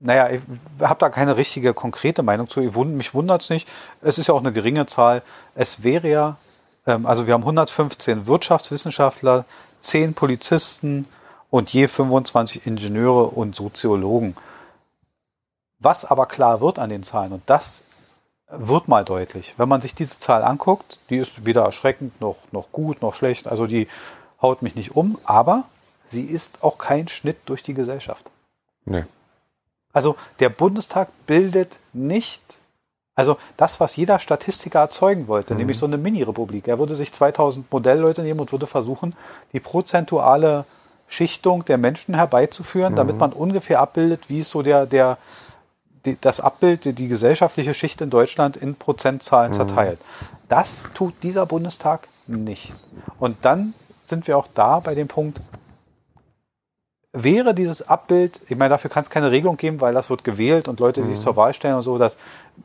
naja, 0.00 0.30
ich 0.30 0.40
habe 0.80 0.98
da 0.98 1.10
keine 1.10 1.36
richtige 1.36 1.74
konkrete 1.74 2.22
Meinung 2.22 2.48
zu. 2.48 2.60
Ich 2.60 2.74
wund, 2.74 2.94
mich 2.96 3.14
wundert's 3.14 3.50
nicht. 3.50 3.68
Es 4.00 4.18
ist 4.18 4.26
ja 4.26 4.34
auch 4.34 4.40
eine 4.40 4.52
geringe 4.52 4.86
Zahl. 4.86 5.22
Es 5.54 5.84
wäre 5.84 6.08
ja, 6.08 6.36
ähm, 6.86 7.06
also 7.06 7.26
wir 7.26 7.34
haben 7.34 7.42
115 7.42 8.26
Wirtschaftswissenschaftler, 8.26 9.44
10 9.80 10.14
Polizisten 10.14 11.06
und 11.50 11.72
je 11.72 11.86
25 11.86 12.66
Ingenieure 12.66 13.26
und 13.26 13.54
Soziologen. 13.54 14.36
Was 15.78 16.04
aber 16.04 16.26
klar 16.26 16.60
wird 16.60 16.78
an 16.78 16.90
den 16.90 17.02
Zahlen, 17.02 17.32
und 17.32 17.42
das 17.46 17.84
wird 18.54 18.88
mal 18.88 19.04
deutlich, 19.04 19.54
wenn 19.56 19.68
man 19.68 19.80
sich 19.80 19.94
diese 19.94 20.18
Zahl 20.18 20.42
anguckt, 20.42 20.98
die 21.10 21.16
ist 21.16 21.46
weder 21.46 21.64
erschreckend 21.64 22.20
noch, 22.20 22.36
noch 22.52 22.70
gut 22.70 23.00
noch 23.02 23.14
schlecht, 23.14 23.48
also 23.48 23.66
die 23.66 23.88
haut 24.40 24.62
mich 24.62 24.74
nicht 24.74 24.94
um, 24.94 25.18
aber 25.24 25.64
sie 26.06 26.24
ist 26.24 26.62
auch 26.62 26.78
kein 26.78 27.08
Schnitt 27.08 27.38
durch 27.46 27.62
die 27.62 27.74
Gesellschaft. 27.74 28.30
nee. 28.84 29.04
Also 29.94 30.16
der 30.40 30.48
Bundestag 30.48 31.08
bildet 31.26 31.78
nicht, 31.92 32.58
also 33.14 33.36
das, 33.58 33.78
was 33.78 33.94
jeder 33.94 34.18
Statistiker 34.18 34.80
erzeugen 34.80 35.28
wollte, 35.28 35.54
nämlich 35.54 35.76
so 35.76 35.84
eine 35.84 35.98
Mini-Republik. 35.98 36.66
Er 36.66 36.78
würde 36.78 36.94
sich 36.94 37.12
2000 37.12 37.70
Modellleute 37.70 38.22
nehmen 38.22 38.40
und 38.40 38.52
würde 38.52 38.66
versuchen, 38.66 39.14
die 39.52 39.60
prozentuale 39.60 40.64
Schichtung 41.08 41.66
der 41.66 41.76
Menschen 41.76 42.14
herbeizuführen, 42.14 42.96
damit 42.96 43.18
man 43.18 43.34
ungefähr 43.34 43.80
abbildet, 43.80 44.30
wie 44.30 44.40
es 44.40 44.48
so 44.48 44.62
der, 44.62 44.86
der, 44.86 45.18
die, 46.04 46.16
das 46.20 46.40
Abbild, 46.40 46.84
die, 46.84 46.92
die 46.92 47.08
gesellschaftliche 47.08 47.74
Schicht 47.74 48.00
in 48.00 48.10
Deutschland 48.10 48.56
in 48.56 48.74
Prozentzahlen 48.74 49.52
zerteilt. 49.52 49.98
Das 50.48 50.88
tut 50.94 51.14
dieser 51.22 51.46
Bundestag 51.46 52.08
nicht. 52.26 52.72
Und 53.18 53.36
dann 53.42 53.74
sind 54.06 54.26
wir 54.26 54.36
auch 54.36 54.48
da 54.52 54.80
bei 54.80 54.94
dem 54.94 55.08
Punkt, 55.08 55.40
wäre 57.12 57.54
dieses 57.54 57.88
Abbild, 57.88 58.40
ich 58.48 58.56
meine, 58.56 58.70
dafür 58.70 58.90
kann 58.90 59.02
es 59.02 59.10
keine 59.10 59.30
Regelung 59.30 59.56
geben, 59.56 59.80
weil 59.80 59.92
das 59.92 60.08
wird 60.08 60.24
gewählt 60.24 60.66
und 60.66 60.80
Leute, 60.80 61.02
die 61.02 61.14
sich 61.14 61.20
zur 61.20 61.36
Wahl 61.36 61.52
stellen 61.52 61.76
und 61.76 61.82
so, 61.82 61.98
dass 61.98 62.16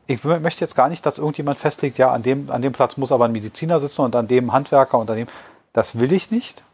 ich 0.06 0.22
möchte 0.24 0.60
jetzt 0.64 0.74
gar 0.74 0.88
nicht, 0.88 1.04
dass 1.04 1.18
irgendjemand 1.18 1.58
festlegt, 1.58 1.98
ja, 1.98 2.10
an 2.12 2.22
dem, 2.22 2.50
an 2.50 2.62
dem 2.62 2.72
Platz 2.72 2.96
muss 2.96 3.12
aber 3.12 3.26
ein 3.26 3.32
Mediziner 3.32 3.78
sitzen 3.78 4.02
und 4.02 4.16
an 4.16 4.26
dem 4.26 4.52
Handwerker 4.52 4.98
und 4.98 5.10
an 5.10 5.16
dem. 5.16 5.26
Das 5.72 5.98
will 5.98 6.12
ich 6.12 6.30
nicht. 6.30 6.64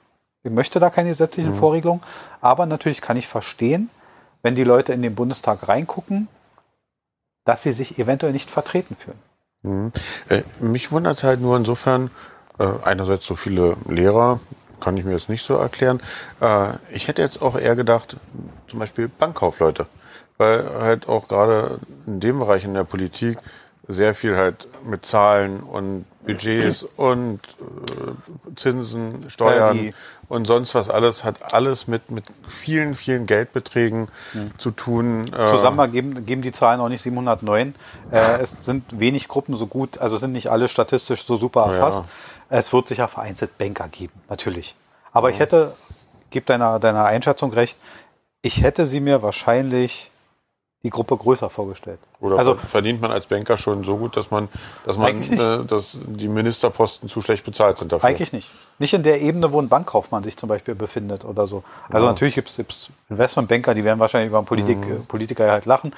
Ich 0.44 0.52
möchte 0.52 0.78
da 0.78 0.90
keine 0.90 1.08
gesetzlichen 1.08 1.54
Vorregelungen. 1.54 2.02
Aber 2.40 2.66
natürlich 2.66 3.00
kann 3.00 3.16
ich 3.16 3.26
verstehen, 3.26 3.90
wenn 4.42 4.54
die 4.54 4.64
Leute 4.64 4.92
in 4.92 5.02
den 5.02 5.14
Bundestag 5.14 5.68
reingucken, 5.68 6.28
dass 7.44 7.62
sie 7.62 7.72
sich 7.72 7.98
eventuell 7.98 8.32
nicht 8.32 8.50
vertreten 8.50 8.96
fühlen. 8.96 9.92
Äh, 10.28 10.42
mich 10.60 10.92
wundert 10.92 11.24
halt 11.24 11.40
nur 11.40 11.56
insofern, 11.56 12.10
äh, 12.58 12.66
einerseits 12.84 13.26
so 13.26 13.34
viele 13.34 13.76
Lehrer, 13.88 14.40
kann 14.80 14.96
ich 14.96 15.04
mir 15.04 15.12
jetzt 15.12 15.30
nicht 15.30 15.44
so 15.44 15.54
erklären. 15.54 16.00
Äh, 16.40 16.74
ich 16.90 17.08
hätte 17.08 17.22
jetzt 17.22 17.40
auch 17.40 17.56
eher 17.56 17.74
gedacht, 17.74 18.16
zum 18.68 18.78
Beispiel 18.78 19.08
Bankkaufleute. 19.08 19.86
Weil 20.36 20.68
halt 20.80 21.08
auch 21.08 21.28
gerade 21.28 21.78
in 22.06 22.20
dem 22.20 22.40
Bereich 22.40 22.64
in 22.64 22.74
der 22.74 22.84
Politik 22.84 23.38
sehr 23.86 24.14
viel 24.14 24.36
halt 24.36 24.68
mit 24.84 25.04
Zahlen 25.04 25.62
und 25.62 26.04
Budgets 26.26 26.84
und 26.96 27.40
äh, 27.60 28.43
Zinsen, 28.56 29.28
Steuern 29.28 29.76
Ja, 29.76 29.82
die- 29.82 29.94
und 30.28 30.46
sonst 30.46 30.74
was 30.74 30.90
alles 30.90 31.24
hat 31.24 31.52
alles 31.54 31.86
mit, 31.86 32.10
mit 32.10 32.24
vielen, 32.46 32.94
vielen 32.94 33.26
Geldbeträgen 33.26 34.08
zu 34.58 34.70
tun. 34.70 35.32
Äh, 35.32 35.46
Zusammen 35.46 35.92
geben, 35.92 36.26
geben 36.26 36.42
die 36.42 36.52
Zahlen 36.52 36.80
auch 36.80 36.88
nicht 36.88 37.02
709. 37.02 37.74
Äh, 38.10 38.40
es 38.40 38.56
sind 38.62 38.84
wenig 38.98 39.28
Gruppen 39.28 39.56
so 39.56 39.66
gut, 39.66 39.98
also 39.98 40.16
sind 40.16 40.32
nicht 40.32 40.48
alle 40.50 40.68
statistisch 40.68 41.24
so 41.24 41.36
super 41.36 41.66
erfasst. 41.66 42.04
Es 42.48 42.72
wird 42.72 42.88
sicher 42.88 43.08
vereinzelt 43.08 43.56
Banker 43.58 43.88
geben, 43.88 44.12
natürlich. 44.28 44.74
Aber 45.12 45.30
ich 45.30 45.38
hätte, 45.38 45.74
gib 46.30 46.46
deiner, 46.46 46.78
deiner 46.80 47.04
Einschätzung 47.04 47.52
recht, 47.52 47.78
ich 48.42 48.62
hätte 48.62 48.86
sie 48.86 49.00
mir 49.00 49.22
wahrscheinlich 49.22 50.10
die 50.84 50.90
Gruppe 50.90 51.16
größer 51.16 51.50
vorgestellt. 51.50 51.98
Oder 52.20 52.38
also 52.38 52.54
verdient 52.54 53.00
man 53.00 53.10
als 53.10 53.26
Banker 53.26 53.56
schon 53.56 53.82
so 53.84 53.96
gut, 53.96 54.16
dass 54.16 54.30
man, 54.30 54.48
dass 54.84 54.98
man, 54.98 55.20
äh, 55.32 55.64
dass 55.64 55.96
die 56.06 56.28
Ministerposten 56.28 57.08
zu 57.08 57.20
schlecht 57.22 57.44
bezahlt 57.44 57.78
sind 57.78 57.90
dafür? 57.90 58.08
Eigentlich 58.08 58.32
nicht. 58.32 58.50
Nicht 58.78 58.92
in 58.92 59.02
der 59.02 59.22
Ebene, 59.22 59.50
wo 59.50 59.60
ein 59.60 59.68
Bankkaufmann 59.70 60.22
sich 60.22 60.36
zum 60.36 60.48
Beispiel 60.48 60.74
befindet 60.74 61.24
oder 61.24 61.46
so. 61.46 61.64
Also 61.90 62.06
natürlich 62.06 62.34
gibt 62.34 62.50
es 62.50 62.90
Investmentbanker, 63.08 63.74
die 63.74 63.82
werden 63.82 63.98
wahrscheinlich 63.98 64.28
über 64.28 64.38
einen 64.38 64.46
Politik, 64.46 64.76
Mhm. 64.78 64.92
äh, 64.92 64.96
Politiker 65.08 65.50
halt 65.50 65.64
lachen. 65.64 65.92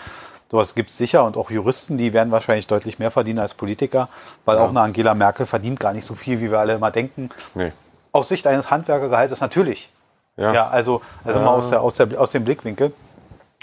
Sowas 0.53 0.77
gibt 0.77 0.90
es 0.90 0.96
sicher 0.96 1.25
und 1.25 1.37
auch 1.37 1.51
Juristen, 1.51 1.99
die 1.99 2.12
werden 2.12 2.31
wahrscheinlich 2.31 2.68
deutlich 2.68 3.01
mehr 3.01 3.11
verdienen 3.11 3.40
als 3.40 3.55
Politiker, 3.55 4.09
weil 4.44 4.59
auch 4.59 4.68
eine 4.70 4.81
Angela 4.81 5.14
Merkel 5.14 5.44
verdient 5.44 5.81
gar 5.81 5.92
nicht 5.92 6.05
so 6.05 6.14
viel, 6.14 6.40
wie 6.40 6.53
wir 6.53 6.61
alle 6.61 6.75
immer 6.75 6.92
denken. 6.92 7.31
Nee. 7.55 7.72
Aus 8.12 8.29
Sicht 8.29 8.46
eines 8.46 8.70
Handwerkergehaltes 8.70 9.40
natürlich. 9.40 9.90
Ja. 10.37 10.53
Ja, 10.53 10.68
also, 10.68 11.01
also 11.25 11.40
mal 11.40 11.49
aus, 11.49 11.70
der, 11.70 11.81
aus, 11.81 11.94
der, 11.94 12.20
aus 12.20 12.31
dem 12.31 12.44
Blickwinkel. 12.44 12.92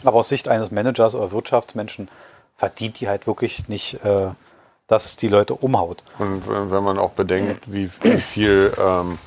Aber 0.04 0.18
aus 0.20 0.30
Sicht 0.30 0.48
eines 0.48 0.72
Managers 0.72 1.16
oder 1.16 1.32
Wirtschaftsmenschen 1.32 2.10
verdient 2.58 3.00
die 3.00 3.08
halt 3.08 3.28
wirklich 3.28 3.68
nicht, 3.68 4.04
äh, 4.06 4.30
dass 4.88 5.16
die 5.16 5.28
Leute 5.28 5.54
umhaut. 5.56 6.04
Und 6.20 6.48
wenn 6.48 6.84
man 6.84 7.00
auch 7.00 7.12
bedenkt, 7.12 7.72
wie, 7.72 7.90
wie 8.04 8.20
viel 8.22 8.74
ähm, 8.78 9.18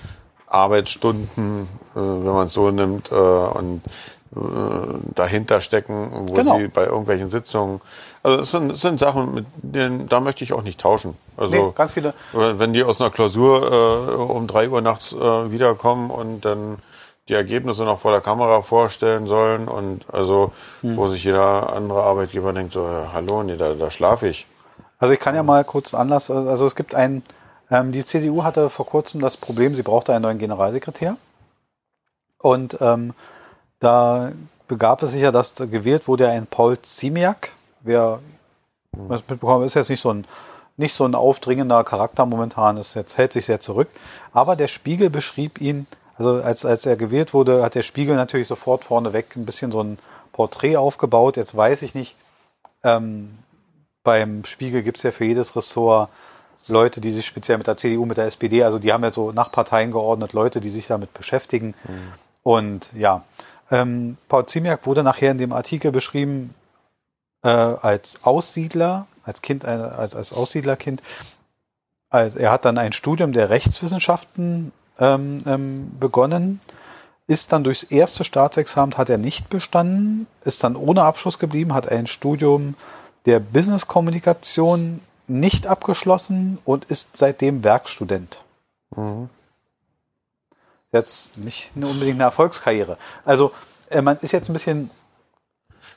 Arbeitsstunden, 0.47 1.63
äh, 1.95 1.99
wenn 1.99 2.33
man 2.33 2.47
es 2.47 2.53
so 2.55 2.71
nimmt, 2.71 3.11
äh, 3.11 3.15
und 3.15 3.83
äh, 4.35 4.39
dahinter 5.15 5.61
stecken, 5.61 6.11
wo 6.29 6.35
Genau. 6.35 6.59
sie 6.59 6.69
bei 6.69 6.85
irgendwelchen 6.85 7.29
Sitzungen. 7.29 7.81
Also 8.23 8.41
es 8.43 8.51
sind, 8.51 8.73
es 8.73 8.81
sind 8.81 8.99
Sachen, 9.01 9.35
mit 9.35 9.47
denen 9.57 10.09
da 10.09 10.21
möchte 10.21 10.45
ich 10.45 10.53
auch 10.53 10.63
nicht 10.63 10.81
tauschen. 10.81 11.17
Also 11.37 11.55
Nee, 11.55 11.73
ganz 11.75 11.93
viele. 11.93 12.13
wenn 12.33 12.59
wenn 12.59 12.73
die 12.73 12.83
aus 12.85 13.01
einer 13.01 13.11
Klausur 13.11 13.71
äh, 13.73 14.15
um 14.15 14.47
drei 14.47 14.69
Uhr 14.69 14.81
nachts 14.81 15.13
äh, 15.13 15.51
wiederkommen 15.51 16.11
und 16.11 16.45
dann 16.45 16.79
die 17.29 17.35
Ergebnisse 17.35 17.85
noch 17.85 17.99
vor 17.99 18.13
der 18.13 18.21
Kamera 18.21 18.63
vorstellen 18.63 19.27
sollen 19.27 19.69
und 19.69 20.07
also 20.13 20.53
Hm. 20.83 20.97
wo 20.97 21.09
sich 21.09 21.25
jeder 21.25 21.73
andere 21.75 22.03
Arbeitgeber 22.03 22.53
denkt 22.53 22.73
so 22.73 22.87
äh, 22.87 23.07
hallo 23.13 23.43
nee 23.43 23.57
da, 23.57 23.75
da 23.75 23.91
schlafe 23.91 24.29
ich 24.29 24.47
Also 24.99 25.13
ich 25.13 25.21
kann 25.21 25.35
ja 25.35 25.43
mal 25.43 25.65
kurz 25.65 25.93
Anlass, 25.95 26.31
also 26.31 26.67
es 26.67 26.75
gibt 26.75 26.95
ein, 26.95 27.23
ähm, 27.71 27.93
die 27.93 28.05
CDU 28.05 28.45
hatte 28.45 28.71
vor 28.71 28.87
kurzem 28.87 29.21
das 29.21 29.37
Problem, 29.37 29.75
sie 29.77 29.83
brauchte 29.83 30.13
einen 30.15 30.23
neuen 30.23 30.39
Generalsekretär. 30.39 31.17
Und 32.39 32.79
ähm, 32.81 33.13
da 33.81 34.33
begab 34.69 35.03
es 35.03 35.11
sich 35.13 35.23
ja, 35.23 35.33
dass 35.33 35.57
gewählt 35.57 36.09
wurde 36.09 36.29
ein 36.29 36.47
Paul 36.47 36.81
Ziemiak. 36.81 37.53
Wer 37.81 38.21
das 39.09 39.23
mitbekommen 39.29 39.67
ist 39.67 39.75
jetzt 39.75 39.91
nicht 39.91 40.01
so 40.01 40.11
ein 40.13 40.27
nicht 40.79 40.95
so 40.95 41.05
ein 41.05 41.15
aufdringender 41.15 41.85
Charakter 41.85 42.27
momentan, 42.27 42.77
ist 42.77 42.95
jetzt 42.95 43.17
hält 43.17 43.33
sich 43.33 43.47
sehr 43.47 43.61
zurück. 43.61 43.89
Aber 44.33 44.57
der 44.57 44.69
Spiegel 44.69 45.09
beschrieb 45.09 45.61
ihn, 45.61 45.87
also 46.19 46.43
als, 46.43 46.65
als 46.65 46.87
er 46.87 46.97
gewählt 46.97 47.35
wurde, 47.35 47.63
hat 47.63 47.75
der 47.75 47.83
Spiegel 47.83 48.17
natürlich 48.17 48.49
sofort 48.49 48.85
vorneweg 48.85 49.37
ein 49.37 49.47
bisschen 49.47 49.73
so 49.73 49.83
ein 49.83 49.99
Porträt 50.33 50.77
aufgebaut. 50.77 51.37
Jetzt 51.37 51.57
weiß 51.57 51.83
ich 51.83 51.95
nicht, 51.95 52.17
ähm, 52.83 53.39
beim 54.03 54.45
Spiegel 54.45 54.83
gibt's 54.83 55.03
ja 55.03 55.13
für 55.13 55.25
jedes 55.25 55.57
Ressort 55.57 56.11
Leute, 56.69 57.01
die 57.01 57.13
sich 57.13 57.27
speziell 57.27 57.59
mit 57.59 57.67
der 57.67 57.77
CDU, 57.77 58.07
mit 58.07 58.17
der 58.17 58.27
SPD, 58.27 58.65
also 58.65 58.79
die 58.79 58.93
haben 58.93 59.05
ja 59.05 59.13
so 59.13 59.31
nach 59.33 59.53
Parteien 59.53 59.93
geordnet, 59.93 60.33
Leute, 60.33 60.61
die 60.61 60.71
sich 60.71 60.87
damit 60.87 61.15
beschäftigen. 61.15 61.75
Und 62.43 62.91
ja, 62.93 63.25
ähm, 63.71 64.17
Paul 64.29 64.47
Ziemiak 64.47 64.87
wurde 64.87 65.03
nachher 65.03 65.31
in 65.31 65.39
dem 65.39 65.53
Artikel 65.53 65.93
beschrieben 65.93 66.55
äh, 67.43 67.49
als 67.49 68.25
Aussiedler, 68.25 69.07
als 69.25 69.43
Kind, 69.43 69.65
äh, 69.65 69.69
als, 69.69 70.15
als 70.15 70.33
Aussiedlerkind. 70.33 71.03
Also 72.09 72.39
er 72.39 72.53
hat 72.53 72.65
dann 72.65 72.79
ein 72.79 72.93
Studium 72.93 73.33
der 73.33 73.51
Rechtswissenschaften 73.51 74.73
ähm, 74.99 75.43
ähm, 75.47 75.91
begonnen, 75.99 76.61
ist 77.27 77.53
dann 77.53 77.65
durchs 77.65 77.83
erste 77.83 78.25
Staatsexamen 78.25 78.97
hat 78.97 79.11
er 79.11 79.19
nicht 79.19 79.49
bestanden, 79.49 80.27
ist 80.45 80.63
dann 80.63 80.77
ohne 80.77 81.03
Abschluss 81.03 81.39
geblieben, 81.39 81.75
hat 81.75 81.91
ein 81.91 82.07
Studium 82.07 82.75
der 83.27 83.41
Business-Kommunikation 83.41 85.01
nicht 85.27 85.67
abgeschlossen 85.67 86.59
und 86.65 86.85
ist 86.85 87.17
seitdem 87.17 87.65
Werkstudent. 87.65 88.45
Jetzt 90.93 91.37
nicht 91.39 91.71
unbedingt 91.75 92.15
eine 92.15 92.25
Erfolgskarriere. 92.25 92.97
Also 93.25 93.53
äh, 93.91 94.03
man 94.03 94.17
ist 94.21 94.33
jetzt 94.33 94.49
ein 94.49 94.53
bisschen, 94.53 94.91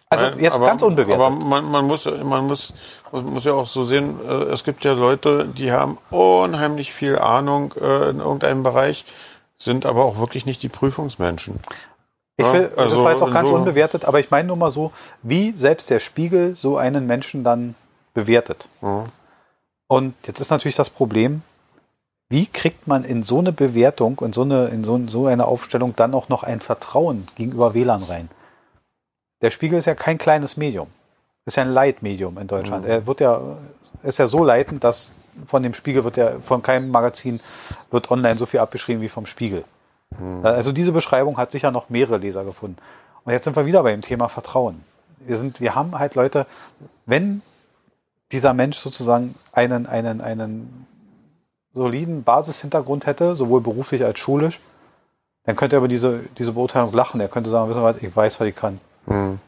also 0.09 0.39
jetzt 0.39 0.55
aber, 0.55 0.65
ganz 0.65 0.81
unbewertet. 0.81 1.21
Aber 1.23 1.29
man, 1.35 1.65
man, 1.65 1.85
muss, 1.85 2.05
man, 2.05 2.47
muss, 2.47 2.73
man 3.11 3.25
muss 3.25 3.45
ja 3.45 3.53
auch 3.53 3.65
so 3.65 3.83
sehen, 3.83 4.19
äh, 4.27 4.31
es 4.45 4.63
gibt 4.63 4.83
ja 4.85 4.93
Leute, 4.93 5.47
die 5.47 5.71
haben 5.71 5.97
unheimlich 6.09 6.91
viel 6.91 7.17
Ahnung 7.17 7.73
äh, 7.79 8.09
in 8.09 8.19
irgendeinem 8.19 8.63
Bereich, 8.63 9.05
sind 9.57 9.85
aber 9.85 10.05
auch 10.05 10.17
wirklich 10.17 10.45
nicht 10.45 10.63
die 10.63 10.69
Prüfungsmenschen. 10.69 11.59
Ich 12.37 12.45
Ja, 12.45 12.53
will, 12.53 12.71
also 12.77 12.95
das 12.95 13.03
war 13.03 13.11
jetzt 13.11 13.21
auch 13.21 13.31
ganz 13.31 13.49
so- 13.49 13.55
unbewertet, 13.55 14.05
aber 14.05 14.19
ich 14.19 14.31
meine 14.31 14.47
nur 14.47 14.57
mal 14.57 14.71
so, 14.71 14.91
wie 15.21 15.51
selbst 15.51 15.89
der 15.89 15.99
Spiegel 15.99 16.55
so 16.55 16.77
einen 16.77 17.05
Menschen 17.05 17.43
dann 17.43 17.75
bewertet. 18.13 18.67
Ja. 18.81 19.05
Und 19.87 20.15
jetzt 20.25 20.39
ist 20.39 20.49
natürlich 20.49 20.75
das 20.75 20.89
Problem, 20.89 21.41
wie 22.29 22.45
kriegt 22.45 22.87
man 22.87 23.03
in 23.03 23.23
so 23.23 23.39
eine 23.39 23.51
Bewertung 23.51 24.19
und 24.19 24.33
so 24.35 24.43
eine, 24.43 24.67
in 24.67 24.83
so, 24.83 24.99
so 25.07 25.25
eine 25.27 25.45
Aufstellung 25.45 25.95
dann 25.95 26.13
auch 26.13 26.29
noch 26.29 26.43
ein 26.43 26.61
Vertrauen 26.61 27.27
gegenüber 27.35 27.73
WLAN 27.73 28.03
rein? 28.03 28.29
Der 29.41 29.49
Spiegel 29.49 29.79
ist 29.79 29.85
ja 29.85 29.95
kein 29.95 30.17
kleines 30.17 30.57
Medium. 30.57 30.87
Ist 31.45 31.57
ja 31.57 31.63
ein 31.63 31.71
Leitmedium 31.71 32.37
in 32.37 32.47
Deutschland. 32.47 32.85
Mhm. 32.85 32.91
Er 32.91 33.07
wird 33.07 33.21
ja, 33.21 33.57
ist 34.03 34.19
ja 34.19 34.27
so 34.27 34.43
leitend, 34.43 34.83
dass 34.83 35.11
von 35.45 35.63
dem 35.63 35.73
Spiegel 35.73 36.03
wird 36.03 36.17
ja, 36.17 36.39
von 36.41 36.61
keinem 36.61 36.89
Magazin 36.89 37.39
wird 37.91 38.11
online 38.11 38.35
so 38.35 38.45
viel 38.45 38.59
abgeschrieben 38.59 39.01
wie 39.01 39.09
vom 39.09 39.25
Spiegel. 39.25 39.63
Mhm. 40.19 40.45
Also 40.45 40.71
diese 40.71 40.91
Beschreibung 40.91 41.37
hat 41.37 41.51
sicher 41.51 41.71
noch 41.71 41.89
mehrere 41.89 42.17
Leser 42.17 42.43
gefunden. 42.43 42.77
Und 43.23 43.31
jetzt 43.31 43.45
sind 43.45 43.55
wir 43.55 43.65
wieder 43.65 43.83
beim 43.83 44.01
Thema 44.01 44.27
Vertrauen. 44.27 44.83
Wir 45.19 45.37
sind, 45.37 45.59
wir 45.61 45.75
haben 45.75 45.97
halt 45.97 46.15
Leute, 46.15 46.45
wenn 47.05 47.41
dieser 48.31 48.53
Mensch 48.53 48.77
sozusagen 48.77 49.35
einen, 49.51 49.85
einen, 49.85 50.21
einen 50.21 50.87
soliden 51.73 52.23
Basishintergrund 52.23 53.05
hätte, 53.05 53.35
sowohl 53.35 53.61
beruflich 53.61 54.03
als 54.03 54.19
schulisch, 54.19 54.59
dann 55.45 55.55
könnte 55.55 55.75
er 55.75 55.79
über 55.79 55.87
diese, 55.87 56.21
diese 56.37 56.53
Beurteilung 56.53 56.93
lachen. 56.93 57.19
Er 57.21 57.27
könnte 57.27 57.49
sagen, 57.49 57.69
wissen 57.69 57.79
Sie 57.79 57.83
was, 57.83 57.97
ich 57.97 58.15
weiß, 58.15 58.39
was 58.39 58.47
ich 58.47 58.55
kann. 58.55 58.79
Mhm. 59.09 59.39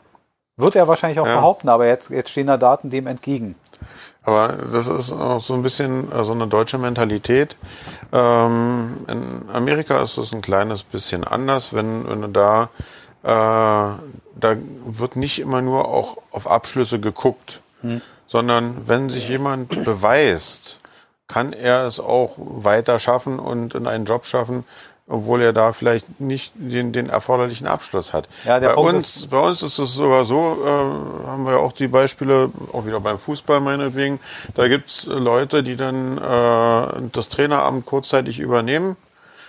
Wird 0.58 0.76
er 0.76 0.88
wahrscheinlich 0.88 1.19
auch 1.19 1.28
ja. 1.28 1.36
behaupten, 1.36 1.69
aber 1.69 1.88
jetzt, 1.88 2.10
jetzt 2.10 2.30
stehen 2.30 2.47
da 2.47 2.58
Daten 2.58 2.89
dem 2.89 3.08
entgegen. 3.08 3.56
Aber 4.24 4.50
das 4.50 4.88
ist 4.88 5.12
auch 5.12 5.41
so 5.41 5.56
ein 5.56 5.63
bisschen 5.63 6.12
äh, 6.12 6.24
so 6.24 6.34
eine 6.34 6.47
deutsche 6.47 6.78
Mentalität. 6.78 7.58
Ähm, 8.13 8.97
in 9.08 9.50
Amerika 9.52 10.02
ist 10.04 10.17
es 10.17 10.34
ein 10.34 10.41
kleines 10.41 10.84
bisschen 10.84 11.24
anders, 11.24 11.74
wenn, 11.74 12.08
wenn 12.08 12.21
du 12.21 12.28
da, 12.28 12.69
äh, 13.24 13.97
da 14.39 14.56
wird 14.86 15.15
nicht 15.15 15.39
immer 15.39 15.62
nur 15.62 15.88
auch 15.88 16.17
auf 16.32 16.50
Abschlüsse 16.50 17.00
geguckt, 17.00 17.62
hm. 17.82 18.02
sondern 18.28 18.88
wenn 18.88 19.10
sich 19.10 19.28
jemand 19.28 19.69
beweist, 19.86 20.80
kann 21.28 21.54
er 21.54 21.88
es 21.88 22.00
auch 22.00 22.36
weiter 22.38 23.00
schaffen 23.00 23.39
und 23.39 23.74
in 23.74 23.88
einen 23.88 24.06
Job 24.06 24.26
schaffen, 24.26 24.65
obwohl 25.12 25.41
er 25.41 25.54
da 25.54 25.74
vielleicht 25.74 26.21
nicht 26.21 26.54
den, 26.56 26.93
den 26.93 27.10
erforderlichen 27.10 27.67
Abschluss 27.67 28.13
hat. 28.13 28.28
Ja, 28.45 28.60
bei, 28.60 28.74
uns, 28.74 29.28
bei 29.28 29.39
uns 29.39 29.62
ist 29.62 29.78
es 29.78 29.93
sogar 29.93 30.26
so, 30.26 30.58
äh, 30.63 31.28
haben 31.28 31.45
wir 31.45 31.60
auch 31.60 31.74
die 31.74 31.88
Beispiele, 31.88 32.50
auch 32.71 32.86
wieder 32.86 33.02
beim 33.02 33.17
Fußball 33.17 33.60
meinetwegen, 33.60 34.19
da 34.56 34.67
gibt's 34.67 35.06
Leute, 35.06 35.63
die 35.63 35.76
dann 35.76 36.17
äh, 36.17 37.10
das 37.12 37.30
Traineramt 37.30 37.86
kurzzeitig 37.86 38.39
übernehmen. 38.39 38.95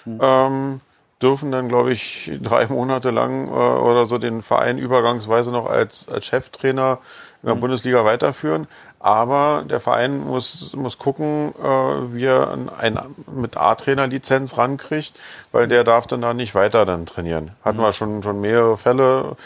Hm. 0.05 0.19
Ähm, 0.21 0.81
dürfen 1.23 1.53
dann, 1.53 1.69
glaube 1.69 1.93
ich, 1.93 2.33
drei 2.43 2.67
Monate 2.67 3.11
lang 3.11 3.47
äh, 3.47 3.51
oder 3.51 4.07
so 4.07 4.19
den 4.19 4.43
Verein 4.43 4.79
übergangsweise 4.79 5.53
noch 5.53 5.67
als, 5.67 6.09
als 6.09 6.27
Cheftrainer 6.27 6.99
in 7.43 7.47
der 7.47 7.57
mhm. 7.57 7.61
Bundesliga 7.61 8.05
weiterführen. 8.05 8.67
Aber 9.05 9.65
der 9.69 9.81
Verein 9.81 10.21
muss, 10.21 10.75
muss 10.77 10.97
gucken, 10.97 11.53
äh, 11.61 12.15
wie 12.15 12.25
er 12.25 12.57
ein, 12.79 13.01
mit 13.35 13.57
A-Trainer-Lizenz 13.57 14.57
rankriegt, 14.57 15.19
weil 15.51 15.67
der 15.67 15.83
darf 15.83 16.07
dann 16.07 16.21
da 16.21 16.35
nicht 16.35 16.55
weiter 16.55 16.87
dann 16.87 17.05
trainieren. 17.05 17.51
Hatten 17.65 17.79
mhm. 17.79 17.83
wir 17.83 17.93
schon, 17.93 18.23
schon 18.23 18.41
mehrere 18.41 18.79
Fälle. 18.79 19.37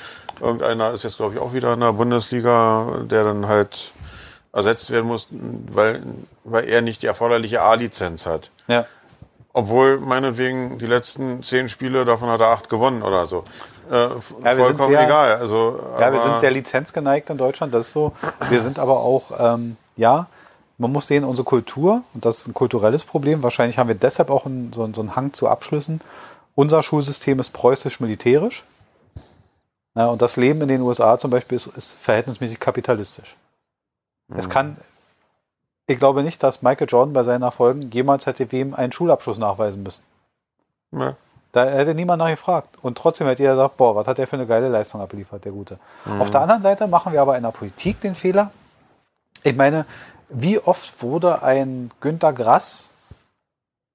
Irgendeiner 0.42 0.92
ist 0.92 1.04
jetzt, 1.04 1.16
glaube 1.16 1.34
ich, 1.34 1.40
auch 1.40 1.54
wieder 1.54 1.72
in 1.72 1.80
der 1.80 1.94
Bundesliga, 1.94 3.00
der 3.10 3.24
dann 3.24 3.48
halt 3.48 3.92
ersetzt 4.52 4.90
werden 4.90 5.06
muss, 5.06 5.28
weil, 5.30 6.02
weil 6.44 6.68
er 6.68 6.82
nicht 6.82 7.00
die 7.00 7.06
erforderliche 7.06 7.62
A-Lizenz 7.62 8.26
hat. 8.26 8.50
Ja. 8.68 8.84
Obwohl 9.54 10.00
meinetwegen 10.00 10.78
die 10.78 10.86
letzten 10.86 11.42
zehn 11.42 11.70
Spiele, 11.70 12.04
davon 12.04 12.28
hat 12.28 12.40
er 12.40 12.48
acht 12.48 12.68
gewonnen 12.68 13.02
oder 13.02 13.24
so. 13.24 13.44
Äh, 13.90 14.09
ja, 14.44 14.57
vollkommen 14.57 14.90
sehr, 14.90 15.05
egal. 15.05 15.37
Also, 15.37 15.79
ja, 15.99 16.12
wir 16.12 16.18
sind 16.18 16.38
sehr 16.38 16.51
lizenzgeneigt 16.51 17.31
in 17.31 17.38
Deutschland, 17.38 17.72
das 17.75 17.88
ist 17.88 17.92
so. 17.92 18.12
Wir 18.49 18.62
sind 18.62 18.79
aber 18.79 19.01
auch, 19.01 19.33
ähm, 19.38 19.77
ja, 19.96 20.27
man 20.79 20.92
muss 20.92 21.07
sehen, 21.07 21.25
unsere 21.25 21.44
Kultur, 21.44 22.03
und 22.14 22.25
das 22.25 22.38
ist 22.38 22.49
ein 22.49 22.55
kulturelles 22.55 23.05
Problem, 23.05 23.42
wahrscheinlich 23.42 23.79
haben 23.79 23.88
wir 23.88 23.94
deshalb 23.94 24.31
auch 24.31 24.46
einen, 24.46 24.72
so, 24.75 24.88
so 24.92 25.01
einen 25.01 25.16
Hang 25.16 25.33
zu 25.33 25.49
Abschlüssen. 25.49 26.01
Unser 26.55 26.83
Schulsystem 26.83 27.38
ist 27.38 27.53
preußisch-militärisch. 27.53 28.64
Ja, 29.94 30.07
und 30.09 30.20
das 30.20 30.37
Leben 30.37 30.61
in 30.61 30.68
den 30.68 30.83
USA 30.83 31.18
zum 31.18 31.31
Beispiel 31.31 31.57
ist, 31.57 31.68
ist 31.68 31.99
verhältnismäßig 31.99 32.61
kapitalistisch. 32.61 33.37
Mhm. 34.29 34.38
Es 34.38 34.51
kann, 34.51 34.77
ich 35.87 35.99
glaube 35.99 36.22
nicht, 36.22 36.42
dass 36.42 36.62
Michael 36.62 36.88
Jordan 36.88 37.14
bei 37.14 37.22
seinen 37.22 37.42
Erfolgen 37.42 37.90
jemals 37.90 38.27
hätte 38.27 38.51
wem 38.53 38.75
einen 38.75 38.92
Schulabschluss 38.92 39.38
nachweisen 39.38 39.83
müssen. 39.83 40.03
Ja. 40.92 41.16
Da 41.56 41.64
hätte 41.64 41.94
niemand 41.94 42.18
nachgefragt. 42.18 42.76
Und 42.82 42.98
trotzdem 42.98 43.26
hätte 43.28 43.42
jeder 43.42 43.54
gesagt, 43.54 43.78
boah, 43.78 43.96
was 43.96 44.06
hat 44.06 44.18
der 44.18 44.26
für 44.26 44.36
eine 44.36 44.46
geile 44.46 44.68
Leistung 44.68 45.00
abgeliefert, 45.00 45.42
der 45.42 45.52
Gute. 45.52 45.78
Mhm. 46.04 46.20
Auf 46.20 46.28
der 46.30 46.42
anderen 46.42 46.60
Seite 46.60 46.86
machen 46.86 47.14
wir 47.14 47.22
aber 47.22 47.34
in 47.38 47.44
der 47.44 47.50
Politik 47.50 47.98
den 48.02 48.14
Fehler. 48.14 48.50
Ich 49.42 49.56
meine, 49.56 49.86
wie 50.28 50.58
oft 50.58 51.02
wurde 51.02 51.42
ein 51.42 51.90
Günter 52.02 52.34
Grass 52.34 52.90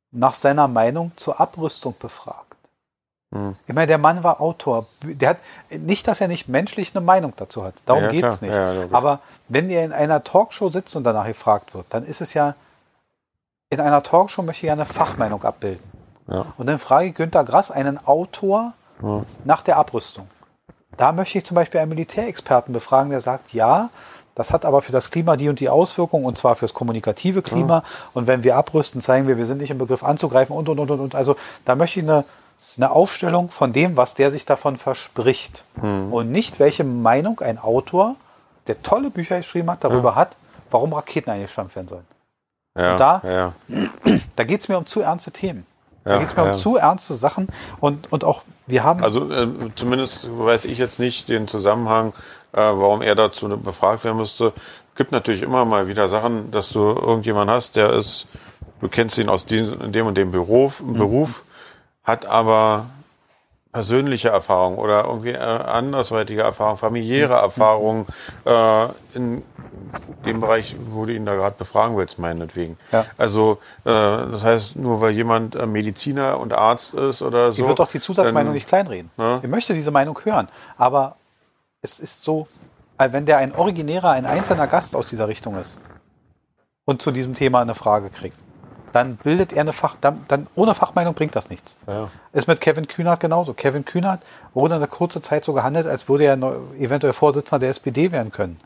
nach 0.10 0.34
seiner 0.34 0.68
Meinung 0.68 1.12
zur 1.18 1.40
Abrüstung 1.40 1.94
befragt? 2.00 2.56
Mhm. 3.30 3.56
Ich 3.68 3.76
meine, 3.76 3.86
der 3.86 4.00
Mann 4.00 4.24
war 4.24 4.42
Autor. 4.42 4.88
Der 5.04 5.30
hat 5.30 5.38
nicht, 5.70 6.08
dass 6.08 6.20
er 6.20 6.30
nicht 6.30 6.48
menschlich 6.48 6.96
eine 6.96 7.06
Meinung 7.06 7.34
dazu 7.36 7.64
hat. 7.64 7.76
Darum 7.86 8.06
ja, 8.06 8.10
geht's 8.10 8.42
nicht. 8.42 8.56
Ja, 8.56 8.88
aber 8.92 9.20
wenn 9.50 9.70
er 9.70 9.86
in 9.86 9.94
einer 9.94 10.24
Talkshow 10.24 10.70
sitzt 10.70 10.96
und 10.96 11.04
danach 11.04 11.28
gefragt 11.28 11.76
wird, 11.76 11.86
dann 11.92 12.08
ist 12.08 12.22
es 12.22 12.34
ja 12.34 12.56
in 13.70 13.80
einer 13.80 14.02
Talkshow 14.02 14.42
möchte 14.42 14.66
ich 14.66 14.68
ja 14.68 14.74
eine 14.74 14.86
Fachmeinung 14.88 15.44
abbilden. 15.44 15.91
Ja. 16.28 16.46
Und 16.58 16.68
dann 16.68 16.80
frage 16.80 17.08
ich 17.08 17.16
Günter 17.16 17.44
Grass, 17.44 17.72
einen 17.72 17.98
Autor, 18.06 18.74
ja. 19.02 19.24
nach 19.44 19.62
der 19.64 19.78
Abrüstung. 19.78 20.28
Da 20.98 21.12
möchte 21.12 21.38
ich 21.38 21.46
zum 21.46 21.56
Beispiel 21.56 21.80
einen 21.80 21.90
Militärexperten 21.90 22.74
befragen, 22.74 23.10
der 23.10 23.22
sagt, 23.22 23.54
ja, 23.54 23.90
das 24.36 24.52
hat 24.52 24.66
aber 24.66 24.82
für 24.82 24.92
das 24.92 25.12
Klima 25.12 25.36
die 25.36 25.50
und 25.50 25.60
die 25.60 25.70
Auswirkungen, 25.70 26.26
und 26.26 26.38
zwar 26.38 26.56
fürs 26.56 26.74
kommunikative 26.74 27.42
Klima. 27.42 27.78
Ja. 27.78 27.84
Und 28.14 28.28
wenn 28.28 28.44
wir 28.44 28.56
abrüsten, 28.56 29.02
zeigen 29.02 29.28
wir, 29.28 29.38
wir 29.38 29.46
sind 29.46 29.58
nicht 29.60 29.72
im 29.72 29.78
Begriff 29.78 30.04
anzugreifen 30.04 30.56
und, 30.56 30.70
und, 30.70 30.80
und, 30.80 30.92
und. 30.92 31.00
und. 31.00 31.16
Also 31.16 31.36
da 31.66 31.76
möchte 31.76 32.00
ich 32.00 32.06
eine, 32.06 32.24
eine 32.78 32.92
Aufstellung 32.92 33.50
von 33.50 33.74
dem, 33.74 33.98
was 33.98 34.14
der 34.14 34.32
sich 34.32 34.46
davon 34.46 34.78
verspricht. 34.78 35.66
Mhm. 35.82 36.14
Und 36.14 36.32
nicht, 36.32 36.60
welche 36.60 36.84
Meinung 36.84 37.42
ein 37.42 37.60
Autor, 37.60 38.16
der 38.68 38.82
tolle 38.82 39.10
Bücher 39.10 39.38
geschrieben 39.38 39.70
hat, 39.70 39.84
darüber 39.84 40.16
hat, 40.16 40.38
warum 40.70 40.94
Raketen 40.94 41.30
eingestampft 41.30 41.76
werden 41.76 41.90
sollen. 41.90 42.08
Ja, 42.78 42.92
und 42.94 43.00
da, 43.00 43.22
ja. 43.26 43.54
da 44.36 44.44
geht 44.44 44.62
es 44.62 44.70
mir 44.70 44.78
um 44.78 44.86
zu 44.86 45.02
ernste 45.02 45.32
Themen. 45.32 45.66
Da 46.04 46.18
geht 46.18 46.28
es 46.28 46.36
mir 46.36 46.44
ja. 46.44 46.52
um 46.52 46.56
zu 46.56 46.78
ernste 46.78 47.14
Sachen 47.14 47.48
und, 47.80 48.12
und 48.12 48.24
auch 48.24 48.42
wir 48.66 48.84
haben. 48.84 49.04
Also 49.04 49.32
äh, 49.32 49.48
zumindest 49.76 50.30
weiß 50.32 50.66
ich 50.66 50.78
jetzt 50.78 51.00
nicht 51.00 51.30
den 51.30 51.48
Zusammenhang, 51.48 52.14
äh, 52.54 52.58
warum 52.58 53.02
er 53.02 53.16
dazu 53.16 53.48
befragt 53.60 54.04
werden 54.04 54.18
müsste. 54.18 54.54
Gibt 54.96 55.12
natürlich 55.12 55.42
immer 55.42 55.66
mal 55.66 55.88
wieder 55.88 56.08
Sachen, 56.08 56.52
dass 56.52 56.70
du 56.70 56.80
irgendjemand 56.80 57.52
hast, 57.52 57.76
der 57.76 57.94
ist, 57.94 58.28
du 58.82 58.88
kennst 58.88 59.18
ihn 59.18 59.30
aus 59.30 59.46
dem, 59.46 59.92
dem 59.92 60.08
und 60.08 60.18
dem 60.18 60.32
Beruf, 60.32 60.82
mhm. 60.82 60.94
Beruf, 60.94 61.44
hat 62.04 62.26
aber 62.26 62.88
persönliche 63.72 64.30
Erfahrung 64.30 64.78
oder 64.78 65.06
irgendwie 65.06 65.32
äh, 65.32 65.38
andersweitige 65.38 66.42
Erfahrung, 66.42 66.78
familiäre 66.78 67.36
mhm. 67.36 67.44
Erfahrung 67.44 68.06
äh, 68.46 68.88
in 69.14 69.44
dem 70.26 70.40
Bereich, 70.42 70.76
wo 70.92 71.06
du 71.06 71.14
ihn 71.14 71.26
da 71.26 71.36
gerade 71.36 71.56
befragen 71.58 71.98
willst, 71.98 72.20
meinetwegen. 72.20 72.78
Ja. 72.92 73.06
Also 73.18 73.60
äh, 73.84 73.90
das 73.90 74.44
heißt, 74.44 74.76
nur 74.76 75.02
weil 75.02 75.12
jemand 75.12 75.56
äh, 75.56 75.66
Mediziner 75.66 76.40
und 76.40 76.54
Arzt 76.54 76.94
ist 76.94 77.22
oder 77.22 77.52
so. 77.52 77.62
Ich 77.62 77.68
würde 77.68 77.76
doch 77.76 77.88
die 77.88 78.00
Zusatzmeinung 78.00 78.50
dann, 78.50 78.54
nicht 78.54 78.68
kleinreden. 78.68 79.10
Ne? 79.18 79.40
Ich 79.42 79.50
möchte 79.50 79.74
diese 79.74 79.92
Meinung 79.92 80.20
hören, 80.24 80.48
aber 80.78 81.16
es 81.82 82.00
ist 82.00 82.24
so, 82.24 82.48
äh, 82.98 83.10
wenn 83.12 83.26
der 83.26 83.38
ein 83.38 83.56
originärer, 83.56 84.12
ein 84.12 84.26
einzelner 84.26 84.68
Gast 84.68 84.96
aus 84.96 85.08
dieser 85.08 85.28
Richtung 85.28 85.56
ist 85.56 85.78
und 86.86 87.02
zu 87.02 87.12
diesem 87.12 87.34
Thema 87.34 87.62
eine 87.62 87.76
Frage 87.76 88.10
kriegt, 88.10 88.38
dann 88.94 89.16
bildet 89.18 89.54
er 89.54 89.62
eine 89.62 89.74
Fach, 89.74 89.96
dann, 90.00 90.24
dann 90.28 90.48
ohne 90.56 90.76
Fachmeinung 90.76 91.14
bringt 91.14 91.36
das 91.36 91.50
nichts. 91.50 91.78
Ja. 91.88 92.10
Ist 92.34 92.48
mit 92.48 92.62
Kevin 92.62 92.88
Kühnert 92.88 93.20
genauso. 93.20 93.54
Kevin 93.54 93.86
Kühnert 93.86 94.22
wurde 94.54 94.76
in 94.76 94.82
einer 94.82 94.88
kurzen 94.88 95.24
Zeit 95.24 95.46
so 95.46 95.54
gehandelt, 95.54 95.88
als 95.88 96.10
würde 96.10 96.26
er 96.26 96.38
eventuell 96.80 97.14
Vorsitzender 97.14 97.60
der 97.60 97.70
SPD 97.70 98.12
werden 98.12 98.32
können. 98.32 98.60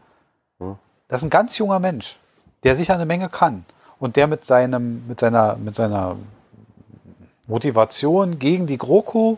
Hm. 0.60 0.76
Das 1.08 1.22
ist 1.22 1.26
ein 1.26 1.30
ganz 1.30 1.58
junger 1.58 1.80
Mensch, 1.80 2.18
der 2.64 2.76
sicher 2.76 2.96
eine 2.96 3.06
Menge 3.06 3.30
kann 3.30 3.66
und 4.00 4.16
der 4.16 4.28
mit 4.28 4.46
seinem, 4.46 5.08
mit 5.08 5.20
seiner, 5.20 5.56
mit 5.58 5.76
seiner 5.76 6.16
Motivation 7.48 8.40
gegen 8.40 8.66
die 8.68 8.78
GroKo, 8.78 9.38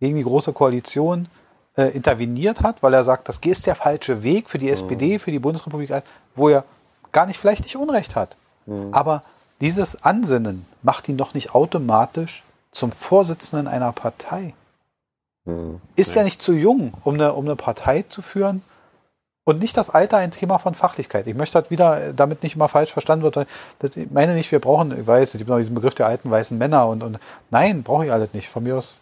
gegen 0.00 0.16
die 0.16 0.24
große 0.24 0.52
Koalition 0.52 1.28
äh, 1.76 1.84
interveniert 1.84 2.62
hat, 2.62 2.82
weil 2.82 2.92
er 2.92 3.04
sagt, 3.04 3.28
das 3.28 3.38
ist 3.38 3.66
der 3.66 3.74
falsche 3.74 4.22
Weg 4.22 4.50
für 4.50 4.58
die. 4.58 4.68
SPD, 4.68 5.18
für 5.18 5.30
die 5.30 5.38
Bundesrepublik, 5.38 5.90
wo 6.34 6.48
er 6.48 6.64
gar 7.12 7.26
nicht 7.26 7.38
vielleicht 7.38 7.62
nicht 7.64 7.76
Unrecht 7.76 8.16
hat. 8.16 8.36
Mhm. 8.66 8.88
Aber 8.92 9.22
dieses 9.62 10.02
Ansinnen 10.02 10.66
macht 10.82 11.08
ihn 11.08 11.16
doch 11.16 11.34
nicht 11.34 11.54
automatisch 11.54 12.42
zum 12.72 12.90
Vorsitzenden 12.90 13.68
einer 13.68 13.92
Partei. 13.92 14.54
Mhm. 15.44 15.80
Ist 15.94 16.16
er 16.16 16.24
nicht 16.24 16.42
zu 16.42 16.52
jung, 16.52 16.92
um 17.04 17.14
eine, 17.14 17.32
um 17.32 17.44
eine 17.44 17.54
Partei 17.54 18.02
zu 18.02 18.22
führen? 18.22 18.62
Und 19.44 19.60
nicht 19.60 19.76
das 19.76 19.88
Alter 19.88 20.18
ein 20.18 20.32
Thema 20.32 20.58
von 20.58 20.74
Fachlichkeit. 20.74 21.28
Ich 21.28 21.36
möchte 21.36 21.60
das 21.60 21.70
wieder, 21.70 22.12
damit 22.12 22.42
nicht 22.42 22.56
immer 22.56 22.68
falsch 22.68 22.92
verstanden 22.92 23.22
wird. 23.24 23.36
Das, 23.78 23.96
ich 23.96 24.10
meine 24.10 24.34
nicht, 24.34 24.50
wir 24.50 24.60
brauchen, 24.60 24.98
ich 25.00 25.06
weiß, 25.06 25.34
es 25.34 25.38
gibt 25.38 25.48
noch 25.48 25.58
diesen 25.58 25.74
Begriff 25.76 25.94
der 25.94 26.06
alten 26.06 26.30
weißen 26.30 26.58
Männer 26.58 26.88
und, 26.88 27.02
und 27.04 27.18
nein, 27.50 27.84
brauche 27.84 28.04
ich 28.04 28.12
alles 28.12 28.34
nicht. 28.34 28.48
Von 28.48 28.64
mir 28.64 28.76
aus 28.76 28.98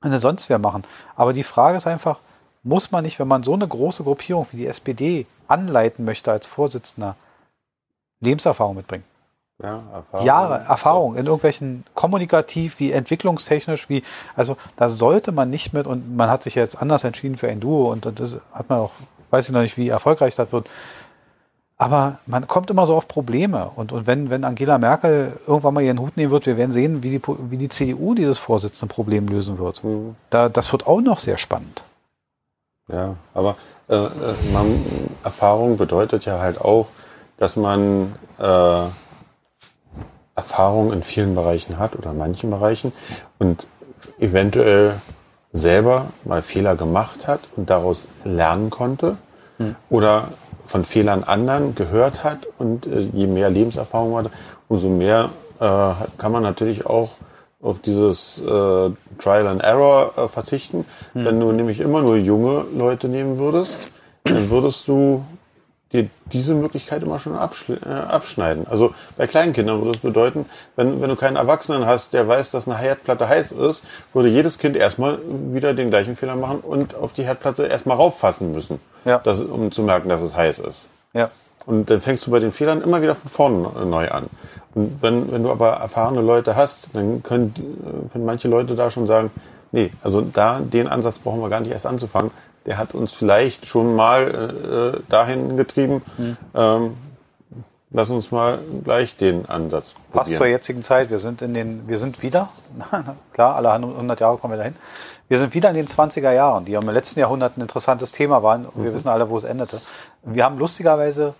eine 0.00 0.18
sonst 0.18 0.48
wer 0.48 0.58
machen. 0.58 0.84
Aber 1.14 1.34
die 1.34 1.42
Frage 1.42 1.76
ist 1.76 1.86
einfach, 1.86 2.20
muss 2.62 2.90
man 2.90 3.04
nicht, 3.04 3.18
wenn 3.18 3.28
man 3.28 3.42
so 3.42 3.52
eine 3.52 3.68
große 3.68 4.02
Gruppierung 4.02 4.46
wie 4.52 4.58
die 4.58 4.66
SPD 4.66 5.26
anleiten 5.46 6.06
möchte 6.06 6.32
als 6.32 6.46
Vorsitzender, 6.46 7.16
Lebenserfahrung 8.20 8.76
mitbringen? 8.76 9.04
Ja, 9.64 9.82
Erfahrung. 9.92 10.26
Jahre 10.26 10.54
Erfahrung 10.68 11.16
in 11.16 11.26
irgendwelchen 11.26 11.84
kommunikativ 11.94 12.78
wie 12.80 12.92
entwicklungstechnisch 12.92 13.88
wie 13.88 14.02
also 14.36 14.56
da 14.76 14.88
sollte 14.88 15.32
man 15.32 15.50
nicht 15.50 15.72
mit 15.72 15.86
und 15.86 16.16
man 16.16 16.30
hat 16.30 16.42
sich 16.42 16.54
jetzt 16.54 16.80
anders 16.80 17.04
entschieden 17.04 17.36
für 17.36 17.48
ein 17.48 17.60
Duo 17.60 17.90
und, 17.90 18.06
das 18.18 18.38
hat 18.52 18.68
man 18.68 18.80
auch 18.80 18.92
weiß 19.30 19.48
ich 19.48 19.54
noch 19.54 19.62
nicht 19.62 19.76
wie 19.76 19.88
erfolgreich 19.88 20.34
das 20.36 20.52
wird 20.52 20.68
aber 21.76 22.18
man 22.26 22.46
kommt 22.46 22.70
immer 22.70 22.86
so 22.86 22.94
auf 22.94 23.08
Probleme 23.08 23.70
und, 23.74 23.92
und 23.92 24.06
wenn, 24.06 24.30
wenn 24.30 24.44
Angela 24.44 24.78
Merkel 24.78 25.32
irgendwann 25.46 25.74
mal 25.74 25.82
ihren 25.82 26.00
Hut 26.00 26.16
nehmen 26.16 26.30
wird, 26.30 26.46
wir 26.46 26.56
werden 26.56 26.70
sehen, 26.70 27.02
wie 27.02 27.10
die, 27.10 27.22
wie 27.50 27.58
die 27.58 27.68
CDU 27.68 28.14
dieses 28.14 28.38
Vorsitzende-Problem 28.38 29.26
lösen 29.26 29.58
wird. 29.58 29.82
Mhm. 29.82 30.14
Da, 30.30 30.48
das 30.48 30.70
wird 30.70 30.86
auch 30.86 31.00
noch 31.00 31.18
sehr 31.18 31.36
spannend. 31.36 31.82
Ja, 32.88 33.16
aber 33.32 33.56
äh, 33.88 33.96
äh 33.96 34.08
man, 34.52 34.84
Erfahrung 35.24 35.76
bedeutet 35.76 36.26
ja 36.26 36.38
halt 36.38 36.60
auch, 36.60 36.86
dass 37.38 37.56
man 37.56 38.14
äh, 38.38 38.82
Erfahrung 40.36 40.92
in 40.92 41.02
vielen 41.02 41.34
Bereichen 41.34 41.78
hat 41.78 41.96
oder 41.96 42.10
in 42.10 42.18
manchen 42.18 42.50
Bereichen 42.50 42.92
und 43.38 43.66
eventuell 44.18 45.00
selber 45.52 46.08
mal 46.24 46.42
Fehler 46.42 46.74
gemacht 46.74 47.26
hat 47.26 47.40
und 47.56 47.70
daraus 47.70 48.08
lernen 48.24 48.70
konnte 48.70 49.16
hm. 49.58 49.76
oder 49.88 50.28
von 50.66 50.84
Fehlern 50.84 51.22
anderen 51.22 51.74
gehört 51.74 52.24
hat 52.24 52.48
und 52.58 52.86
äh, 52.86 53.08
je 53.12 53.26
mehr 53.26 53.50
Lebenserfahrung 53.50 54.12
man 54.12 54.24
hat, 54.24 54.32
umso 54.68 54.88
mehr 54.88 55.30
äh, 55.60 55.92
kann 56.18 56.32
man 56.32 56.42
natürlich 56.42 56.86
auch 56.86 57.10
auf 57.62 57.78
dieses 57.78 58.40
äh, 58.40 58.90
Trial 59.18 59.46
and 59.46 59.62
Error 59.62 60.12
äh, 60.16 60.28
verzichten. 60.28 60.84
Hm. 61.12 61.24
Wenn 61.24 61.40
du 61.40 61.52
nämlich 61.52 61.80
immer 61.80 62.02
nur 62.02 62.16
junge 62.16 62.64
Leute 62.76 63.08
nehmen 63.08 63.38
würdest, 63.38 63.78
dann 64.24 64.50
würdest 64.50 64.88
du 64.88 65.24
dir 65.94 66.10
diese 66.26 66.54
Möglichkeit 66.54 67.02
immer 67.02 67.18
schon 67.18 67.34
äh, 67.34 67.88
abschneiden. 67.88 68.66
Also 68.68 68.92
bei 69.16 69.26
kleinen 69.26 69.52
Kindern 69.52 69.78
würde 69.78 69.92
das 69.92 70.02
bedeuten, 70.02 70.44
wenn, 70.76 71.00
wenn 71.00 71.08
du 71.08 71.16
keinen 71.16 71.36
Erwachsenen 71.36 71.86
hast, 71.86 72.12
der 72.12 72.28
weiß, 72.28 72.50
dass 72.50 72.68
eine 72.68 72.76
Herdplatte 72.76 73.28
heiß 73.28 73.52
ist, 73.52 73.84
würde 74.12 74.28
jedes 74.28 74.58
Kind 74.58 74.76
erstmal 74.76 75.18
wieder 75.52 75.72
den 75.72 75.90
gleichen 75.90 76.16
Fehler 76.16 76.36
machen 76.36 76.60
und 76.60 76.94
auf 76.94 77.12
die 77.12 77.22
Herdplatte 77.22 77.66
erstmal 77.66 77.96
rauffassen 77.96 78.52
müssen, 78.52 78.80
ja. 79.04 79.18
dass, 79.18 79.40
um 79.40 79.70
zu 79.72 79.82
merken, 79.82 80.08
dass 80.08 80.20
es 80.20 80.36
heiß 80.36 80.58
ist. 80.58 80.88
Ja. 81.14 81.30
Und 81.66 81.88
dann 81.88 82.00
fängst 82.02 82.26
du 82.26 82.30
bei 82.30 82.40
den 82.40 82.52
Fehlern 82.52 82.82
immer 82.82 83.00
wieder 83.00 83.14
von 83.14 83.30
vorne 83.30 83.86
neu 83.86 84.10
an. 84.10 84.26
Und 84.74 85.00
wenn, 85.00 85.32
wenn 85.32 85.42
du 85.44 85.50
aber 85.50 85.70
erfahrene 85.70 86.20
Leute 86.20 86.56
hast, 86.56 86.90
dann 86.92 87.22
können, 87.22 87.54
können 88.12 88.26
manche 88.26 88.48
Leute 88.48 88.74
da 88.74 88.90
schon 88.90 89.06
sagen, 89.06 89.30
nee, 89.72 89.90
also 90.02 90.20
da, 90.20 90.60
den 90.60 90.88
Ansatz 90.88 91.20
brauchen 91.20 91.40
wir 91.40 91.48
gar 91.48 91.60
nicht 91.60 91.72
erst 91.72 91.86
anzufangen 91.86 92.32
der 92.66 92.78
hat 92.78 92.94
uns 92.94 93.12
vielleicht 93.12 93.66
schon 93.66 93.94
mal 93.94 94.94
äh, 94.96 95.10
dahin 95.10 95.56
getrieben. 95.56 96.02
Mhm. 96.16 96.36
Ähm, 96.54 96.96
lass 97.90 98.10
uns 98.10 98.30
mal 98.30 98.58
gleich 98.82 99.16
den 99.16 99.46
Ansatz 99.46 99.92
probieren. 99.92 100.12
Passt 100.12 100.36
zur 100.36 100.46
jetzigen 100.46 100.82
Zeit. 100.82 101.10
Wir 101.10 101.18
sind 101.18 101.42
in 101.42 101.54
den, 101.54 101.88
wir 101.88 101.98
sind 101.98 102.22
wieder, 102.22 102.48
klar, 103.32 103.56
alle 103.56 103.70
100 103.72 104.20
Jahre 104.20 104.38
kommen 104.38 104.54
wir 104.54 104.58
dahin. 104.58 104.76
Wir 105.28 105.38
sind 105.38 105.54
wieder 105.54 105.70
in 105.70 105.76
den 105.76 105.86
20er 105.86 106.32
Jahren, 106.32 106.64
die 106.64 106.74
im 106.74 106.88
letzten 106.88 107.20
Jahrhundert 107.20 107.56
ein 107.56 107.62
interessantes 107.62 108.12
Thema 108.12 108.42
waren. 108.42 108.66
Wir 108.74 108.90
mhm. 108.90 108.94
wissen 108.94 109.08
alle, 109.08 109.28
wo 109.28 109.38
es 109.38 109.44
endete. 109.44 109.80
Wir 110.22 110.44
haben 110.44 110.58
lustigerweise 110.58 111.34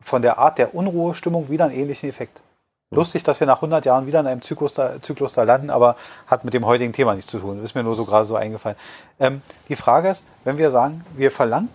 von 0.00 0.22
der 0.22 0.38
Art 0.38 0.58
der 0.58 0.74
Unruhestimmung 0.74 1.48
wieder 1.48 1.64
einen 1.64 1.74
ähnlichen 1.74 2.08
Effekt. 2.08 2.42
Lustig, 2.90 3.24
dass 3.24 3.40
wir 3.40 3.46
nach 3.46 3.56
100 3.56 3.84
Jahren 3.86 4.06
wieder 4.06 4.20
in 4.20 4.26
einem 4.26 4.42
Zyklus 4.42 4.74
da, 4.74 5.02
Zyklus 5.02 5.32
da 5.32 5.42
landen, 5.42 5.70
aber 5.70 5.96
hat 6.26 6.44
mit 6.44 6.54
dem 6.54 6.64
heutigen 6.64 6.92
Thema 6.92 7.14
nichts 7.14 7.30
zu 7.30 7.38
tun. 7.38 7.62
Ist 7.62 7.74
mir 7.74 7.82
nur 7.82 7.96
so 7.96 8.04
gerade 8.04 8.24
so 8.24 8.36
eingefallen. 8.36 8.76
Ähm, 9.18 9.42
die 9.68 9.76
Frage 9.76 10.08
ist, 10.08 10.24
wenn 10.44 10.58
wir 10.58 10.70
sagen, 10.70 11.04
wir 11.16 11.30
verlangen, 11.30 11.70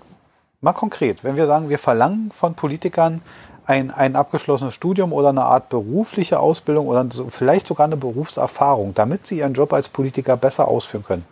mal 0.62 0.74
konkret, 0.74 1.24
wenn 1.24 1.36
wir 1.36 1.46
sagen, 1.46 1.70
wir 1.70 1.80
verlangen 1.80 2.32
von 2.32 2.56
Politikern 2.56 3.22
ein, 3.66 3.92
ein 3.92 4.16
abgeschlossenes 4.16 4.74
Studium 4.74 5.14
oder 5.14 5.30
eine 5.30 5.44
Art 5.44 5.70
berufliche 5.70 6.40
Ausbildung 6.40 6.88
oder 6.88 7.06
so, 7.12 7.30
vielleicht 7.30 7.68
sogar 7.68 7.86
eine 7.86 7.98
Berufserfahrung, 7.98 8.96
damit 8.96 9.28
sie 9.28 9.40
ihren 9.40 9.54
Job 9.54 9.74
als 9.74 9.90
Politiker 9.90 10.38
besser 10.38 10.68
ausführen 10.68 11.04
können, 11.04 11.26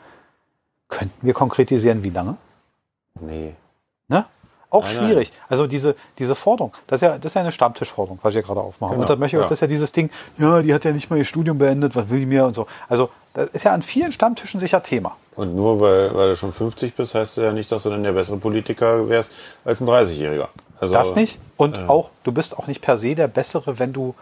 könnten 0.88 1.25
wir 1.25 1.34
konkretisieren, 1.34 2.03
wie 2.03 2.11
lange? 2.11 2.38
Nee. 3.19 3.55
Ne? 4.07 4.25
Auch 4.70 4.84
nein, 4.84 4.95
schwierig. 4.95 5.32
Nein. 5.32 5.45
Also 5.49 5.68
diese, 5.68 5.95
diese 6.20 6.36
Forderung, 6.36 6.74
das 6.88 6.97
ist 6.97 7.07
ja, 7.07 7.18
das 7.18 7.26
ist 7.26 7.34
ja 7.36 7.41
eine 7.41 7.51
Stammtischforderung, 7.53 8.20
was 8.22 8.32
ich 8.32 8.36
ja 8.36 8.41
gerade 8.41 8.59
aufmache. 8.59 8.91
Genau, 8.91 9.01
und 9.01 9.09
das, 9.09 9.18
möchte, 9.18 9.38
ja. 9.38 9.43
das 9.43 9.53
ist 9.53 9.61
ja 9.61 9.68
dieses 9.68 9.91
Ding, 9.93 10.09
ja, 10.38 10.61
die 10.61 10.74
hat 10.74 10.84
ja 10.84 10.91
nicht 10.91 11.09
mal 11.09 11.18
ihr 11.18 11.26
Studium 11.26 11.57
beendet, 11.57 11.95
was 11.95 12.09
will 12.09 12.20
die 12.20 12.26
mir 12.26 12.45
und 12.45 12.55
so. 12.55 12.68
Also 12.89 13.09
das 13.34 13.49
ist 13.49 13.63
ja 13.63 13.74
an 13.74 13.82
vielen 13.82 14.11
Stammtischen 14.11 14.59
sicher 14.59 14.84
Thema. 14.84 15.15
Und 15.36 15.55
nur 15.55 15.80
weil, 15.80 16.13
weil 16.15 16.30
du 16.30 16.36
schon 16.36 16.51
50 16.51 16.95
bist, 16.95 17.15
heißt 17.15 17.38
das 17.38 17.43
ja 17.43 17.51
nicht, 17.53 17.72
dass 17.72 17.84
du 17.84 17.89
dann 17.89 18.03
der 18.03 18.11
bessere 18.11 18.38
Politiker 18.38 19.07
wärst 19.07 19.32
als 19.63 19.80
ein 19.80 19.88
30-Jähriger. 19.88 20.49
Also, 20.80 20.93
das 20.93 21.15
nicht. 21.15 21.39
Und 21.55 21.78
äh, 21.78 21.86
auch, 21.88 22.09
du 22.24 22.32
bist 22.32 22.57
auch 22.57 22.68
nicht 22.68 22.82
per 22.82 22.97
se 22.97 23.15
der 23.15 23.28
bessere, 23.28 23.80
wenn 23.80 23.93
du 23.93 24.15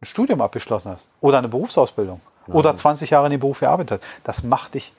ein 0.00 0.06
Studium 0.06 0.40
abgeschlossen 0.40 0.92
hast 0.92 1.08
oder 1.20 1.38
eine 1.38 1.48
Berufsausbildung 1.48 2.20
nein. 2.46 2.56
oder 2.56 2.74
20 2.74 3.10
Jahre 3.10 3.26
in 3.26 3.32
dem 3.32 3.40
Beruf 3.40 3.60
gearbeitet 3.60 4.00
hast. 4.00 4.10
Das 4.24 4.42
macht 4.44 4.74
dich 4.74 4.94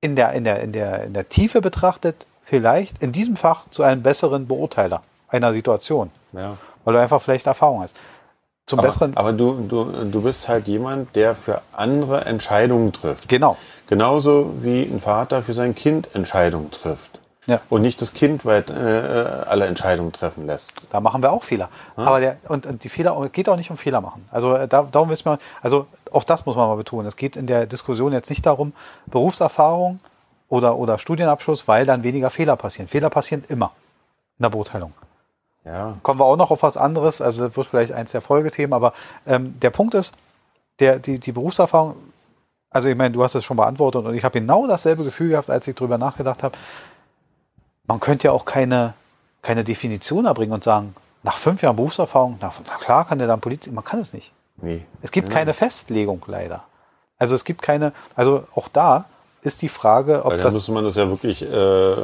in 0.00 0.16
der, 0.16 0.32
in 0.32 0.44
der, 0.44 0.60
in 0.60 0.72
der, 0.72 1.04
in 1.04 1.14
der 1.14 1.28
Tiefe 1.28 1.60
betrachtet 1.60 2.26
vielleicht 2.46 3.02
in 3.02 3.12
diesem 3.12 3.36
Fach 3.36 3.68
zu 3.70 3.82
einem 3.82 4.02
besseren 4.02 4.46
Beurteiler 4.46 5.02
einer 5.28 5.52
Situation. 5.52 6.10
Ja. 6.32 6.56
Weil 6.84 6.94
du 6.94 7.00
einfach 7.00 7.20
vielleicht 7.20 7.46
Erfahrung 7.46 7.82
hast. 7.82 7.96
Zum 8.66 8.78
aber, 8.78 8.88
besseren. 8.88 9.16
Aber 9.16 9.32
du, 9.32 9.66
du, 9.68 9.84
du 10.10 10.22
bist 10.22 10.48
halt 10.48 10.66
jemand, 10.66 11.14
der 11.14 11.34
für 11.34 11.60
andere 11.72 12.24
Entscheidungen 12.24 12.92
trifft. 12.92 13.28
Genau. 13.28 13.56
Genauso 13.86 14.54
wie 14.62 14.82
ein 14.82 15.00
Vater 15.00 15.42
für 15.42 15.52
sein 15.52 15.74
Kind 15.74 16.14
Entscheidungen 16.14 16.70
trifft. 16.70 17.20
Ja. 17.46 17.60
Und 17.68 17.82
nicht 17.82 18.02
das 18.02 18.12
Kind 18.12 18.44
weit, 18.44 18.70
äh, 18.70 18.74
alle 18.74 19.66
Entscheidungen 19.66 20.12
treffen 20.12 20.46
lässt. 20.46 20.74
Da 20.90 20.98
machen 20.98 21.22
wir 21.22 21.30
auch 21.30 21.44
Fehler. 21.44 21.68
Ja. 21.96 22.04
Aber 22.04 22.18
der, 22.18 22.38
und, 22.48 22.66
und 22.66 22.82
die 22.82 22.88
Fehler 22.88 23.28
geht 23.30 23.48
auch 23.48 23.56
nicht 23.56 23.70
um 23.70 23.76
Fehler 23.76 24.00
machen. 24.00 24.24
Also 24.32 24.54
äh, 24.54 24.66
da, 24.66 24.82
darum 24.82 25.10
wissen 25.10 25.26
wir, 25.26 25.38
also 25.62 25.86
auch 26.10 26.24
das 26.24 26.44
muss 26.44 26.56
man 26.56 26.66
mal 26.68 26.74
betonen. 26.74 27.06
Es 27.06 27.14
geht 27.14 27.36
in 27.36 27.46
der 27.46 27.66
Diskussion 27.66 28.12
jetzt 28.12 28.30
nicht 28.30 28.44
darum, 28.44 28.72
Berufserfahrung 29.06 30.00
oder, 30.48 30.76
oder 30.76 30.98
Studienabschluss, 30.98 31.68
weil 31.68 31.86
dann 31.86 32.02
weniger 32.02 32.30
Fehler 32.30 32.56
passieren. 32.56 32.88
Fehler 32.88 33.10
passieren 33.10 33.44
immer 33.48 33.72
in 34.38 34.42
der 34.42 34.50
Beurteilung. 34.50 34.92
Ja. 35.64 35.96
Kommen 36.02 36.20
wir 36.20 36.24
auch 36.24 36.36
noch 36.36 36.50
auf 36.50 36.62
was 36.62 36.76
anderes, 36.76 37.20
also 37.20 37.46
das 37.46 37.56
wird 37.56 37.66
vielleicht 37.66 37.92
eins 37.92 38.12
der 38.12 38.20
Folgethemen, 38.20 38.72
aber 38.72 38.92
ähm, 39.26 39.58
der 39.60 39.70
Punkt 39.70 39.94
ist, 39.94 40.14
der, 40.78 40.98
die, 41.00 41.18
die 41.18 41.32
Berufserfahrung, 41.32 41.96
also 42.70 42.88
ich 42.88 42.96
meine, 42.96 43.12
du 43.12 43.24
hast 43.24 43.34
es 43.34 43.44
schon 43.44 43.56
beantwortet 43.56 44.04
und 44.04 44.14
ich 44.14 44.22
habe 44.22 44.38
genau 44.38 44.66
dasselbe 44.66 45.02
Gefühl 45.02 45.30
gehabt, 45.30 45.50
als 45.50 45.66
ich 45.66 45.74
drüber 45.74 45.98
nachgedacht 45.98 46.42
habe. 46.42 46.56
Man 47.86 47.98
könnte 47.98 48.28
ja 48.28 48.32
auch 48.32 48.44
keine, 48.44 48.94
keine 49.42 49.64
Definition 49.64 50.26
erbringen 50.26 50.52
und 50.52 50.62
sagen, 50.62 50.94
nach 51.22 51.38
fünf 51.38 51.62
Jahren 51.62 51.76
Berufserfahrung, 51.76 52.38
na, 52.40 52.52
na 52.66 52.76
klar 52.76 53.06
kann 53.06 53.18
der 53.18 53.26
dann 53.26 53.40
Politik, 53.40 53.72
man 53.72 53.84
kann 53.84 54.00
es 54.00 54.12
nicht. 54.12 54.32
Nee. 54.58 54.84
Es 55.02 55.10
gibt 55.10 55.30
keine 55.30 55.54
Festlegung 55.54 56.22
leider. 56.26 56.64
Also 57.18 57.34
es 57.34 57.44
gibt 57.44 57.62
keine, 57.62 57.92
also 58.14 58.44
auch 58.54 58.68
da, 58.68 59.06
ist 59.46 59.62
die 59.62 59.68
Frage, 59.68 60.24
ob 60.24 60.32
Weil 60.32 60.38
dann 60.38 60.46
das. 60.46 60.54
müsste 60.54 60.72
man 60.72 60.84
das 60.84 60.96
ja 60.96 61.08
wirklich 61.08 61.40
äh, 61.42 61.94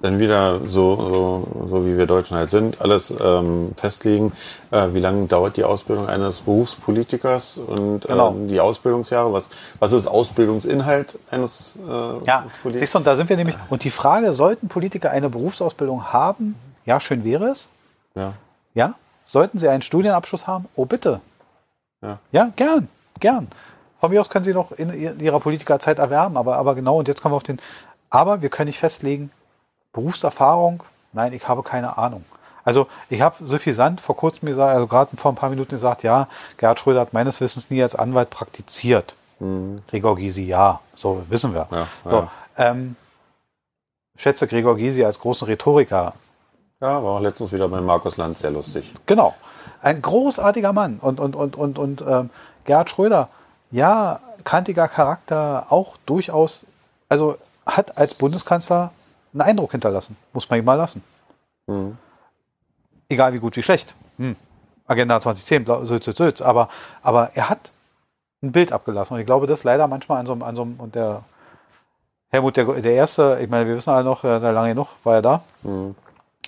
dann 0.00 0.18
wieder 0.20 0.60
so, 0.66 0.96
so, 0.96 1.66
so 1.68 1.86
wie 1.86 1.98
wir 1.98 2.06
Deutschen 2.06 2.36
halt 2.36 2.50
sind, 2.50 2.80
alles 2.80 3.12
ähm, 3.20 3.72
festlegen. 3.76 4.32
Äh, 4.70 4.88
wie 4.92 5.00
lange 5.00 5.26
dauert 5.26 5.56
die 5.56 5.64
Ausbildung 5.64 6.08
eines 6.08 6.40
Berufspolitikers 6.40 7.58
und 7.58 8.06
genau. 8.06 8.30
ähm, 8.30 8.48
die 8.48 8.60
Ausbildungsjahre? 8.60 9.32
Was, 9.32 9.50
was 9.80 9.92
ist 9.92 10.06
Ausbildungsinhalt 10.06 11.18
eines 11.30 11.80
äh, 11.84 12.26
Ja, 12.26 12.44
siehst 12.72 12.94
du, 12.94 12.98
und 12.98 13.06
da 13.06 13.16
sind 13.16 13.28
wir 13.28 13.36
nämlich. 13.36 13.56
Und 13.70 13.82
die 13.82 13.90
Frage, 13.90 14.32
sollten 14.32 14.68
Politiker 14.68 15.10
eine 15.10 15.28
Berufsausbildung 15.28 16.12
haben? 16.12 16.54
Ja, 16.86 17.00
schön 17.00 17.24
wäre 17.24 17.46
es. 17.46 17.70
Ja. 18.14 18.34
Ja? 18.74 18.94
Sollten 19.26 19.58
sie 19.58 19.68
einen 19.68 19.82
Studienabschluss 19.82 20.46
haben? 20.46 20.66
Oh, 20.76 20.84
bitte. 20.84 21.20
Ja, 22.02 22.18
ja 22.30 22.52
gern, 22.54 22.88
gern. 23.18 23.48
Von 24.04 24.10
mir 24.10 24.20
aus 24.20 24.28
können 24.28 24.44
sie 24.44 24.52
noch 24.52 24.70
in 24.72 25.18
ihrer 25.18 25.40
Politikerzeit 25.40 25.98
erwerben, 25.98 26.36
aber, 26.36 26.58
aber 26.58 26.74
genau, 26.74 26.98
und 26.98 27.08
jetzt 27.08 27.22
kommen 27.22 27.32
wir 27.32 27.38
auf 27.38 27.42
den, 27.42 27.58
aber 28.10 28.42
wir 28.42 28.50
können 28.50 28.66
nicht 28.66 28.78
festlegen, 28.78 29.30
Berufserfahrung, 29.94 30.82
nein, 31.14 31.32
ich 31.32 31.48
habe 31.48 31.62
keine 31.62 31.96
Ahnung. 31.96 32.22
Also 32.64 32.86
ich 33.08 33.22
habe 33.22 33.36
suffisant 33.46 34.02
vor 34.02 34.14
kurzem 34.14 34.46
gesagt, 34.46 34.74
also 34.74 34.86
gerade 34.88 35.16
vor 35.16 35.32
ein 35.32 35.36
paar 35.36 35.48
Minuten 35.48 35.70
gesagt, 35.70 36.02
ja, 36.02 36.28
Gerhard 36.58 36.80
Schröder 36.80 37.00
hat 37.00 37.14
meines 37.14 37.40
Wissens 37.40 37.70
nie 37.70 37.82
als 37.82 37.94
Anwalt 37.94 38.28
praktiziert. 38.28 39.16
Mhm. 39.38 39.80
Gregor 39.88 40.16
Gysi, 40.16 40.42
ja, 40.42 40.80
so 40.94 41.22
wissen 41.30 41.54
wir. 41.54 41.66
Ja, 41.70 41.86
so, 42.04 42.10
ja. 42.10 42.30
Ähm, 42.58 42.96
schätze 44.16 44.46
Gregor 44.46 44.76
Gysi 44.76 45.02
als 45.02 45.18
großen 45.18 45.46
Rhetoriker. 45.46 46.12
Ja, 46.82 47.02
war 47.02 47.12
auch 47.12 47.20
letztens 47.20 47.52
wieder 47.52 47.70
bei 47.70 47.80
Markus 47.80 48.18
Land 48.18 48.36
sehr 48.36 48.50
lustig. 48.50 48.92
Genau. 49.06 49.34
Ein 49.80 50.02
großartiger 50.02 50.74
Mann. 50.74 50.98
Und, 51.00 51.20
und, 51.20 51.34
und, 51.34 51.56
und, 51.56 51.78
und 51.78 52.04
ähm, 52.06 52.28
Gerhard 52.66 52.90
Schröder 52.90 53.30
ja, 53.74 54.20
kantiger 54.44 54.86
Charakter 54.86 55.66
auch 55.70 55.96
durchaus, 56.06 56.64
also 57.08 57.36
hat 57.66 57.98
als 57.98 58.14
Bundeskanzler 58.14 58.92
einen 59.32 59.42
Eindruck 59.42 59.72
hinterlassen. 59.72 60.16
Muss 60.32 60.48
man 60.48 60.60
ihm 60.60 60.64
mal 60.64 60.74
lassen. 60.74 61.02
Mhm. 61.66 61.98
Egal 63.08 63.32
wie 63.32 63.38
gut, 63.38 63.56
wie 63.56 63.62
schlecht. 63.62 63.96
Hm. 64.16 64.36
Agenda 64.86 65.20
2010, 65.20 65.66
Sülz, 65.86 66.04
Sülz, 66.04 66.16
Sülz. 66.16 66.40
Aber, 66.40 66.68
aber 67.02 67.32
er 67.34 67.50
hat 67.50 67.72
ein 68.42 68.52
Bild 68.52 68.70
abgelassen. 68.70 69.14
Und 69.14 69.20
ich 69.20 69.26
glaube, 69.26 69.46
das 69.48 69.64
leider 69.64 69.88
manchmal 69.88 70.20
an 70.20 70.26
so, 70.26 70.34
an 70.34 70.54
so 70.54 70.62
einem, 70.62 70.78
und 70.78 70.94
der 70.94 71.24
Helmut, 72.30 72.56
der, 72.56 72.66
der 72.66 72.94
Erste, 72.94 73.38
ich 73.42 73.50
meine, 73.50 73.66
wir 73.66 73.74
wissen 73.74 73.90
alle 73.90 74.04
noch, 74.04 74.22
der 74.22 74.52
lange 74.52 74.68
genug 74.68 74.88
war 75.02 75.16
er 75.16 75.22
da, 75.22 75.42
mhm. 75.62 75.96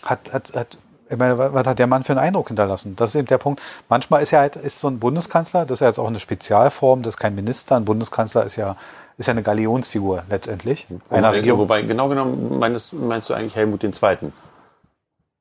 hat, 0.04 0.32
hat, 0.32 0.54
hat 0.54 0.78
ich 1.08 1.16
meine, 1.16 1.38
was 1.38 1.66
hat 1.66 1.78
der 1.78 1.86
Mann 1.86 2.04
für 2.04 2.12
einen 2.12 2.20
Eindruck 2.20 2.48
hinterlassen? 2.48 2.96
Das 2.96 3.10
ist 3.10 3.16
eben 3.16 3.26
der 3.26 3.38
Punkt. 3.38 3.62
Manchmal 3.88 4.22
ist 4.22 4.32
er 4.32 4.40
halt, 4.40 4.56
ist 4.56 4.80
so 4.80 4.88
ein 4.88 4.98
Bundeskanzler, 4.98 5.64
das 5.64 5.76
ist 5.76 5.80
ja 5.80 5.88
jetzt 5.88 5.98
auch 5.98 6.08
eine 6.08 6.18
Spezialform, 6.18 7.02
das 7.02 7.14
ist 7.14 7.18
kein 7.18 7.34
Minister. 7.34 7.76
Ein 7.76 7.84
Bundeskanzler 7.84 8.44
ist 8.44 8.56
ja, 8.56 8.76
ist 9.18 9.26
ja 9.26 9.32
eine 9.32 9.42
Galionsfigur 9.42 10.24
letztendlich. 10.28 10.86
Einer 11.10 11.32
Regierung. 11.32 11.60
Wobei, 11.60 11.82
genau 11.82 12.08
genommen 12.08 12.58
meinst, 12.58 12.92
meinst 12.92 13.30
du 13.30 13.34
eigentlich 13.34 13.54
Helmut 13.54 13.82
den 13.82 13.92
Zweiten? 13.92 14.32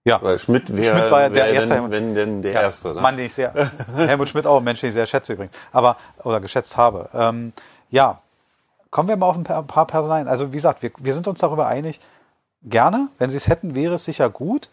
Ja. 0.04 0.22
Weil 0.22 0.38
Schmidt 0.38 0.76
wäre 0.76 0.96
Schmidt 0.96 1.12
war 1.12 1.22
ja 1.22 1.30
der 1.30 1.46
wär 1.46 1.54
erste 1.54 1.74
denn, 1.74 1.92
wenn 1.92 2.16
denn 2.16 2.42
der 2.44 2.52
ja, 2.52 2.62
Erste. 2.62 2.94
Ne? 2.94 3.02
Mann, 3.02 3.18
den 3.18 3.26
ich 3.26 3.34
sehr, 3.34 3.52
Helmut 3.98 4.30
Schmidt 4.30 4.46
auch, 4.46 4.60
ein 4.60 4.64
Mensch, 4.64 4.82
den 4.82 4.90
ich 4.90 4.94
sehr 4.94 5.08
schätze 5.08 5.34
übrigens. 5.34 5.56
Aber, 5.72 5.98
oder 6.24 6.40
geschätzt 6.40 6.78
habe. 6.78 7.10
Ähm, 7.14 7.54
ja. 7.90 8.22
Kommen 8.92 9.10
wir 9.10 9.18
mal 9.18 9.26
auf 9.26 9.36
ein 9.36 9.44
paar, 9.44 9.58
ein 9.58 9.68
paar 9.68 9.88
Personalien. 9.88 10.28
Also, 10.28 10.52
wie 10.52 10.58
gesagt, 10.58 10.84
wir, 10.84 10.92
wir 11.00 11.14
sind 11.14 11.28
uns 11.28 11.40
darüber 11.40 11.66
einig. 11.66 12.00
Gerne. 12.62 13.10
Wenn 13.18 13.32
Sie 13.32 13.38
es 13.38 13.48
hätten, 13.48 13.76
wäre 13.76 13.96
es 13.96 14.06
sicher 14.06 14.30
gut. 14.30 14.70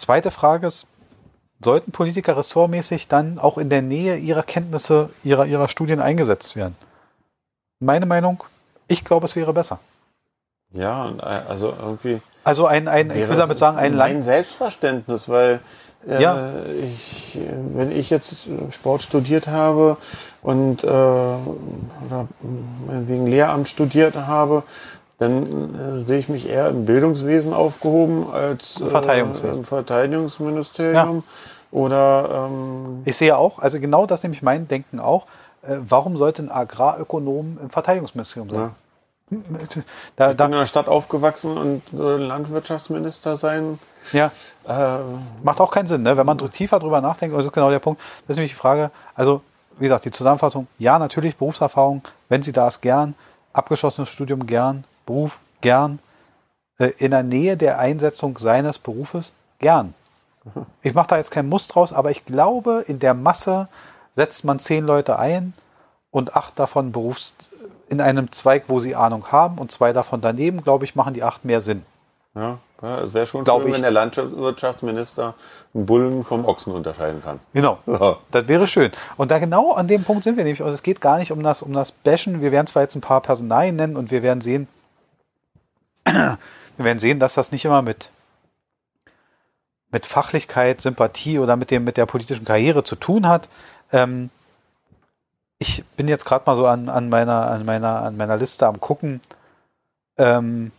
Zweite 0.00 0.30
Frage 0.30 0.66
ist, 0.66 0.86
sollten 1.62 1.92
Politiker 1.92 2.34
ressortmäßig 2.38 3.08
dann 3.08 3.38
auch 3.38 3.58
in 3.58 3.68
der 3.68 3.82
Nähe 3.82 4.16
ihrer 4.16 4.42
Kenntnisse, 4.42 5.10
ihrer, 5.24 5.44
ihrer 5.44 5.68
Studien 5.68 6.00
eingesetzt 6.00 6.56
werden? 6.56 6.74
Meine 7.80 8.06
Meinung, 8.06 8.42
ich 8.88 9.04
glaube, 9.04 9.26
es 9.26 9.36
wäre 9.36 9.52
besser. 9.52 9.78
Ja, 10.72 11.10
äh, 11.10 11.48
also 11.50 11.74
irgendwie. 11.78 12.22
Also 12.44 12.66
ein, 12.66 12.88
ein 12.88 13.10
ich 13.10 13.28
will 13.28 13.36
damit 13.36 13.58
sagen, 13.58 13.76
ein 13.76 13.94
Land. 13.94 14.24
Selbstverständnis, 14.24 15.28
weil 15.28 15.60
äh, 16.08 16.22
Ja. 16.22 16.62
ich, 16.82 17.38
wenn 17.74 17.92
ich 17.92 18.08
jetzt 18.08 18.48
Sport 18.70 19.02
studiert 19.02 19.46
habe 19.48 19.98
und 20.40 20.82
äh, 20.82 20.86
oder 20.86 22.28
wegen 23.06 23.26
Lehramt 23.26 23.68
studiert 23.68 24.16
habe, 24.16 24.62
dann 25.20 26.02
äh, 26.02 26.06
sehe 26.06 26.18
ich 26.18 26.28
mich 26.30 26.48
eher 26.48 26.68
im 26.68 26.86
Bildungswesen 26.86 27.52
aufgehoben 27.52 28.26
als 28.32 28.80
äh, 28.80 28.86
Verteidigungswesen. 28.86 29.58
im 29.58 29.64
Verteidigungsministerium 29.64 31.22
oder 31.70 32.48
ähm, 32.50 33.02
Ich 33.04 33.16
sehe 33.16 33.36
auch, 33.36 33.58
also 33.58 33.78
genau 33.78 34.06
das 34.06 34.22
nämlich 34.22 34.42
mein 34.42 34.66
Denken 34.66 34.98
auch. 34.98 35.26
Äh, 35.62 35.76
warum 35.86 36.16
sollte 36.16 36.42
ein 36.42 36.50
Agrarökonom 36.50 37.58
im 37.62 37.70
Verteidigungsministerium 37.70 38.48
sein? 38.48 38.58
Ja. 38.60 38.72
Da, 40.16 40.30
ich 40.32 40.36
bin 40.36 40.46
in 40.46 40.52
der 40.52 40.66
Stadt 40.66 40.88
aufgewachsen 40.88 41.56
und 41.56 41.82
äh, 41.92 42.16
Landwirtschaftsminister 42.16 43.36
sein. 43.36 43.78
ja, 44.12 44.32
Äh, 44.66 44.98
macht 45.44 45.60
auch 45.60 45.70
keinen 45.70 45.86
Sinn, 45.86 46.02
ne? 46.02 46.16
wenn 46.16 46.26
man 46.26 46.38
tiefer 46.50 46.78
drüber 46.80 47.00
nachdenkt. 47.00 47.34
Und 47.34 47.38
das 47.40 47.46
ist 47.46 47.52
genau 47.52 47.70
der 47.70 47.78
Punkt. 47.78 48.00
Das 48.26 48.34
ist 48.34 48.36
nämlich 48.38 48.52
die 48.52 48.56
Frage, 48.56 48.90
also 49.14 49.42
wie 49.78 49.84
gesagt, 49.84 50.04
die 50.06 50.10
Zusammenfassung, 50.10 50.66
ja, 50.78 50.98
natürlich 50.98 51.36
Berufserfahrung, 51.36 52.02
wenn 52.28 52.42
sie 52.42 52.52
da 52.52 52.66
ist, 52.68 52.80
gern, 52.80 53.14
abgeschlossenes 53.52 54.08
Studium 54.08 54.46
gern, 54.46 54.84
Beruf 55.10 55.40
gern, 55.60 55.98
äh, 56.78 56.92
in 56.98 57.10
der 57.10 57.24
Nähe 57.24 57.56
der 57.56 57.80
Einsetzung 57.80 58.38
seines 58.38 58.78
Berufes 58.78 59.32
gern. 59.58 59.94
Ich 60.82 60.94
mache 60.94 61.08
da 61.08 61.16
jetzt 61.16 61.32
keinen 61.32 61.48
Muss 61.48 61.66
draus, 61.66 61.92
aber 61.92 62.10
ich 62.12 62.24
glaube, 62.24 62.84
in 62.86 63.00
der 63.00 63.14
Masse 63.14 63.68
setzt 64.14 64.44
man 64.44 64.58
zehn 64.58 64.86
Leute 64.86 65.18
ein 65.18 65.52
und 66.10 66.36
acht 66.36 66.58
davon 66.58 66.92
Berufs 66.92 67.34
in 67.88 68.00
einem 68.00 68.30
Zweig, 68.30 68.64
wo 68.68 68.78
sie 68.78 68.94
Ahnung 68.94 69.32
haben 69.32 69.58
und 69.58 69.72
zwei 69.72 69.92
davon 69.92 70.20
daneben, 70.20 70.62
glaube 70.62 70.84
ich, 70.84 70.94
machen 70.94 71.12
die 71.12 71.24
acht 71.24 71.44
mehr 71.44 71.60
Sinn. 71.60 71.84
ja, 72.34 72.58
ja, 72.82 73.00
es 73.00 73.12
wäre 73.12 73.26
schon 73.26 73.44
Glaub 73.44 73.60
schön, 73.60 73.70
ich. 73.70 73.74
wenn 73.74 73.82
der 73.82 73.90
Landwirtschaftsminister 73.90 75.34
einen 75.74 75.86
Bullen 75.86 76.24
vom 76.24 76.46
Ochsen 76.46 76.72
unterscheiden 76.72 77.22
kann. 77.22 77.40
Genau. 77.52 77.78
Ja. 77.86 78.16
Das 78.30 78.48
wäre 78.48 78.66
schön. 78.66 78.90
Und 79.18 79.30
da 79.30 79.38
genau 79.38 79.72
an 79.72 79.88
dem 79.88 80.04
Punkt 80.04 80.24
sind 80.24 80.38
wir 80.38 80.44
nämlich. 80.44 80.62
Und 80.62 80.70
es 80.70 80.82
geht 80.82 81.00
gar 81.02 81.18
nicht 81.18 81.32
um 81.32 81.42
das, 81.42 81.62
um 81.62 81.74
das 81.74 81.92
Bashen. 81.92 82.40
Wir 82.40 82.52
werden 82.52 82.66
zwar 82.66 82.82
jetzt 82.82 82.94
ein 82.94 83.02
paar 83.02 83.20
Personalien 83.20 83.76
nennen 83.76 83.96
und 83.96 84.10
wir 84.10 84.22
werden 84.22 84.40
sehen, 84.40 84.66
wir 86.12 86.84
werden 86.84 86.98
sehen, 86.98 87.18
dass 87.18 87.34
das 87.34 87.52
nicht 87.52 87.64
immer 87.64 87.82
mit, 87.82 88.10
mit 89.90 90.06
Fachlichkeit, 90.06 90.80
Sympathie 90.80 91.38
oder 91.38 91.56
mit 91.56 91.70
dem, 91.70 91.84
mit 91.84 91.96
der 91.96 92.06
politischen 92.06 92.44
Karriere 92.44 92.84
zu 92.84 92.96
tun 92.96 93.26
hat. 93.28 93.48
Ähm, 93.92 94.30
ich 95.58 95.84
bin 95.96 96.08
jetzt 96.08 96.24
gerade 96.24 96.44
mal 96.46 96.56
so 96.56 96.66
an, 96.66 96.88
an 96.88 97.08
meiner, 97.08 97.48
an 97.50 97.64
meiner, 97.64 98.02
an 98.02 98.16
meiner 98.16 98.36
Liste 98.36 98.66
am 98.66 98.80
gucken. 98.80 99.20
Ähm, 100.16 100.72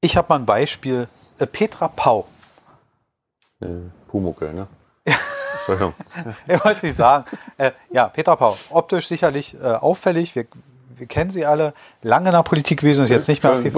ich 0.00 0.16
habe 0.16 0.28
mal 0.28 0.36
ein 0.38 0.46
Beispiel. 0.46 1.08
Äh, 1.38 1.46
Petra 1.46 1.88
Pau. 1.88 2.28
Äh, 3.60 3.66
Pumuckel, 4.06 4.54
ne? 4.54 4.68
Entschuldigung. 5.04 5.94
Ich 6.46 6.64
wollte 6.64 6.86
nicht 6.86 6.96
sagen. 6.96 7.24
Äh, 7.56 7.72
ja, 7.90 8.08
Petra 8.08 8.36
Pau, 8.36 8.56
optisch 8.70 9.08
sicherlich 9.08 9.54
äh, 9.54 9.66
auffällig. 9.66 10.34
Wir, 10.34 10.46
wir 10.98 11.06
kennen 11.06 11.30
sie 11.30 11.46
alle. 11.46 11.74
Lange 12.02 12.26
in 12.28 12.32
der 12.34 12.42
Politik 12.42 12.80
gewesen, 12.80 13.04
ist 13.04 13.10
jetzt 13.10 13.28
nicht 13.28 13.42
mehr 13.42 13.52
aktiv. 13.52 13.74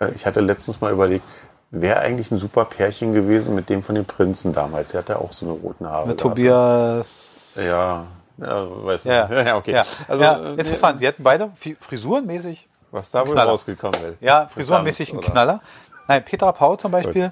Äh, 0.00 0.10
Ich 0.14 0.26
hatte 0.26 0.40
letztens 0.40 0.80
mal 0.80 0.92
überlegt, 0.92 1.24
wäre 1.70 2.00
eigentlich 2.00 2.30
ein 2.30 2.38
super 2.38 2.64
Pärchen 2.64 3.12
gewesen 3.12 3.54
mit 3.54 3.68
dem 3.68 3.82
von 3.82 3.94
den 3.94 4.04
Prinzen 4.04 4.52
damals. 4.52 4.92
Der 4.92 5.00
hatte 5.00 5.18
auch 5.18 5.32
so 5.32 5.46
eine 5.46 5.54
roten 5.54 5.86
Haare. 5.86 6.06
Mit 6.08 6.18
gehabt. 6.18 6.36
Tobias. 6.36 7.52
Ja, 7.56 8.06
ja, 8.38 8.84
weiß 8.84 9.04
Ja, 9.04 9.26
nicht. 9.28 9.46
Ja, 9.46 9.56
okay. 9.56 9.72
Ja, 9.72 9.82
Also, 10.08 10.22
ja, 10.22 10.38
äh, 10.44 10.50
interessant. 10.52 11.00
Die 11.00 11.06
hatten 11.08 11.22
beide 11.22 11.50
frisurenmäßig. 11.80 12.68
Was 12.90 13.10
da 13.10 13.26
wohl 13.26 13.38
rausgekommen 13.38 14.00
wäre. 14.02 14.14
Ja, 14.20 14.46
frisurenmäßig 14.46 15.12
ein? 15.12 15.20
Knaller. 15.20 15.60
Nein, 16.08 16.24
Petra 16.24 16.50
Pau 16.50 16.74
zum 16.76 16.90
Beispiel 16.90 17.30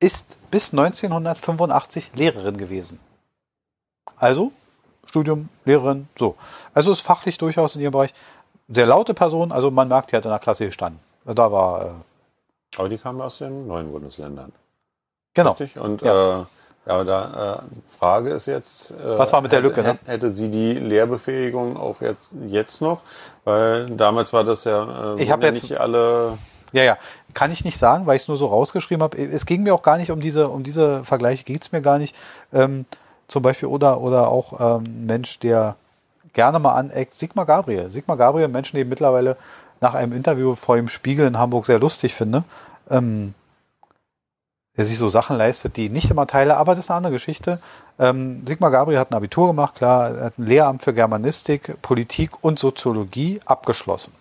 ist 0.00 0.36
bis 0.50 0.72
1985 0.72 2.10
Lehrerin 2.16 2.56
gewesen. 2.56 2.98
Also, 4.16 4.50
Studium, 5.06 5.48
Lehrerin, 5.64 6.08
so. 6.18 6.34
Also 6.74 6.90
ist 6.90 7.00
fachlich 7.02 7.38
durchaus 7.38 7.76
in 7.76 7.80
ihrem 7.82 7.92
Bereich 7.92 8.12
sehr 8.68 8.86
laute 8.86 9.14
Person. 9.14 9.52
Also 9.52 9.70
man 9.70 9.88
merkt, 9.88 10.12
die 10.12 10.16
hat 10.16 10.24
in 10.24 10.30
der 10.30 10.38
Klasse 10.40 10.66
gestanden. 10.66 11.00
Da 11.24 11.50
war, 11.52 11.84
äh, 11.84 11.90
Aber 12.78 12.88
die 12.88 12.98
kamen 12.98 13.20
aus 13.20 13.38
den 13.38 13.66
neuen 13.66 13.90
Bundesländern. 13.92 14.52
genau. 15.34 15.50
Richtig? 15.52 15.78
Und 15.80 16.02
Ja. 16.02 16.40
äh, 16.40 16.44
aber 16.84 17.04
da 17.04 17.54
äh, 17.62 17.78
Frage 17.86 18.30
ist 18.30 18.46
jetzt, 18.46 18.90
äh, 18.90 19.18
Was 19.18 19.32
war 19.32 19.40
mit 19.40 19.52
der 19.52 19.60
hätte, 19.60 19.68
Lücke, 19.68 19.82
ne? 19.82 19.98
hätte- 20.04 20.30
sie 20.30 20.50
die 20.50 20.72
Lehrbefähigung 20.74 21.76
auch 21.76 22.00
jetzt, 22.00 22.30
jetzt 22.48 22.80
noch? 22.82 23.02
Weil 23.44 23.86
damals 23.90 24.32
war 24.32 24.42
das 24.42 24.64
ja, 24.64 25.14
äh, 25.14 25.22
Ich 25.22 25.30
hab 25.30 25.38
wurden 25.40 25.46
ja 25.48 25.52
jetzt- 25.52 25.62
nicht 25.70 25.80
alle. 25.80 26.38
Ja, 26.72 26.82
ja. 26.82 26.98
Kann 27.34 27.52
ich 27.52 27.64
nicht 27.64 27.78
sagen, 27.78 28.06
weil 28.06 28.16
ich 28.16 28.22
es 28.22 28.28
nur 28.28 28.36
so 28.36 28.46
rausgeschrieben 28.46 29.02
habe. 29.02 29.16
Es 29.18 29.46
ging 29.46 29.62
mir 29.62 29.74
auch 29.74 29.82
gar 29.82 29.96
nicht 29.98 30.10
um 30.10 30.20
diese, 30.20 30.48
um 30.48 30.62
diese 30.64 31.04
Vergleiche, 31.04 31.44
geht 31.44 31.62
es 31.62 31.70
mir 31.70 31.82
gar 31.82 31.98
nicht. 31.98 32.16
Ähm, 32.52 32.86
zum 33.28 33.42
Beispiel 33.42 33.68
oder, 33.68 34.00
oder 34.00 34.28
auch 34.28 34.58
ähm, 34.78 34.84
ein 34.84 35.06
Mensch, 35.06 35.38
der 35.38 35.76
gerne 36.32 36.58
mal 36.58 36.74
aneckt, 36.74 37.14
Sigmar 37.14 37.46
Gabriel. 37.46 37.90
Sigmar 37.90 38.16
Gabriel, 38.16 38.46
ein 38.46 38.52
Mensch, 38.52 38.72
den 38.72 38.80
ich 38.80 38.86
mittlerweile 38.86 39.36
nach 39.80 39.94
einem 39.94 40.12
Interview 40.12 40.54
vor 40.54 40.76
dem 40.76 40.88
Spiegel 40.88 41.26
in 41.26 41.38
Hamburg 41.38 41.66
sehr 41.66 41.78
lustig 41.78 42.14
finde. 42.14 42.44
Ähm, 42.90 43.34
der 44.76 44.86
sich 44.86 44.96
so 44.96 45.08
Sachen 45.08 45.36
leistet, 45.36 45.76
die 45.76 45.86
ich 45.86 45.90
nicht 45.90 46.10
immer 46.10 46.26
teile, 46.26 46.56
aber 46.56 46.74
das 46.74 46.84
ist 46.84 46.90
eine 46.90 46.98
andere 46.98 47.12
Geschichte. 47.12 47.60
Ähm, 47.98 48.46
Sigmar 48.46 48.70
Gabriel 48.70 48.98
hat 48.98 49.10
ein 49.10 49.14
Abitur 49.14 49.48
gemacht, 49.48 49.74
klar, 49.74 50.10
er 50.10 50.24
hat 50.26 50.38
ein 50.38 50.46
Lehramt 50.46 50.82
für 50.82 50.94
Germanistik, 50.94 51.80
Politik 51.82 52.42
und 52.42 52.58
Soziologie 52.58 53.40
abgeschlossen. 53.44 54.14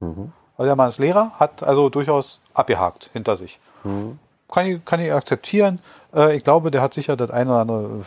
Mhm. 0.00 0.32
Also 0.56 0.66
der 0.66 0.76
Mann 0.76 0.88
ist 0.88 0.98
Lehrer, 0.98 1.30
hat 1.38 1.62
also 1.62 1.88
durchaus 1.88 2.40
abgehakt 2.54 3.10
hinter 3.12 3.36
sich. 3.36 3.60
Mhm. 3.84 4.18
Kann 4.50 4.66
ich, 4.66 4.84
kann 4.84 5.00
ich 5.00 5.12
akzeptieren. 5.12 5.78
Äh, 6.12 6.36
ich 6.36 6.42
glaube, 6.42 6.72
der 6.72 6.82
hat 6.82 6.94
sicher 6.94 7.16
das 7.16 7.30
eine 7.30 7.50
oder 7.50 7.60
andere 7.60 8.00
äh, 8.00 8.02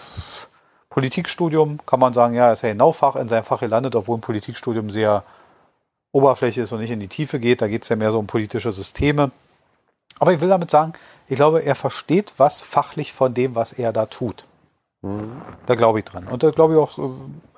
Politikstudium, 0.91 1.79
kann 1.85 1.99
man 1.99 2.13
sagen, 2.13 2.35
ja, 2.35 2.47
er 2.47 2.53
ist 2.53 2.61
ja 2.61 2.69
genau 2.69 2.91
Fach 2.91 3.15
in 3.15 3.29
seinem 3.29 3.45
Fach 3.45 3.61
gelandet, 3.61 3.95
obwohl 3.95 4.17
ein 4.17 4.21
Politikstudium 4.21 4.91
sehr 4.91 5.23
Oberfläche 6.11 6.61
ist 6.61 6.73
und 6.73 6.81
nicht 6.81 6.91
in 6.91 6.99
die 6.99 7.07
Tiefe 7.07 7.39
geht. 7.39 7.61
Da 7.61 7.69
geht 7.69 7.83
es 7.83 7.89
ja 7.89 7.95
mehr 7.95 8.11
so 8.11 8.19
um 8.19 8.27
politische 8.27 8.71
Systeme. 8.73 9.31
Aber 10.19 10.33
ich 10.33 10.41
will 10.41 10.49
damit 10.49 10.69
sagen, 10.69 10.93
ich 11.27 11.37
glaube, 11.37 11.63
er 11.63 11.75
versteht 11.75 12.33
was 12.37 12.61
fachlich 12.61 13.13
von 13.13 13.33
dem, 13.33 13.55
was 13.55 13.71
er 13.71 13.93
da 13.93 14.05
tut. 14.05 14.45
Da 15.65 15.75
glaube 15.75 15.99
ich 15.99 16.05
dran. 16.05 16.27
Und 16.27 16.43
da 16.43 16.51
glaube 16.51 16.73
ich 16.73 16.79
auch, 16.79 16.99
äh, 16.99 17.09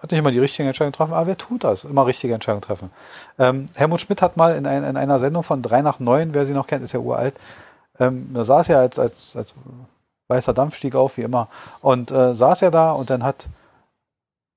hat 0.02 0.12
nicht 0.12 0.20
immer 0.20 0.32
die 0.32 0.40
richtigen 0.40 0.68
Entscheidungen 0.68 0.94
getroffen, 0.94 1.14
aber 1.14 1.28
wer 1.28 1.38
tut 1.38 1.64
das? 1.64 1.84
Immer 1.84 2.06
richtige 2.06 2.36
Entscheidungen 2.36 2.62
treffen. 2.62 2.90
Ähm, 3.38 3.68
Helmut 3.74 4.00
Schmidt 4.00 4.22
hat 4.22 4.38
mal 4.38 4.56
in, 4.56 4.66
ein, 4.66 4.84
in 4.84 4.96
einer 4.96 5.20
Sendung 5.20 5.44
von 5.44 5.62
3 5.62 5.82
nach 5.82 6.00
9, 6.00 6.34
wer 6.34 6.46
sie 6.46 6.54
noch 6.54 6.68
kennt, 6.68 6.84
ist 6.84 6.94
ja 6.94 7.00
uralt, 7.00 7.36
ähm, 8.00 8.30
da 8.34 8.44
saß 8.44 8.70
er 8.70 8.80
als, 8.80 8.98
als, 8.98 9.36
als 9.36 9.56
weißer 10.34 10.54
Dampf 10.54 10.76
stieg 10.76 10.96
auf, 10.96 11.18
wie 11.18 11.22
immer, 11.22 11.48
und 11.82 12.12
äh, 12.12 12.34
saß 12.34 12.62
er 12.64 12.72
da 12.72 12.92
und 12.92 13.10
dann 13.10 13.24
hat 13.24 13.48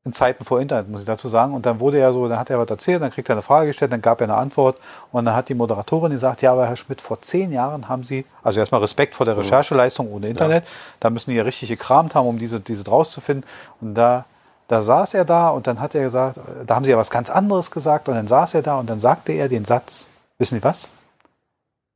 in 0.06 0.12
Zeiten 0.12 0.44
vor 0.44 0.60
Internet, 0.60 0.88
muss 0.88 1.00
ich 1.00 1.06
dazu 1.06 1.28
sagen. 1.28 1.52
Und 1.52 1.66
dann 1.66 1.80
wurde 1.80 1.98
er 1.98 2.12
so, 2.12 2.28
dann 2.28 2.38
hat 2.38 2.48
er 2.48 2.60
was 2.60 2.70
erzählt, 2.70 3.02
dann 3.02 3.10
kriegt 3.10 3.28
er 3.28 3.34
eine 3.34 3.42
Frage 3.42 3.66
gestellt, 3.66 3.92
dann 3.92 4.00
gab 4.00 4.20
er 4.20 4.28
eine 4.28 4.36
Antwort 4.36 4.78
und 5.10 5.24
dann 5.24 5.34
hat 5.34 5.48
die 5.48 5.54
Moderatorin 5.54 6.12
gesagt, 6.12 6.42
ja, 6.42 6.52
aber 6.52 6.66
Herr 6.68 6.76
Schmidt, 6.76 7.00
vor 7.00 7.20
zehn 7.20 7.52
Jahren 7.52 7.88
haben 7.88 8.04
Sie, 8.04 8.24
also 8.44 8.60
erstmal 8.60 8.80
Respekt 8.80 9.16
vor 9.16 9.26
der 9.26 9.36
Rechercheleistung 9.36 10.10
ohne 10.10 10.28
Internet, 10.28 10.64
da 11.00 11.10
müssen 11.10 11.30
die 11.30 11.36
ja 11.36 11.42
richtig 11.42 11.68
gekramt 11.68 12.14
haben, 12.14 12.28
um 12.28 12.38
diese, 12.38 12.60
diese 12.60 12.88
rauszufinden. 12.88 13.44
Und 13.80 13.96
da, 13.96 14.26
da 14.68 14.80
saß 14.80 15.14
er 15.14 15.24
da 15.24 15.48
und 15.48 15.66
dann 15.66 15.80
hat 15.80 15.96
er 15.96 16.02
gesagt, 16.02 16.36
äh, 16.38 16.64
da 16.64 16.76
haben 16.76 16.84
Sie 16.84 16.92
ja 16.92 16.96
was 16.96 17.10
ganz 17.10 17.28
anderes 17.28 17.72
gesagt 17.72 18.08
und 18.08 18.14
dann 18.14 18.28
saß 18.28 18.54
er 18.54 18.62
da 18.62 18.78
und 18.78 18.88
dann 18.88 19.00
sagte 19.00 19.32
er 19.32 19.48
den 19.48 19.64
Satz, 19.64 20.08
wissen 20.38 20.54
Sie 20.54 20.62
was? 20.62 20.90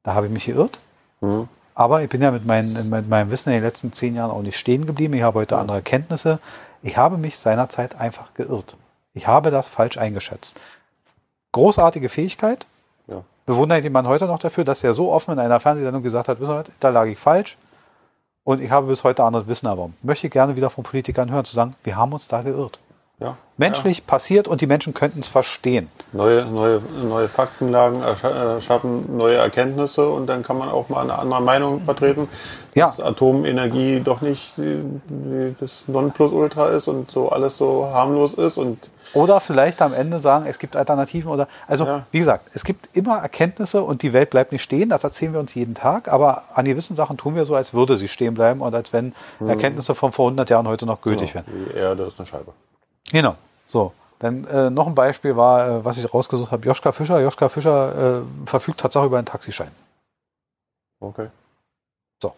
Da 0.02 0.14
habe 0.14 0.26
ich 0.26 0.32
mich 0.32 0.46
geirrt. 0.46 0.80
Mhm. 1.20 1.48
Aber 1.80 2.02
ich 2.02 2.10
bin 2.10 2.20
ja 2.20 2.30
mit, 2.30 2.44
meinen, 2.44 2.90
mit 2.90 3.08
meinem 3.08 3.30
Wissen 3.30 3.48
in 3.48 3.54
den 3.54 3.62
letzten 3.62 3.94
zehn 3.94 4.14
Jahren 4.14 4.30
auch 4.30 4.42
nicht 4.42 4.58
stehen 4.58 4.84
geblieben. 4.84 5.14
Ich 5.14 5.22
habe 5.22 5.38
heute 5.38 5.56
andere 5.56 5.80
Kenntnisse. 5.80 6.38
Ich 6.82 6.98
habe 6.98 7.16
mich 7.16 7.38
seinerzeit 7.38 7.98
einfach 7.98 8.34
geirrt. 8.34 8.76
Ich 9.14 9.26
habe 9.26 9.50
das 9.50 9.70
falsch 9.70 9.96
eingeschätzt. 9.96 10.58
Großartige 11.52 12.10
Fähigkeit, 12.10 12.66
Ja. 13.06 13.22
bewundere 13.46 13.80
den 13.80 13.94
Mann 13.94 14.06
heute 14.06 14.26
noch 14.26 14.38
dafür, 14.38 14.64
dass 14.64 14.84
er 14.84 14.92
so 14.92 15.10
offen 15.10 15.32
in 15.32 15.38
einer 15.38 15.58
Fernsehsendung 15.58 16.02
gesagt 16.02 16.28
hat, 16.28 16.38
wissen 16.38 16.52
Sie 16.52 16.58
was, 16.58 16.66
da 16.80 16.90
lag 16.90 17.06
ich 17.06 17.18
falsch. 17.18 17.56
Und 18.44 18.60
ich 18.60 18.70
habe 18.70 18.88
bis 18.88 19.02
heute 19.02 19.24
anderes 19.24 19.48
Wissen, 19.48 19.66
aber 19.66 19.88
möchte 20.02 20.28
gerne 20.28 20.56
wieder 20.56 20.68
von 20.68 20.84
Politikern 20.84 21.30
hören, 21.30 21.46
zu 21.46 21.54
sagen, 21.54 21.74
wir 21.82 21.96
haben 21.96 22.12
uns 22.12 22.28
da 22.28 22.42
geirrt. 22.42 22.78
Ja. 23.20 23.36
Menschlich 23.58 23.98
ja. 23.98 24.04
passiert 24.06 24.48
und 24.48 24.62
die 24.62 24.66
Menschen 24.66 24.94
könnten 24.94 25.18
es 25.18 25.28
verstehen. 25.28 25.90
Neue, 26.12 26.46
neue, 26.46 26.80
neue 27.02 27.28
Faktenlagen 27.28 28.00
erschaffen 28.02 29.14
neue 29.14 29.36
Erkenntnisse 29.36 30.08
und 30.08 30.26
dann 30.26 30.42
kann 30.42 30.56
man 30.56 30.70
auch 30.70 30.88
mal 30.88 31.02
eine 31.02 31.18
andere 31.18 31.42
Meinung 31.42 31.82
vertreten, 31.82 32.26
dass 32.74 32.96
ja. 32.96 33.04
Atomenergie 33.04 34.00
doch 34.00 34.22
nicht 34.22 34.54
das 35.60 35.88
Nonplusultra 35.88 36.68
ist 36.68 36.88
und 36.88 37.10
so 37.10 37.28
alles 37.28 37.58
so 37.58 37.84
harmlos 37.92 38.32
ist 38.32 38.56
und 38.56 38.90
oder 39.12 39.40
vielleicht 39.40 39.82
am 39.82 39.92
Ende 39.92 40.20
sagen, 40.20 40.46
es 40.48 40.58
gibt 40.58 40.74
Alternativen 40.74 41.30
oder 41.30 41.46
also 41.66 41.84
ja. 41.84 42.06
wie 42.12 42.18
gesagt, 42.20 42.48
es 42.54 42.64
gibt 42.64 42.96
immer 42.96 43.18
Erkenntnisse 43.18 43.82
und 43.82 44.02
die 44.02 44.14
Welt 44.14 44.30
bleibt 44.30 44.52
nicht 44.52 44.62
stehen. 44.62 44.88
Das 44.88 45.04
erzählen 45.04 45.34
wir 45.34 45.40
uns 45.40 45.54
jeden 45.54 45.74
Tag, 45.74 46.08
aber 46.08 46.44
an 46.54 46.64
gewissen 46.64 46.96
Sachen 46.96 47.18
tun 47.18 47.34
wir 47.34 47.44
so, 47.44 47.54
als 47.54 47.74
würde 47.74 47.96
sie 47.96 48.08
stehen 48.08 48.32
bleiben 48.32 48.62
und 48.62 48.74
als 48.74 48.94
wenn 48.94 49.14
hm. 49.38 49.50
Erkenntnisse 49.50 49.94
von 49.94 50.12
vor 50.12 50.28
100 50.28 50.48
Jahren 50.48 50.66
heute 50.66 50.86
noch 50.86 51.02
gültig 51.02 51.34
genau. 51.34 51.44
wären. 51.46 51.66
Die 51.72 51.76
Erde 51.76 52.04
ist 52.04 52.18
eine 52.18 52.26
Scheibe. 52.26 52.52
Genau. 53.12 53.36
So. 53.66 53.92
Dann 54.20 54.44
äh, 54.44 54.68
noch 54.68 54.86
ein 54.86 54.94
Beispiel 54.94 55.34
war, 55.34 55.66
äh, 55.66 55.84
was 55.84 55.96
ich 55.96 56.12
rausgesucht 56.12 56.52
habe, 56.52 56.66
Joschka 56.66 56.92
Fischer. 56.92 57.20
Joschka 57.20 57.48
Fischer 57.48 58.18
äh, 58.18 58.46
verfügt 58.46 58.80
tatsächlich 58.80 59.08
über 59.08 59.18
einen 59.18 59.26
Taxischein. 59.26 59.70
Okay. 61.00 61.28
So. 62.20 62.34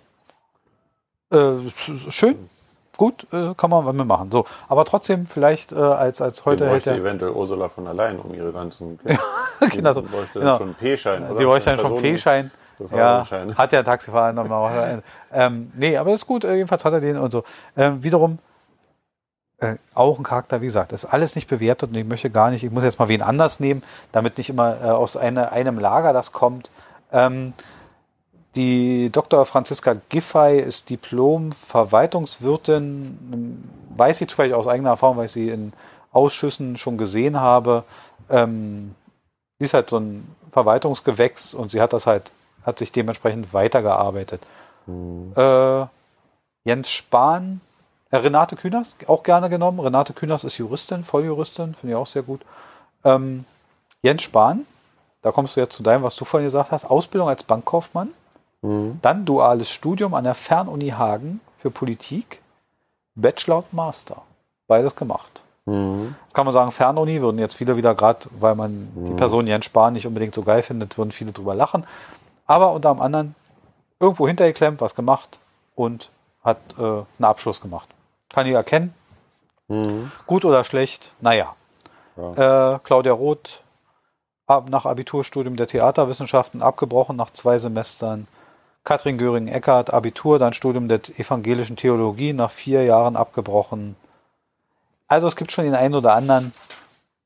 Äh, 1.33 1.71
schön. 2.11 2.49
Gut, 2.97 3.27
äh, 3.33 3.55
kann 3.57 3.71
man 3.71 3.97
mit 3.97 4.07
machen. 4.07 4.31
So, 4.31 4.45
aber 4.69 4.85
trotzdem 4.85 5.27
vielleicht 5.27 5.73
äh, 5.73 5.77
als 5.77 6.21
als 6.21 6.45
heute 6.45 6.71
hätte 6.71 6.95
eventuell 6.95 7.33
Ursula 7.33 7.69
von 7.69 7.85
der 7.85 7.95
Leyen 7.95 8.21
um 8.21 8.33
ihre 8.35 8.53
ganzen 8.53 9.01
genau, 9.71 9.93
so. 9.93 10.03
bräuchte 10.03 10.39
genau. 10.39 10.59
schon 10.59 10.75
P-Schein, 10.75 11.25
oder? 11.25 11.39
Die 11.39 11.45
bräuchte 11.45 11.71
dann 11.71 11.79
schon 11.81 12.01
P-Schein. 12.01 12.51
Ja, 12.91 13.25
hat 13.57 13.73
der 13.73 13.85
Taxifahrer 13.85 14.33
nochmal. 14.33 15.03
ähm, 15.33 15.73
nee, 15.75 15.97
aber 15.97 16.11
das 16.11 16.21
ist 16.21 16.27
gut. 16.27 16.45
Jedenfalls 16.45 16.85
hat 16.85 16.93
er 16.93 17.01
den 17.01 17.17
und 17.17 17.31
so. 17.31 17.45
Ähm, 17.77 18.03
wiederum 18.03 18.39
äh, 19.63 19.77
auch 19.95 20.19
ein 20.19 20.25
Charakter, 20.25 20.61
wie 20.61 20.67
gesagt, 20.67 20.93
ist 20.93 21.05
alles 21.05 21.37
nicht 21.37 21.47
bewertet 21.47 21.91
und 21.91 21.97
ich 21.97 22.05
möchte 22.05 22.31
gar 22.31 22.51
nicht, 22.51 22.65
ich 22.65 22.73
muss 22.73 22.83
jetzt 22.83 22.99
mal 22.99 23.09
wen 23.09 23.23
anders 23.23 23.61
nehmen, 23.61 23.85
damit 24.11 24.37
nicht 24.37 24.51
immer 24.51 24.83
äh, 24.83 24.87
aus 24.87 25.17
eine, 25.17 25.53
einem 25.53 25.79
Lager 25.79 26.13
das 26.13 26.33
kommt. 26.33 26.73
Ähm, 27.13 27.53
die 28.57 29.11
Dr. 29.11 29.47
Franziska 29.47 29.95
Giffey 30.09 30.59
ist 30.59 30.91
Diplom-Verwaltungswirtin, 30.91 33.69
weiß 33.97 34.21
ich 34.21 34.29
zufällig 34.29 34.55
aus 34.55 34.67
eigener 34.67 34.91
Erfahrung, 34.91 35.17
weil 35.17 35.27
ich 35.27 35.33
sie 35.33 35.49
in 35.49 35.73
Ausschüssen 36.11 36.77
schon 36.77 36.99
gesehen 36.99 37.39
habe. 37.41 37.85
Ähm, 38.31 38.97
sie 39.61 39.67
ist 39.67 39.75
halt 39.75 39.89
so 39.89 39.99
ein 39.99 40.27
Verwaltungsgewächs 40.51 41.55
und 41.55 41.71
sie 41.71 41.81
hat 41.81 41.93
das 41.93 42.09
halt, 42.09 42.33
hat 42.67 42.81
sich 42.81 42.91
dementsprechend 42.91 43.55
weitergearbeitet. 43.55 44.43
Mhm. 44.87 45.35
Äh, 45.37 45.87
Jens 46.65 46.91
Spahn 46.91 47.61
Renate 48.19 48.57
Künast, 48.57 49.09
auch 49.09 49.23
gerne 49.23 49.49
genommen. 49.49 49.81
Renate 49.81 50.13
Künast 50.13 50.45
ist 50.45 50.59
Juristin, 50.59 51.03
Volljuristin, 51.03 51.75
finde 51.75 51.95
ich 51.95 51.97
auch 51.97 52.07
sehr 52.07 52.23
gut. 52.23 52.43
Ähm, 53.05 53.45
Jens 54.03 54.23
Spahn, 54.23 54.67
da 55.23 55.33
kommst 55.33 55.57
du 55.57 55.61
jetzt 55.61 55.75
zu 55.75 55.83
deinem, 55.83 56.03
was 56.03 56.17
du 56.17 56.25
vorhin 56.25 56.47
gesagt 56.47 56.73
hast, 56.73 56.85
Ausbildung 56.85 57.29
als 57.29 57.43
Bankkaufmann, 57.45 58.09
mhm. 58.61 58.99
dann 59.01 59.25
duales 59.25 59.71
Studium 59.71 60.15
an 60.15 60.25
der 60.25 60.35
Fernuni 60.35 60.91
Hagen 60.91 61.41
für 61.59 61.71
Politik, 61.71 62.43
Bachelor 63.15 63.59
und 63.59 63.73
Master, 63.73 64.23
beides 64.67 64.95
gemacht. 64.95 65.43
Mhm. 65.65 66.15
Kann 66.33 66.45
man 66.45 66.53
sagen, 66.53 66.73
Fernuni 66.73 67.23
würden 67.23 67.39
jetzt 67.39 67.55
viele 67.55 67.77
wieder 67.77 67.95
gerade, 67.95 68.27
weil 68.41 68.55
man 68.55 68.91
mhm. 68.95 69.07
die 69.07 69.13
Person 69.15 69.47
Jens 69.47 69.65
Spahn 69.65 69.93
nicht 69.93 70.07
unbedingt 70.07 70.35
so 70.35 70.43
geil 70.43 70.63
findet, 70.63 70.99
würden 70.99 71.13
viele 71.13 71.33
drüber 71.33 71.55
lachen. 71.55 71.87
Aber 72.47 72.73
unter 72.73 73.01
anderem 73.01 73.35
irgendwo 74.01 74.27
hintergeklemmt, 74.27 74.81
was 74.81 74.95
gemacht 74.95 75.39
und 75.77 76.11
hat 76.43 76.59
äh, 76.77 76.83
einen 76.83 77.07
Abschluss 77.21 77.61
gemacht. 77.61 77.89
Kann 78.33 78.47
ich 78.47 78.55
erkennen. 78.55 78.95
Mhm. 79.69 80.11
Gut 80.27 80.45
oder 80.45 80.65
schlecht, 80.65 81.13
naja. 81.21 81.55
Ja. 82.17 82.75
Äh, 82.75 82.79
Claudia 82.83 83.13
Roth, 83.13 83.63
ab, 84.47 84.69
nach 84.69 84.85
Abiturstudium 84.85 85.57
der 85.57 85.67
Theaterwissenschaften 85.67 86.63
abgebrochen 86.63 87.17
nach 87.17 87.31
zwei 87.31 87.59
Semestern. 87.59 88.27
Katrin 88.85 89.17
Göring-Eckert, 89.17 89.93
Abitur, 89.93 90.39
dann 90.39 90.53
Studium 90.53 90.89
der 90.89 91.01
evangelischen 91.17 91.77
Theologie, 91.77 92.33
nach 92.33 92.51
vier 92.51 92.85
Jahren 92.85 93.17
abgebrochen. 93.17 93.97
Also 95.07 95.29
es 95.29 95.37
gibt 95.37 95.53
schon 95.53 95.65
den 95.65 95.75
einen 95.75 95.95
oder 95.95 96.15
anderen. 96.15 96.53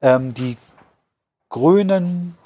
Ähm, 0.02 0.34
die 0.34 0.58
Grünen 1.48 2.36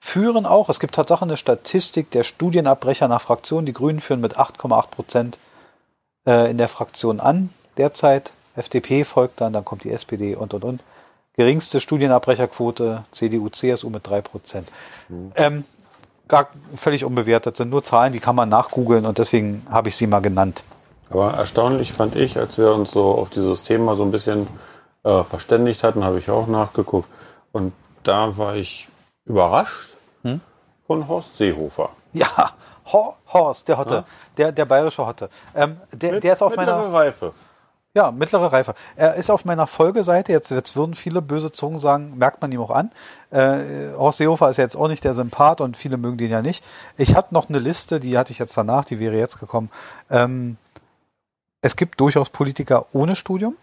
führen 0.00 0.44
auch, 0.44 0.68
es 0.68 0.80
gibt 0.80 0.94
tatsächlich 0.94 1.22
eine 1.22 1.36
Statistik 1.36 2.10
der 2.10 2.24
Studienabbrecher 2.24 3.06
nach 3.06 3.20
Fraktionen. 3.20 3.66
Die 3.66 3.72
Grünen 3.72 4.00
führen 4.00 4.20
mit 4.20 4.36
8,8 4.36 4.88
Prozent 4.88 5.38
äh, 6.26 6.50
in 6.50 6.58
der 6.58 6.68
Fraktion 6.68 7.20
an 7.20 7.50
derzeit. 7.78 8.32
FDP 8.56 9.04
folgt 9.04 9.40
dann, 9.40 9.52
dann 9.52 9.64
kommt 9.64 9.84
die 9.84 9.90
SPD 9.90 10.34
und 10.34 10.52
und 10.52 10.64
und. 10.64 10.84
Geringste 11.36 11.80
Studienabbrecherquote 11.80 13.04
CDU, 13.12 13.48
CSU 13.48 13.90
mit 13.90 14.06
drei 14.06 14.20
Prozent. 14.20 14.68
Mhm. 15.08 15.32
Ähm, 15.36 15.64
gar 16.26 16.48
völlig 16.76 17.04
unbewertet, 17.04 17.56
sind 17.56 17.70
nur 17.70 17.82
Zahlen, 17.82 18.12
die 18.12 18.20
kann 18.20 18.36
man 18.36 18.48
nachgoogeln 18.48 19.06
und 19.06 19.18
deswegen 19.18 19.66
habe 19.70 19.88
ich 19.88 19.96
sie 19.96 20.06
mal 20.06 20.20
genannt. 20.20 20.64
Aber 21.10 21.34
erstaunlich 21.34 21.92
fand 21.92 22.16
ich, 22.16 22.36
als 22.36 22.58
wir 22.58 22.72
uns 22.72 22.90
so 22.90 23.12
auf 23.12 23.30
dieses 23.30 23.62
Thema 23.62 23.94
so 23.94 24.02
ein 24.02 24.10
bisschen 24.10 24.46
äh, 25.04 25.24
verständigt 25.24 25.82
hatten, 25.82 26.04
habe 26.04 26.18
ich 26.18 26.28
auch 26.28 26.46
nachgeguckt. 26.46 27.08
Und 27.52 27.72
da 28.02 28.36
war 28.36 28.56
ich 28.56 28.88
überrascht 29.24 29.94
hm? 30.22 30.40
von 30.86 31.08
Horst 31.08 31.38
Seehofer. 31.38 31.90
Ja, 32.12 32.52
Horst, 32.92 33.68
der 33.68 33.78
Hotte, 33.78 33.94
ja? 33.94 34.04
der, 34.36 34.52
der 34.52 34.64
bayerische 34.64 35.06
Hotte. 35.06 35.28
Ähm, 35.54 35.76
der, 35.92 36.12
Mit, 36.12 36.24
der 36.24 36.32
ist 36.34 36.42
auf 36.42 36.56
meiner 36.56 36.92
Reife. 36.92 37.32
Ja, 37.94 38.12
mittlere 38.12 38.52
Reife. 38.52 38.74
Er 38.96 39.14
ist 39.14 39.30
auf 39.30 39.44
meiner 39.44 39.66
Folgeseite. 39.66 40.30
Jetzt, 40.32 40.50
jetzt 40.50 40.76
würden 40.76 40.94
viele 40.94 41.22
böse 41.22 41.52
Zungen 41.52 41.78
sagen, 41.78 42.18
merkt 42.18 42.42
man 42.42 42.52
ihm 42.52 42.60
auch 42.60 42.70
an. 42.70 42.92
Äh, 43.30 43.92
Horst 43.96 44.18
Seehofer 44.18 44.50
ist 44.50 44.58
jetzt 44.58 44.76
auch 44.76 44.88
nicht 44.88 45.04
der 45.04 45.14
Sympath 45.14 45.60
und 45.60 45.76
viele 45.76 45.96
mögen 45.96 46.18
den 46.18 46.30
ja 46.30 46.42
nicht. 46.42 46.62
Ich 46.96 47.16
habe 47.16 47.28
noch 47.30 47.48
eine 47.48 47.58
Liste, 47.58 47.98
die 47.98 48.18
hatte 48.18 48.30
ich 48.30 48.38
jetzt 48.38 48.56
danach, 48.56 48.84
die 48.84 49.00
wäre 49.00 49.16
jetzt 49.16 49.40
gekommen. 49.40 49.70
Ähm, 50.10 50.58
es 51.62 51.76
gibt 51.76 51.98
durchaus 52.00 52.30
Politiker 52.30 52.86
ohne 52.92 53.16
Studium. 53.16 53.56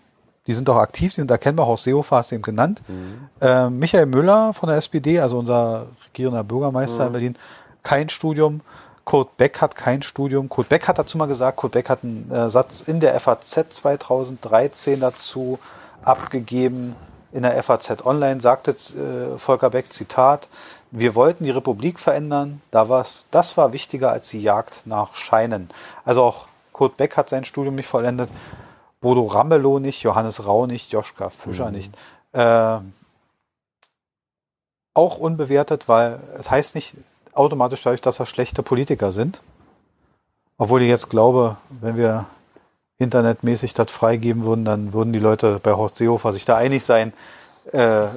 Die 0.48 0.54
sind 0.54 0.70
auch 0.70 0.78
aktiv, 0.78 1.12
die 1.12 1.22
sind 1.22 1.32
erkennbar. 1.32 1.68
Horst 1.68 1.86
Seehofer 1.86 2.18
hast 2.18 2.32
du 2.32 2.36
eben 2.36 2.44
genannt. 2.44 2.82
Mhm. 2.88 3.30
Äh, 3.42 3.70
Michael 3.70 4.08
Müller 4.08 4.54
von 4.54 4.68
der 4.68 4.78
SPD, 4.78 5.20
also 5.20 5.40
unser 5.40 5.88
regierender 6.08 6.44
Bürgermeister 6.44 7.04
mhm. 7.04 7.08
in 7.08 7.14
Berlin, 7.14 7.38
kein 7.84 8.10
Studium. 8.10 8.62
Kurt 9.06 9.38
Beck 9.38 9.62
hat 9.62 9.76
kein 9.76 10.02
Studium. 10.02 10.50
Kurt 10.50 10.68
Beck 10.70 10.88
hat 10.88 10.98
dazu 10.98 11.18
mal 11.18 11.28
gesagt, 11.28 11.58
Kurt 11.58 11.74
Beck 11.74 11.90
hat 11.90 12.04
einen 12.04 12.30
äh, 12.32 12.50
Satz 12.50 12.82
in 12.82 13.00
der 13.00 13.18
FAZ 13.20 13.68
2013 13.70 15.00
dazu 15.00 15.60
abgegeben. 16.04 16.96
In 17.32 17.44
der 17.44 17.62
FAZ 17.62 18.06
Online 18.06 18.42
sagte 18.42 18.72
äh, 18.72 19.38
Volker 19.38 19.70
Beck, 19.70 19.94
Zitat, 19.94 20.48
wir 20.92 21.16
wollten 21.16 21.44
die 21.44 21.52
Republik 21.52 22.00
verändern, 22.00 22.62
da 22.72 22.90
war's, 22.90 23.26
das 23.32 23.58
war 23.58 23.74
wichtiger 23.74 24.12
als 24.12 24.30
die 24.30 24.42
Jagd 24.42 24.82
nach 24.86 25.16
Scheinen. 25.16 25.70
Also 26.04 26.24
auch 26.24 26.48
Kurt 26.72 26.98
Beck 26.98 27.18
hat 27.18 27.30
sein 27.30 27.46
Studium 27.46 27.76
nicht 27.76 27.88
vollendet, 27.88 28.30
Bodo 29.02 29.26
Ramelow 29.26 29.80
nicht, 29.80 30.02
Johannes 30.02 30.46
Rau 30.48 30.66
nicht, 30.66 30.92
Joschka 30.92 31.30
Fischer 31.30 31.68
mhm. 31.68 31.74
nicht. 31.74 31.94
Äh, 32.32 32.80
auch 34.94 35.18
unbewertet, 35.18 35.88
weil 35.88 36.20
es 36.40 36.50
heißt 36.50 36.74
nicht, 36.74 36.96
automatisch 37.36 37.84
dadurch, 37.84 38.02
dass 38.02 38.18
das 38.18 38.30
schlechte 38.30 38.64
Politiker 38.64 39.12
sind. 39.12 39.42
Obwohl 40.58 40.82
ich 40.82 40.90
jetzt 40.90 41.10
glaube, 41.10 41.58
wenn 41.70 41.98
wir 41.98 42.26
internetmäßig 42.98 43.74
das 43.74 43.92
freigeben 43.92 44.46
würden, 44.46 44.66
dann 44.66 44.94
würden 44.94 45.12
die 45.12 45.20
Leute 45.20 45.60
bei 45.62 45.74
Horst 45.74 45.98
Seehofer 45.98 46.32
sich 46.32 46.46
da 46.46 46.56
einig 46.56 46.84
sein. 46.84 47.14
Äh, 47.72 48.08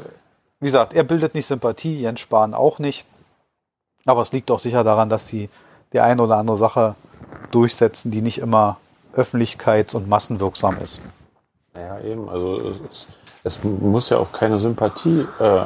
wie 0.60 0.66
gesagt, 0.66 0.94
er 0.94 1.04
bildet 1.04 1.34
nicht 1.34 1.46
Sympathie, 1.46 2.00
Jens 2.00 2.20
Spahn 2.20 2.54
auch 2.54 2.78
nicht. 2.78 3.04
Aber 4.04 4.22
es 4.22 4.32
liegt 4.32 4.50
auch 4.50 4.60
sicher 4.60 4.84
daran, 4.84 5.08
dass 5.08 5.26
sie 5.26 5.50
die 5.92 6.00
eine 6.00 6.22
oder 6.22 6.36
andere 6.36 6.56
Sache 6.56 6.94
durchsetzen, 7.50 8.10
die 8.10 8.22
nicht 8.22 8.38
immer 8.38 8.78
öffentlichkeits- 9.14 9.96
und 9.96 10.08
massenwirksam 10.08 10.78
ist. 10.80 11.00
Ja, 11.74 12.00
eben. 12.00 12.28
Also 12.28 12.60
es, 12.90 13.06
es 13.44 13.62
muss 13.64 14.10
ja 14.10 14.18
auch 14.18 14.32
keine 14.32 14.58
Sympathie, 14.58 15.26
äh, 15.38 15.60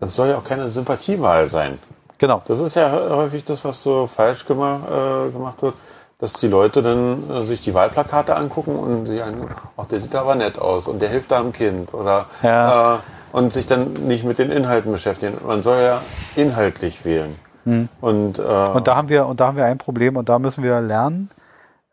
es 0.00 0.14
soll 0.14 0.28
ja 0.28 0.38
auch 0.38 0.44
keine 0.44 0.68
Sympathiewahl 0.68 1.46
sein. 1.46 1.78
Genau. 2.22 2.40
Das 2.46 2.60
ist 2.60 2.76
ja 2.76 2.88
häufig 3.10 3.44
das, 3.44 3.64
was 3.64 3.82
so 3.82 4.06
falsch 4.06 4.46
gemacht, 4.46 4.84
äh, 4.88 5.32
gemacht 5.32 5.60
wird, 5.60 5.74
dass 6.20 6.34
die 6.34 6.46
Leute 6.46 6.80
dann 6.80 7.28
äh, 7.28 7.42
sich 7.42 7.60
die 7.60 7.74
Wahlplakate 7.74 8.36
angucken 8.36 8.76
und 8.76 9.06
die 9.06 9.20
einen, 9.20 9.48
ach, 9.76 9.86
der 9.86 9.98
sieht 9.98 10.14
aber 10.14 10.36
nett 10.36 10.56
aus 10.56 10.86
und 10.86 11.02
der 11.02 11.08
hilft 11.08 11.32
da 11.32 11.40
einem 11.40 11.52
Kind 11.52 11.92
oder 11.92 12.26
ja. 12.44 12.94
äh, 12.94 12.98
und 13.32 13.52
sich 13.52 13.66
dann 13.66 13.94
nicht 14.06 14.22
mit 14.22 14.38
den 14.38 14.52
Inhalten 14.52 14.92
beschäftigen. 14.92 15.36
Man 15.44 15.64
soll 15.64 15.80
ja 15.80 16.00
inhaltlich 16.36 17.04
wählen. 17.04 17.36
Hm. 17.64 17.88
Und, 18.00 18.38
äh, 18.38 18.42
und 18.42 18.86
da 18.86 18.94
haben 18.94 19.08
wir 19.08 19.26
und 19.26 19.40
da 19.40 19.48
haben 19.48 19.56
wir 19.56 19.64
ein 19.64 19.78
Problem 19.78 20.16
und 20.16 20.28
da 20.28 20.38
müssen 20.38 20.62
wir 20.62 20.80
lernen. 20.80 21.28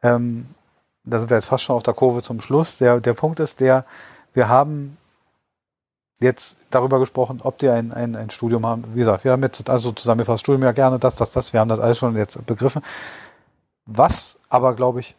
Ähm, 0.04 0.46
da 1.06 1.18
sind 1.18 1.32
wir 1.32 1.38
jetzt 1.38 1.48
fast 1.48 1.64
schon 1.64 1.76
auf 1.76 1.82
der 1.82 1.96
Kurve 1.96 2.22
zum 2.22 2.40
Schluss. 2.40 2.78
Der 2.78 3.00
der 3.00 3.16
Punkt 3.16 3.40
ist 3.40 3.62
der, 3.62 3.84
wir 4.36 4.48
haben 4.48 4.99
jetzt 6.20 6.58
darüber 6.70 7.00
gesprochen, 7.00 7.40
ob 7.44 7.58
die 7.60 7.70
ein, 7.70 7.92
ein, 7.92 8.16
ein 8.16 8.30
Studium 8.30 8.66
haben. 8.66 8.84
Wie 8.94 9.00
gesagt, 9.00 9.24
wir 9.24 9.32
haben 9.32 9.44
jetzt 9.44 9.70
also 9.70 9.92
zusammengefasst, 9.92 10.42
Studium 10.42 10.64
ja 10.64 10.72
gerne, 10.72 11.00
das, 11.00 11.16
das, 11.16 11.32
das, 11.32 11.54
wir 11.54 11.60
haben 11.60 11.70
das 11.70 11.80
alles 11.80 11.98
schon 11.98 12.16
jetzt 12.16 12.46
begriffen. 12.46 12.82
Was 13.86 14.38
aber, 14.50 14.76
glaube 14.76 15.00
ich, 15.00 15.16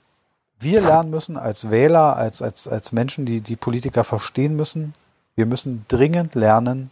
wir 0.59 0.83
lernen 0.83 1.11
müssen 1.11 1.39
als 1.39 1.71
Wähler, 1.71 2.17
als, 2.17 2.43
als, 2.43 2.69
als 2.69 2.93
Menschen, 2.93 3.25
die 3.25 3.41
die 3.41 3.57
Politiker 3.57 4.05
verstehen 4.05 4.57
müssen, 4.57 4.93
wir 5.35 5.47
müssen 5.47 5.87
dringend 5.89 6.35
lernen, 6.35 6.91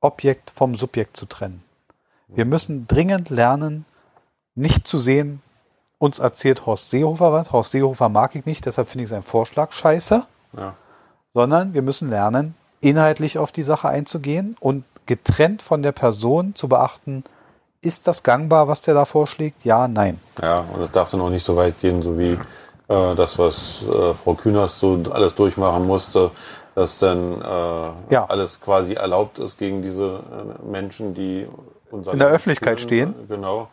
Objekt 0.00 0.50
vom 0.50 0.74
Subjekt 0.74 1.16
zu 1.16 1.26
trennen. 1.26 1.62
Wir 2.28 2.44
müssen 2.44 2.86
dringend 2.86 3.28
lernen, 3.28 3.84
nicht 4.54 4.86
zu 4.86 4.98
sehen, 4.98 5.42
uns 5.98 6.20
erzählt 6.20 6.64
Horst 6.64 6.90
Seehofer 6.90 7.32
was. 7.32 7.52
Horst 7.52 7.72
Seehofer 7.72 8.08
mag 8.08 8.34
ich 8.36 8.46
nicht, 8.46 8.64
deshalb 8.66 8.88
finde 8.88 9.04
ich 9.04 9.10
seinen 9.10 9.22
Vorschlag 9.22 9.72
scheiße. 9.72 10.24
Ja. 10.56 10.74
Sondern 11.34 11.74
wir 11.74 11.82
müssen 11.82 12.08
lernen, 12.08 12.54
inhaltlich 12.80 13.38
auf 13.38 13.52
die 13.52 13.62
Sache 13.62 13.88
einzugehen 13.88 14.56
und 14.60 14.84
getrennt 15.06 15.62
von 15.62 15.82
der 15.82 15.92
Person 15.92 16.54
zu 16.54 16.68
beachten, 16.68 17.24
ist 17.82 18.06
das 18.06 18.22
gangbar, 18.22 18.68
was 18.68 18.82
der 18.82 18.94
da 18.94 19.04
vorschlägt? 19.04 19.64
Ja, 19.64 19.88
nein. 19.88 20.20
Ja, 20.40 20.64
und 20.72 20.82
es 20.82 20.90
darf 20.90 21.08
dann 21.08 21.20
auch 21.20 21.30
nicht 21.30 21.44
so 21.44 21.56
weit 21.56 21.80
gehen, 21.80 22.02
so 22.02 22.18
wie 22.18 22.38
äh, 22.88 23.14
das, 23.14 23.38
was 23.38 23.82
äh, 23.82 24.14
Frau 24.14 24.34
Kühners 24.34 24.78
so 24.78 25.02
alles 25.10 25.34
durchmachen 25.34 25.86
musste, 25.86 26.30
dass 26.74 26.98
dann 26.98 27.40
äh, 27.40 28.14
ja. 28.14 28.24
alles 28.28 28.60
quasi 28.60 28.94
erlaubt 28.94 29.38
ist 29.38 29.58
gegen 29.58 29.82
diese 29.82 30.22
äh, 30.30 30.70
Menschen, 30.70 31.14
die 31.14 31.46
in 31.92 32.18
der 32.18 32.28
Öffentlichkeit 32.28 32.80
stehen. 32.80 33.14
Genau. 33.28 33.68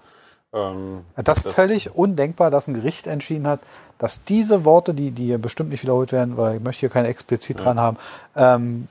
Ähm, 0.53 1.03
das 1.15 1.39
ist 1.39 1.49
völlig 1.49 1.95
undenkbar, 1.95 2.49
dass 2.49 2.67
ein 2.67 2.73
Gericht 2.73 3.07
entschieden 3.07 3.47
hat, 3.47 3.59
dass 3.99 4.23
diese 4.23 4.65
Worte, 4.65 4.93
die, 4.93 5.11
die 5.11 5.25
hier 5.25 5.37
bestimmt 5.37 5.69
nicht 5.69 5.83
wiederholt 5.83 6.11
werden, 6.11 6.37
weil 6.37 6.57
ich 6.57 6.63
möchte 6.63 6.81
hier 6.81 6.89
keine 6.89 7.07
explizit 7.07 7.59
ja. 7.59 7.63
dran 7.63 7.79
haben, 7.79 7.97
ähm, 8.35 8.87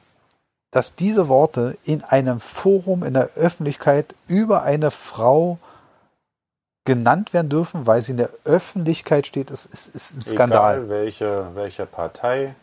dass 0.76 0.94
diese 0.94 1.28
Worte 1.28 1.78
in 1.84 2.04
einem 2.04 2.38
Forum 2.38 3.02
in 3.02 3.14
der 3.14 3.30
Öffentlichkeit 3.34 4.14
über 4.26 4.62
eine 4.62 4.90
Frau 4.90 5.56
genannt 6.84 7.32
werden 7.32 7.48
dürfen, 7.48 7.86
weil 7.86 8.02
sie 8.02 8.12
in 8.12 8.18
der 8.18 8.28
Öffentlichkeit 8.44 9.26
steht, 9.26 9.50
ist, 9.50 9.64
ist, 9.64 9.94
ist 9.94 10.16
ein 10.16 10.20
Skandal. 10.20 10.74
Egal 10.76 10.88
welche, 10.90 11.46
welche 11.54 11.86
Partei, 11.86 12.54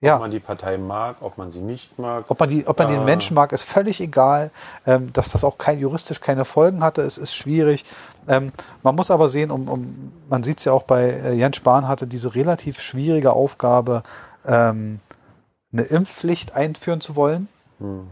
ja. 0.00 0.14
Ob 0.14 0.20
man 0.20 0.30
die 0.30 0.38
Partei 0.38 0.78
mag, 0.78 1.16
ob 1.22 1.36
man 1.36 1.50
sie 1.50 1.60
nicht 1.60 1.98
mag. 1.98 2.26
Ob 2.28 2.38
man, 2.38 2.48
die, 2.48 2.64
ob 2.68 2.78
man 2.78 2.86
äh, 2.86 2.92
den 2.92 3.04
Menschen 3.04 3.34
mag, 3.34 3.50
ist 3.50 3.64
völlig 3.64 4.00
egal. 4.00 4.52
Ähm, 4.86 5.12
dass 5.12 5.30
das 5.30 5.42
auch 5.42 5.58
kein, 5.58 5.80
juristisch 5.80 6.20
keine 6.20 6.44
Folgen 6.44 6.84
hatte, 6.84 7.02
ist, 7.02 7.18
ist 7.18 7.34
schwierig. 7.34 7.84
Ähm, 8.28 8.52
man 8.84 8.94
muss 8.94 9.10
aber 9.10 9.28
sehen, 9.28 9.50
um, 9.50 9.68
um, 9.68 10.12
man 10.28 10.44
sieht 10.44 10.60
es 10.60 10.66
ja 10.66 10.72
auch 10.72 10.84
bei 10.84 11.10
äh, 11.10 11.32
Jens 11.32 11.56
Spahn 11.56 11.88
hatte 11.88 12.06
diese 12.06 12.36
relativ 12.36 12.80
schwierige 12.80 13.32
Aufgabe, 13.32 14.04
ähm, 14.46 15.00
eine 15.72 15.82
Impfpflicht 15.82 16.54
einführen 16.54 17.00
zu 17.00 17.16
wollen. 17.16 17.48
Hm. 17.78 18.08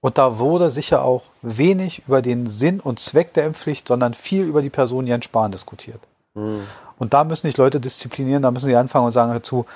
Und 0.00 0.18
da 0.18 0.38
wurde 0.38 0.70
sicher 0.70 1.02
auch 1.02 1.22
wenig 1.40 2.06
über 2.06 2.20
den 2.20 2.46
Sinn 2.46 2.78
und 2.80 3.00
Zweck 3.00 3.32
der 3.32 3.46
Impfpflicht, 3.46 3.88
sondern 3.88 4.12
viel 4.12 4.44
über 4.44 4.60
die 4.60 4.70
Person 4.70 5.06
Jens 5.06 5.24
Spahn 5.24 5.52
diskutiert. 5.52 6.00
Hm. 6.34 6.66
Und 6.98 7.14
da 7.14 7.24
müssen 7.24 7.46
sich 7.46 7.56
Leute 7.56 7.80
disziplinieren, 7.80 8.42
da 8.42 8.50
müssen 8.50 8.66
sie 8.66 8.76
anfangen 8.76 9.06
und 9.06 9.12
sagen 9.12 9.32
dazu, 9.32 9.66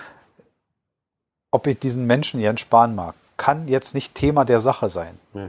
ob 1.51 1.67
ich 1.67 1.79
diesen 1.79 2.07
Menschen 2.07 2.41
Jens 2.41 2.61
Spahn 2.61 2.95
mag, 2.95 3.15
kann 3.37 3.67
jetzt 3.67 3.95
nicht 3.95 4.15
Thema 4.15 4.45
der 4.45 4.61
Sache 4.61 4.89
sein. 4.89 5.19
Nee. 5.33 5.49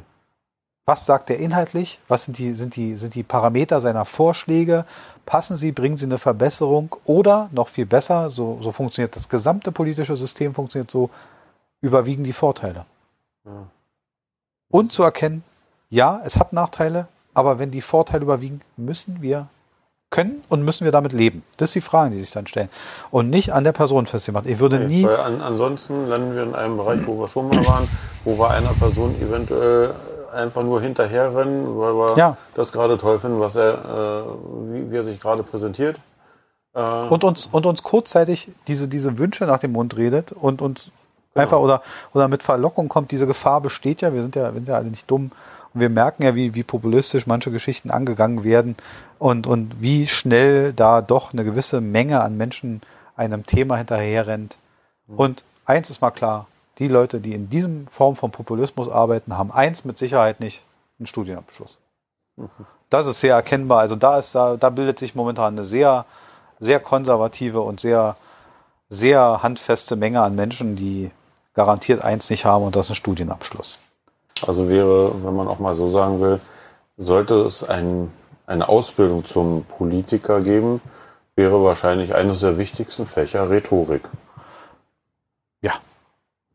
Was 0.86 1.06
sagt 1.06 1.30
er 1.30 1.38
inhaltlich? 1.38 2.00
Was 2.08 2.26
sind 2.26 2.40
die, 2.40 2.54
sind, 2.54 2.76
die, 2.76 2.96
sind 2.96 3.14
die 3.14 3.22
Parameter 3.22 3.80
seiner 3.80 4.06
Vorschläge? 4.06 4.86
Passen 5.30 5.58
sie, 5.58 5.72
bringen 5.72 5.96
sie 5.96 6.08
eine 6.08 6.18
Verbesserung? 6.18 6.96
Oder 7.06 7.50
noch 7.52 7.68
viel 7.68 7.86
besser, 7.86 8.32
so, 8.32 8.58
so 8.62 8.72
funktioniert 8.72 9.16
das 9.16 9.30
gesamte 9.30 9.72
politische 9.72 10.16
System, 10.16 10.56
funktioniert 10.56 10.90
so, 10.90 11.12
überwiegen 11.82 12.24
die 12.24 12.34
Vorteile. 12.34 12.86
Ja. 13.46 13.68
Und 14.72 14.92
zu 14.92 15.04
erkennen, 15.04 15.44
ja, 15.92 16.20
es 16.26 16.38
hat 16.38 16.52
Nachteile, 16.52 17.08
aber 17.36 17.60
wenn 17.60 17.70
die 17.70 17.82
Vorteile 17.82 18.24
überwiegen, 18.24 18.62
müssen 18.76 19.22
wir 19.22 19.50
können 20.10 20.42
und 20.50 20.66
müssen 20.66 20.86
wir 20.86 20.92
damit 20.92 21.14
leben? 21.14 21.44
Das 21.58 21.70
ist 21.70 21.76
die 21.76 21.82
Frage, 21.82 22.16
die 22.16 22.22
sich 22.22 22.32
dann 22.32 22.48
stellen. 22.48 22.70
Und 23.12 23.30
nicht 23.30 23.54
an 23.54 23.64
der 23.64 23.72
Person 23.72 24.08
festgemacht. 24.08 24.48
Ich 24.48 24.58
würde 24.58 24.80
nie. 24.80 25.04
Weil 25.04 25.18
an, 25.18 25.42
ansonsten 25.42 26.08
landen 26.08 26.34
wir 26.36 26.42
in 26.42 26.56
einem 26.56 26.78
Bereich, 26.78 27.06
wo 27.06 27.20
wir 27.20 27.28
schon 27.28 27.50
mal 27.50 27.64
waren, 27.68 27.88
wo 28.26 28.36
wir 28.40 28.50
einer 28.50 28.74
Person 28.74 29.14
eventuell 29.22 29.94
einfach 30.34 30.64
nur 30.64 30.82
hinterherrennen, 30.82 31.78
weil 31.78 31.94
wir 31.94 32.18
ja. 32.18 32.38
das 32.56 32.72
gerade 32.72 32.98
toll 32.98 33.20
finden, 33.20 33.40
was 33.40 33.56
er, 33.56 33.74
äh, 33.74 34.74
wie, 34.74 34.92
wie, 34.92 34.96
er 34.96 35.04
sich 35.04 35.20
gerade 35.20 35.44
präsentiert. 35.44 36.00
Äh, 36.74 36.82
und 36.82 37.24
uns 37.24 37.48
und 37.48 37.66
uns 37.66 37.84
kurzzeitig 37.84 38.50
diese 38.68 38.88
diese 38.88 39.18
Wünsche 39.18 39.46
nach 39.46 39.60
dem 39.60 39.72
Mund 39.72 39.98
redet 39.98 40.32
und 40.32 40.62
uns 40.62 40.92
genau. 41.34 41.44
einfach 41.44 41.60
oder 41.60 41.82
oder 42.14 42.28
mit 42.28 42.44
Verlockung 42.44 42.90
kommt. 42.90 43.12
Diese 43.12 43.28
Gefahr 43.28 43.62
besteht 43.62 44.02
ja. 44.02 44.14
Wir 44.14 44.22
sind 44.22 44.36
ja 44.36 44.46
wir 44.46 44.54
sind 44.54 44.68
ja 44.68 44.76
alle 44.76 44.90
nicht 44.90 45.10
dumm 45.10 45.32
und 45.74 45.82
wir 45.82 45.90
merken 45.90 46.24
ja, 46.24 46.36
wie 46.36 46.54
wie 46.56 46.64
populistisch 46.64 47.28
manche 47.28 47.52
Geschichten 47.52 47.92
angegangen 47.92 48.44
werden 48.44 48.76
und, 49.20 49.46
und 49.46 49.82
wie 49.82 50.08
schnell 50.08 50.74
da 50.74 51.02
doch 51.02 51.34
eine 51.34 51.44
gewisse 51.44 51.82
Menge 51.82 52.22
an 52.22 52.38
Menschen 52.38 52.82
einem 53.16 53.46
Thema 53.46 53.76
hinterherrennt. 53.76 54.58
Mhm. 55.08 55.18
Und 55.18 55.44
eins 55.66 55.90
ist 55.90 56.02
mal 56.02 56.12
klar, 56.12 56.48
die 56.80 56.88
Leute, 56.88 57.20
die 57.20 57.34
in 57.34 57.50
diesem 57.50 57.88
Form 57.88 58.16
von 58.16 58.32
Populismus 58.32 58.90
arbeiten, 58.90 59.38
haben 59.38 59.52
eins 59.52 59.86
mit 59.86 59.98
Sicherheit 59.98 60.40
nicht, 60.40 60.64
einen 60.98 61.08
Studienabschluss. 61.08 61.78
Mhm. 62.38 62.50
Das 62.90 63.06
ist 63.06 63.22
sehr 63.22 63.36
erkennbar. 63.36 63.80
Also 63.80 63.96
da 63.96 64.18
ist 64.18 64.34
da, 64.34 64.58
da 64.58 64.70
bildet 64.70 64.98
sich 64.98 65.14
momentan 65.14 65.54
eine 65.54 65.64
sehr, 65.64 66.06
sehr 66.60 66.80
konservative 66.80 67.62
und 67.62 67.80
sehr, 67.80 68.16
sehr 68.90 69.44
handfeste 69.44 69.96
Menge 69.96 70.22
an 70.22 70.36
Menschen, 70.36 70.76
die 70.76 71.12
garantiert 71.54 72.04
eins 72.04 72.30
nicht 72.30 72.46
haben 72.46 72.64
und 72.64 72.76
das 72.76 72.88
ist 72.88 72.92
ein 72.92 72.96
Studienabschluss. 72.96 73.80
Also 74.48 74.70
wäre, 74.70 75.24
wenn 75.24 75.36
man 75.36 75.48
auch 75.48 75.60
mal 75.60 75.76
so 75.76 75.90
sagen 75.90 76.22
will, 76.22 76.40
sollte 76.98 77.36
es 77.36 77.64
ein 77.64 78.12
eine 78.50 78.68
Ausbildung 78.68 79.26
zum 79.26 79.64
Politiker 79.66 80.42
geben, 80.42 80.82
wäre 81.36 81.64
wahrscheinlich 81.64 82.16
eines 82.16 82.40
der 82.40 82.58
wichtigsten 82.58 83.06
Fächer 83.06 83.50
Rhetorik. 83.50 84.02
Ja. 85.62 85.74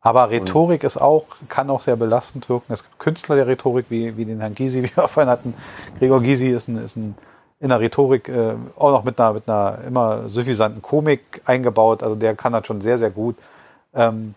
Aber 0.05 0.29
Rhetorik 0.31 0.85
ist 0.85 0.99
auch, 0.99 1.25
kann 1.49 1.71
auch 1.71 1.81
sehr 1.81 1.97
belastend 1.97 2.51
wirken. 2.51 2.75
Es 2.75 2.83
gibt 2.83 2.99
Künstler 2.99 3.37
der 3.37 3.47
Rhetorik, 3.47 3.87
wie, 3.89 4.19
wie 4.19 4.27
den 4.27 4.39
Herrn 4.39 4.55
Gysi, 4.55 4.83
wie 4.85 4.95
wir 4.95 5.09
vorhin 5.09 5.31
hatten. 5.31 5.55
Gregor 5.99 6.21
Gysi 6.21 6.51
ist 6.51 6.69
ein, 6.69 6.77
ist 6.77 6.97
ein 6.97 7.17
in 7.59 7.71
der 7.71 7.81
Rhetorik 7.81 8.29
äh, 8.29 8.55
auch 8.77 8.91
noch 8.91 9.05
mit 9.05 9.19
einer, 9.19 9.33
mit 9.33 9.49
einer 9.49 9.79
immer 9.87 10.29
suffisanten 10.29 10.83
Komik 10.83 11.41
eingebaut. 11.47 12.03
Also 12.03 12.15
der 12.15 12.37
kann 12.37 12.53
das 12.53 12.67
schon 12.67 12.83
sehr, 12.83 12.99
sehr 12.99 13.11
gut. 13.11 13.37
Ähm, 13.95 14.35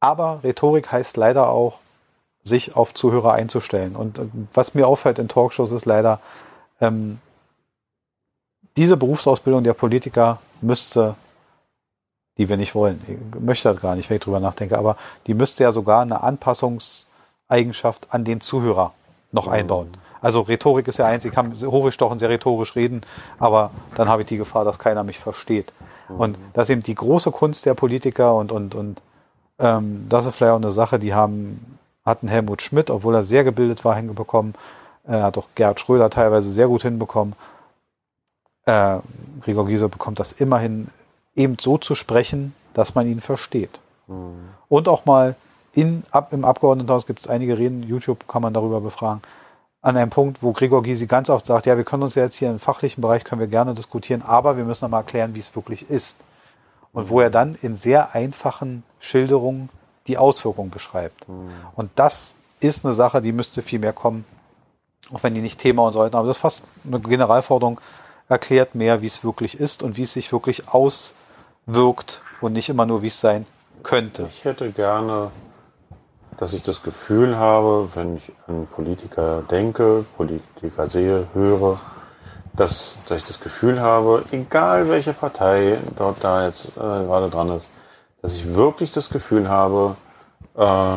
aber 0.00 0.40
Rhetorik 0.44 0.92
heißt 0.92 1.16
leider 1.16 1.48
auch, 1.48 1.78
sich 2.44 2.76
auf 2.76 2.92
Zuhörer 2.92 3.32
einzustellen. 3.32 3.96
Und 3.96 4.18
äh, 4.18 4.26
was 4.52 4.74
mir 4.74 4.86
auffällt 4.86 5.18
in 5.18 5.28
Talkshows 5.28 5.72
ist 5.72 5.86
leider, 5.86 6.20
ähm, 6.82 7.18
diese 8.76 8.98
Berufsausbildung 8.98 9.64
der 9.64 9.74
Politiker 9.74 10.40
müsste, 10.60 11.14
die 12.38 12.48
wir 12.48 12.56
nicht 12.56 12.74
wollen, 12.74 13.02
ich 13.06 13.40
möchte 13.40 13.72
das 13.72 13.82
gar 13.82 13.96
nicht, 13.96 14.08
wenn 14.08 14.16
ich 14.16 14.22
drüber 14.22 14.40
nachdenke, 14.40 14.78
aber 14.78 14.96
die 15.26 15.34
müsste 15.34 15.64
ja 15.64 15.72
sogar 15.72 16.02
eine 16.02 16.22
Anpassungseigenschaft 16.22 18.06
an 18.10 18.24
den 18.24 18.40
Zuhörer 18.40 18.92
noch 19.32 19.48
einbauen. 19.48 19.90
Also 20.20 20.40
Rhetorik 20.40 20.88
ist 20.88 20.98
ja 20.98 21.06
eins, 21.06 21.24
ich 21.24 21.32
kann 21.32 21.54
hochgestochen 21.60 22.18
sehr 22.18 22.28
rhetorisch 22.28 22.76
reden, 22.76 23.02
aber 23.38 23.70
dann 23.94 24.08
habe 24.08 24.22
ich 24.22 24.28
die 24.28 24.36
Gefahr, 24.36 24.64
dass 24.64 24.78
keiner 24.78 25.04
mich 25.04 25.18
versteht. 25.18 25.72
Mhm. 26.08 26.16
Und 26.16 26.38
das 26.54 26.68
ist 26.68 26.70
eben 26.70 26.82
die 26.82 26.94
große 26.94 27.30
Kunst 27.30 27.66
der 27.66 27.74
Politiker 27.74 28.34
und, 28.34 28.52
und, 28.52 28.74
und 28.74 29.00
ähm, 29.58 30.06
das 30.08 30.26
ist 30.26 30.36
vielleicht 30.36 30.52
auch 30.52 30.56
eine 30.56 30.70
Sache, 30.70 30.98
die 30.98 31.14
haben, 31.14 31.78
hatten 32.04 32.28
Helmut 32.28 32.62
Schmidt, 32.62 32.90
obwohl 32.90 33.14
er 33.14 33.22
sehr 33.22 33.44
gebildet 33.44 33.84
war, 33.84 33.96
hingebekommen, 33.96 34.54
äh, 35.06 35.12
hat 35.12 35.38
auch 35.38 35.46
Gerhard 35.54 35.80
Schröder 35.80 36.10
teilweise 36.10 36.50
sehr 36.50 36.68
gut 36.68 36.82
hinbekommen. 36.82 37.34
Äh, 38.66 38.98
Gregor 39.42 39.66
Gysi 39.66 39.88
bekommt 39.88 40.20
das 40.20 40.32
immerhin 40.32 40.88
eben 41.38 41.56
so 41.58 41.78
zu 41.78 41.94
sprechen, 41.94 42.54
dass 42.74 42.94
man 42.94 43.06
ihn 43.06 43.20
versteht. 43.20 43.80
Mhm. 44.06 44.50
Und 44.68 44.88
auch 44.88 45.06
mal 45.06 45.36
in, 45.72 46.02
ab, 46.10 46.32
im 46.32 46.44
Abgeordnetenhaus 46.44 47.06
gibt 47.06 47.20
es 47.20 47.28
einige 47.28 47.56
Reden, 47.56 47.82
YouTube 47.82 48.28
kann 48.28 48.42
man 48.42 48.52
darüber 48.52 48.80
befragen, 48.80 49.22
an 49.80 49.96
einem 49.96 50.10
Punkt, 50.10 50.42
wo 50.42 50.52
Gregor 50.52 50.82
Gysi 50.82 51.06
ganz 51.06 51.30
oft 51.30 51.46
sagt, 51.46 51.66
ja, 51.66 51.76
wir 51.76 51.84
können 51.84 52.02
uns 52.02 52.16
ja 52.16 52.24
jetzt 52.24 52.34
hier 52.34 52.50
im 52.50 52.58
fachlichen 52.58 53.00
Bereich 53.00 53.24
können 53.24 53.40
wir 53.40 53.48
gerne 53.48 53.74
diskutieren, 53.74 54.22
aber 54.22 54.56
wir 54.56 54.64
müssen 54.64 54.84
nochmal 54.84 55.02
erklären, 55.02 55.34
wie 55.34 55.40
es 55.40 55.54
wirklich 55.54 55.88
ist. 55.88 56.24
Und 56.92 57.10
wo 57.10 57.20
er 57.20 57.30
dann 57.30 57.56
in 57.62 57.76
sehr 57.76 58.14
einfachen 58.14 58.82
Schilderungen 58.98 59.68
die 60.08 60.18
Auswirkungen 60.18 60.70
beschreibt. 60.70 61.28
Mhm. 61.28 61.50
Und 61.76 61.90
das 61.94 62.34
ist 62.60 62.84
eine 62.84 62.94
Sache, 62.94 63.22
die 63.22 63.30
müsste 63.30 63.62
viel 63.62 63.78
mehr 63.78 63.92
kommen 63.92 64.24
auch 65.12 65.22
wenn 65.22 65.34
die 65.34 65.40
nicht 65.40 65.58
Thema 65.58 65.86
und 65.86 65.92
so 65.92 66.00
weiter, 66.00 66.18
aber 66.18 66.28
das 66.28 66.36
ist 66.36 66.40
fast 66.40 66.64
eine 66.86 67.00
Generalforderung, 67.00 67.80
erklärt 68.28 68.74
mehr, 68.74 69.00
wie 69.00 69.06
es 69.06 69.24
wirklich 69.24 69.58
ist 69.58 69.82
und 69.82 69.96
wie 69.96 70.02
es 70.02 70.12
sich 70.12 70.32
wirklich 70.32 70.68
auswirkt 70.68 71.14
und 72.40 72.52
nicht 72.52 72.68
immer 72.68 72.86
nur, 72.86 73.02
wie 73.02 73.08
es 73.08 73.20
sein 73.20 73.46
könnte. 73.82 74.22
Ich 74.22 74.44
hätte 74.44 74.70
gerne, 74.70 75.30
dass 76.38 76.52
ich 76.52 76.62
das 76.62 76.82
Gefühl 76.82 77.36
habe, 77.36 77.88
wenn 77.94 78.16
ich 78.16 78.32
an 78.46 78.66
Politiker 78.66 79.42
denke, 79.42 80.04
Politiker 80.16 80.88
sehe, 80.88 81.28
höre, 81.34 81.78
dass, 82.54 82.98
dass 83.08 83.18
ich 83.18 83.24
das 83.24 83.40
Gefühl 83.40 83.80
habe, 83.80 84.24
egal 84.32 84.88
welche 84.88 85.12
Partei 85.12 85.78
dort 85.96 86.24
da 86.24 86.46
jetzt 86.46 86.76
äh, 86.76 86.80
gerade 86.80 87.30
dran 87.30 87.50
ist, 87.50 87.70
dass 88.22 88.34
ich 88.34 88.54
wirklich 88.54 88.90
das 88.90 89.10
Gefühl 89.10 89.48
habe, 89.48 89.96
äh, 90.56 90.96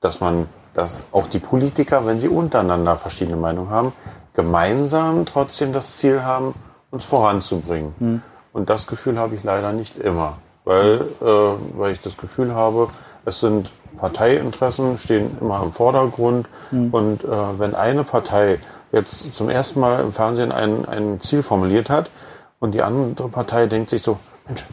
dass 0.00 0.20
man, 0.20 0.48
dass 0.74 0.98
auch 1.12 1.26
die 1.26 1.40
Politiker, 1.40 2.06
wenn 2.06 2.18
sie 2.18 2.28
untereinander 2.28 2.96
verschiedene 2.96 3.36
Meinungen 3.36 3.70
haben, 3.70 3.92
gemeinsam 4.34 5.26
trotzdem 5.26 5.72
das 5.72 5.96
Ziel 5.98 6.22
haben, 6.22 6.54
uns 6.90 7.04
voranzubringen. 7.04 7.94
Mhm. 7.98 8.22
Und 8.52 8.70
das 8.70 8.86
Gefühl 8.86 9.18
habe 9.18 9.34
ich 9.34 9.44
leider 9.44 9.72
nicht 9.72 9.96
immer, 9.98 10.38
weil, 10.64 11.06
äh, 11.20 11.24
weil 11.24 11.92
ich 11.92 12.00
das 12.00 12.16
Gefühl 12.16 12.54
habe, 12.54 12.88
es 13.24 13.40
sind 13.40 13.72
Parteiinteressen 13.98 14.98
stehen 14.98 15.36
immer 15.40 15.62
im 15.62 15.72
Vordergrund. 15.72 16.48
Mhm. 16.70 16.90
Und 16.90 17.24
äh, 17.24 17.58
wenn 17.58 17.74
eine 17.74 18.04
Partei 18.04 18.58
jetzt 18.92 19.34
zum 19.34 19.48
ersten 19.48 19.80
Mal 19.80 20.00
im 20.00 20.12
Fernsehen 20.12 20.52
ein, 20.52 20.86
ein 20.86 21.20
Ziel 21.20 21.42
formuliert 21.42 21.90
hat 21.90 22.10
und 22.58 22.72
die 22.72 22.82
andere 22.82 23.28
Partei 23.28 23.66
denkt 23.66 23.90
sich 23.90 24.02
so, 24.02 24.18
Mensch, 24.46 24.64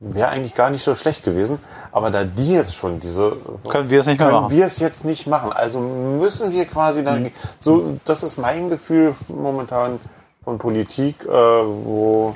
wäre 0.00 0.28
eigentlich 0.28 0.54
gar 0.54 0.70
nicht 0.70 0.82
so 0.82 0.94
schlecht 0.94 1.24
gewesen, 1.24 1.58
aber 1.92 2.10
da 2.10 2.24
die 2.24 2.52
jetzt 2.52 2.74
schon 2.74 3.00
diese 3.00 3.36
können 3.68 3.90
wir 3.90 4.00
es 4.00 4.06
nicht 4.06 4.18
können 4.18 4.30
mehr 4.30 4.40
machen. 4.40 4.56
wir 4.56 4.66
es 4.66 4.78
jetzt 4.78 5.04
nicht 5.04 5.26
machen. 5.26 5.52
Also 5.52 5.78
müssen 5.78 6.52
wir 6.52 6.64
quasi 6.64 7.04
dann 7.04 7.24
mhm. 7.24 7.30
so 7.58 7.98
das 8.04 8.22
ist 8.22 8.38
mein 8.38 8.70
Gefühl 8.70 9.14
momentan 9.28 10.00
von 10.42 10.58
Politik, 10.58 11.26
äh, 11.26 11.28
wo, 11.28 12.34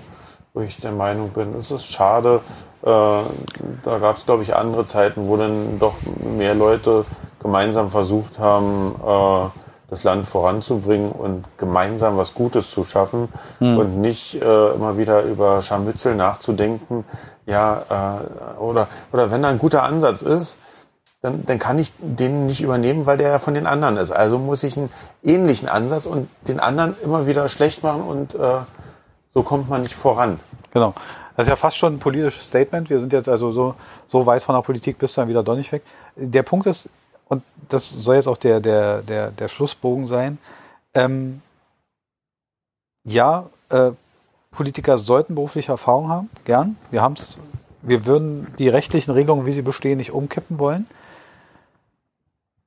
wo 0.55 0.61
ich 0.61 0.79
der 0.79 0.93
Meinung 0.93 1.31
bin, 1.31 1.53
es 1.59 1.73
ist 1.73 1.91
schade, 1.93 2.41
äh, 2.83 2.87
da 2.87 3.99
gab 4.01 4.17
es, 4.17 4.25
glaube 4.25 4.45
ich, 4.45 4.55
andere 4.55 4.87
Zeiten, 4.87 5.27
wo 5.27 5.37
dann 5.37 5.81
doch 5.81 5.95
mehr 6.23 6.55
Leute 6.55 7.05
gemeinsam 7.41 7.91
versucht 7.91 8.39
haben, 8.39 8.95
äh, 9.05 9.49
das 9.91 10.05
Land 10.05 10.27
voranzubringen 10.29 11.11
und 11.11 11.45
gemeinsam 11.59 12.17
was 12.17 12.35
Gutes 12.35 12.71
zu 12.71 12.85
schaffen 12.85 13.29
hm. 13.59 13.77
und 13.77 14.01
nicht 14.01 14.41
äh, 14.41 14.75
immer 14.75 14.97
wieder 14.97 15.23
über 15.23 15.61
Scharmützel 15.61 16.15
nachzudenken. 16.15 17.05
Ja, 17.47 18.21
äh, 18.57 18.59
oder, 18.61 18.89
oder 19.13 19.31
wenn 19.31 19.43
da 19.43 19.49
ein 19.49 19.59
guter 19.59 19.83
Ansatz 19.83 20.23
ist, 20.23 20.59
dann, 21.21 21.45
dann 21.45 21.59
kann 21.59 21.79
ich 21.79 21.93
den 21.99 22.47
nicht 22.47 22.63
übernehmen, 22.63 23.07
weil 23.07 23.19
der 23.19 23.31
ja 23.31 23.39
von 23.39 23.55
den 23.55 23.67
anderen 23.67 23.97
ist. 23.97 24.13
Also 24.13 24.39
muss 24.39 24.63
ich 24.63 24.77
einen 24.77 24.91
ähnlichen 25.23 25.69
Ansatz 25.69 26.07
und 26.07 26.29
den 26.47 26.61
anderen 26.61 26.95
immer 27.03 27.27
wieder 27.27 27.49
schlecht 27.49 27.83
machen 27.83 28.03
und 28.03 28.35
äh, 28.35 28.61
so 29.35 29.43
kommt 29.43 29.68
man 29.68 29.82
nicht 29.82 29.95
voran. 29.95 30.41
Genau. 30.72 30.95
Das 31.37 31.47
ist 31.47 31.51
ja 31.51 31.57
fast 31.57 31.76
schon 31.76 31.95
ein 31.95 31.99
politisches 31.99 32.47
Statement. 32.47 32.89
Wir 32.89 33.01
sind 33.01 33.12
jetzt 33.12 33.28
also 33.28 33.51
so, 33.51 33.74
so 34.07 34.24
weit 34.24 34.43
von 34.43 34.55
der 34.55 34.62
Politik 34.62 34.99
bist 34.99 35.16
du 35.16 35.20
dann 35.20 35.28
wieder 35.28 35.43
doch 35.43 35.57
nicht 35.57 35.72
weg. 35.72 35.82
Der 36.16 36.45
Punkt 36.45 36.66
ist, 36.66 36.89
und 37.28 37.43
das 37.68 37.91
soll 37.91 38.16
jetzt 38.16 38.28
auch 38.28 38.37
der, 38.37 38.61
der, 38.61 39.03
der, 39.03 39.30
der 39.32 39.49
Schlussbogen 39.49 40.07
sein, 40.07 40.39
ähm, 40.95 41.43
ja, 43.05 43.47
äh, 43.70 43.91
Politiker 44.53 44.99
sollten 44.99 45.35
berufliche 45.35 45.72
Erfahrung 45.72 46.09
haben, 46.09 46.30
gern. 46.45 46.76
Wir 46.93 47.03
haben 47.03 47.14
es, 47.14 47.39
wir 47.82 48.07
würden 48.07 48.47
die 48.59 48.68
rechtlichen 48.68 49.11
Regelungen, 49.11 49.47
wie 49.47 49.53
sie 49.53 49.62
bestehen, 49.62 49.99
nicht 49.99 50.12
umkippen 50.12 50.61
wollen 50.61 50.87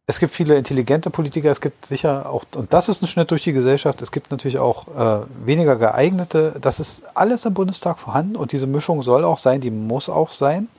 es 0.09 0.19
gibt 0.19 0.33
viele 0.33 0.55
intelligente 0.57 1.09
Politiker, 1.09 1.51
es 1.51 1.59
gibt 1.59 1.85
sicher 1.85 2.29
auch, 2.29 2.45
und 2.55 2.71
das 2.71 2.87
ist 2.87 3.01
ein 3.01 3.07
Schnitt 3.07 3.29
durch 3.29 3.43
die 3.43 3.51
Gesellschaft, 3.51 4.01
es 4.01 4.13
gibt 4.13 4.31
natürlich 4.31 4.57
auch 4.57 4.87
äh, 4.87 5.25
weniger 5.45 5.75
geeignete, 5.75 6.55
das 6.61 6.79
ist 6.79 7.03
alles 7.13 7.43
im 7.43 7.53
Bundestag 7.53 7.99
vorhanden 7.99 8.37
und 8.37 8.53
diese 8.53 8.67
Mischung 8.67 9.03
soll 9.03 9.25
auch 9.25 9.37
sein, 9.37 9.59
die 9.59 9.69
muss 9.69 10.07
auch 10.07 10.31
sein. 10.31 10.69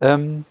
Ähm, 0.00 0.44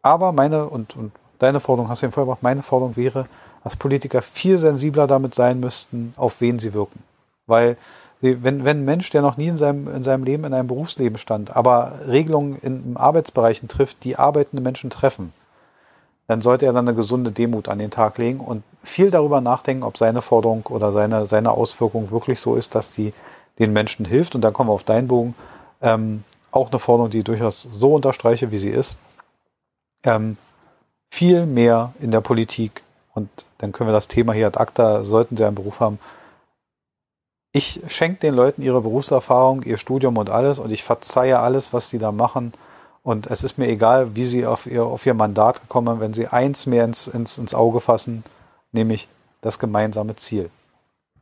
aber 0.00 0.32
meine, 0.32 0.68
und, 0.68 0.96
und 0.96 1.12
deine 1.38 1.60
Forderung 1.60 1.90
hast 1.90 2.00
du 2.00 2.06
eben 2.06 2.14
vorgebracht, 2.14 2.42
meine 2.42 2.62
Forderung 2.62 2.96
wäre, 2.96 3.26
dass 3.62 3.76
Politiker 3.76 4.22
viel 4.22 4.56
sensibler 4.56 5.06
damit 5.06 5.34
sein 5.34 5.60
müssten, 5.60 6.14
auf 6.16 6.40
wen 6.40 6.58
sie 6.58 6.72
wirken. 6.72 7.02
Weil 7.46 7.76
wenn, 8.22 8.64
wenn 8.64 8.78
ein 8.78 8.84
Mensch, 8.86 9.10
der 9.10 9.20
noch 9.20 9.36
nie 9.36 9.48
in 9.48 9.58
seinem, 9.58 9.86
in 9.88 10.02
seinem 10.02 10.24
Leben, 10.24 10.44
in 10.44 10.54
einem 10.54 10.68
Berufsleben 10.68 11.18
stand, 11.18 11.54
aber 11.54 12.00
Regelungen 12.06 12.58
in, 12.62 12.84
in 12.84 12.96
Arbeitsbereichen 12.96 13.68
trifft, 13.68 14.04
die 14.04 14.16
arbeitende 14.16 14.62
Menschen 14.62 14.88
treffen, 14.88 15.34
dann 16.30 16.42
sollte 16.42 16.64
er 16.64 16.72
dann 16.72 16.86
eine 16.86 16.94
gesunde 16.94 17.32
Demut 17.32 17.68
an 17.68 17.80
den 17.80 17.90
Tag 17.90 18.16
legen 18.16 18.38
und 18.38 18.62
viel 18.84 19.10
darüber 19.10 19.40
nachdenken, 19.40 19.82
ob 19.82 19.96
seine 19.96 20.22
Forderung 20.22 20.64
oder 20.68 20.92
seine, 20.92 21.26
seine 21.26 21.50
Auswirkung 21.50 22.12
wirklich 22.12 22.38
so 22.38 22.54
ist, 22.54 22.76
dass 22.76 22.92
die 22.92 23.12
den 23.58 23.72
Menschen 23.72 24.06
hilft. 24.06 24.36
Und 24.36 24.42
dann 24.42 24.52
kommen 24.52 24.68
wir 24.68 24.74
auf 24.74 24.84
deinen 24.84 25.08
Bogen. 25.08 25.34
Ähm, 25.82 26.22
auch 26.52 26.70
eine 26.70 26.78
Forderung, 26.78 27.10
die 27.10 27.18
ich 27.18 27.24
durchaus 27.24 27.66
so 27.76 27.96
unterstreiche, 27.96 28.52
wie 28.52 28.58
sie 28.58 28.70
ist. 28.70 28.96
Ähm, 30.04 30.36
viel 31.10 31.46
mehr 31.46 31.94
in 31.98 32.12
der 32.12 32.20
Politik. 32.20 32.84
Und 33.12 33.28
dann 33.58 33.72
können 33.72 33.88
wir 33.88 33.92
das 33.92 34.06
Thema 34.06 34.32
hier 34.32 34.46
ad 34.46 34.56
acta, 34.56 35.02
sollten 35.02 35.36
sie 35.36 35.44
einen 35.44 35.56
Beruf 35.56 35.80
haben. 35.80 35.98
Ich 37.50 37.80
schenke 37.88 38.20
den 38.20 38.34
Leuten 38.34 38.62
ihre 38.62 38.82
Berufserfahrung, 38.82 39.64
ihr 39.64 39.78
Studium 39.78 40.16
und 40.16 40.30
alles 40.30 40.60
und 40.60 40.70
ich 40.70 40.84
verzeihe 40.84 41.40
alles, 41.40 41.72
was 41.72 41.90
sie 41.90 41.98
da 41.98 42.12
machen 42.12 42.52
und 43.02 43.28
es 43.28 43.44
ist 43.44 43.58
mir 43.58 43.68
egal, 43.68 44.14
wie 44.14 44.24
sie 44.24 44.46
auf 44.46 44.66
ihr, 44.66 44.84
auf 44.84 45.06
ihr 45.06 45.14
Mandat 45.14 45.60
gekommen, 45.60 46.00
wenn 46.00 46.12
sie 46.12 46.28
eins 46.28 46.66
mehr 46.66 46.84
ins, 46.84 47.06
ins, 47.06 47.38
ins 47.38 47.54
Auge 47.54 47.80
fassen, 47.80 48.24
nämlich 48.72 49.08
das 49.40 49.58
gemeinsame 49.58 50.16
Ziel. 50.16 50.50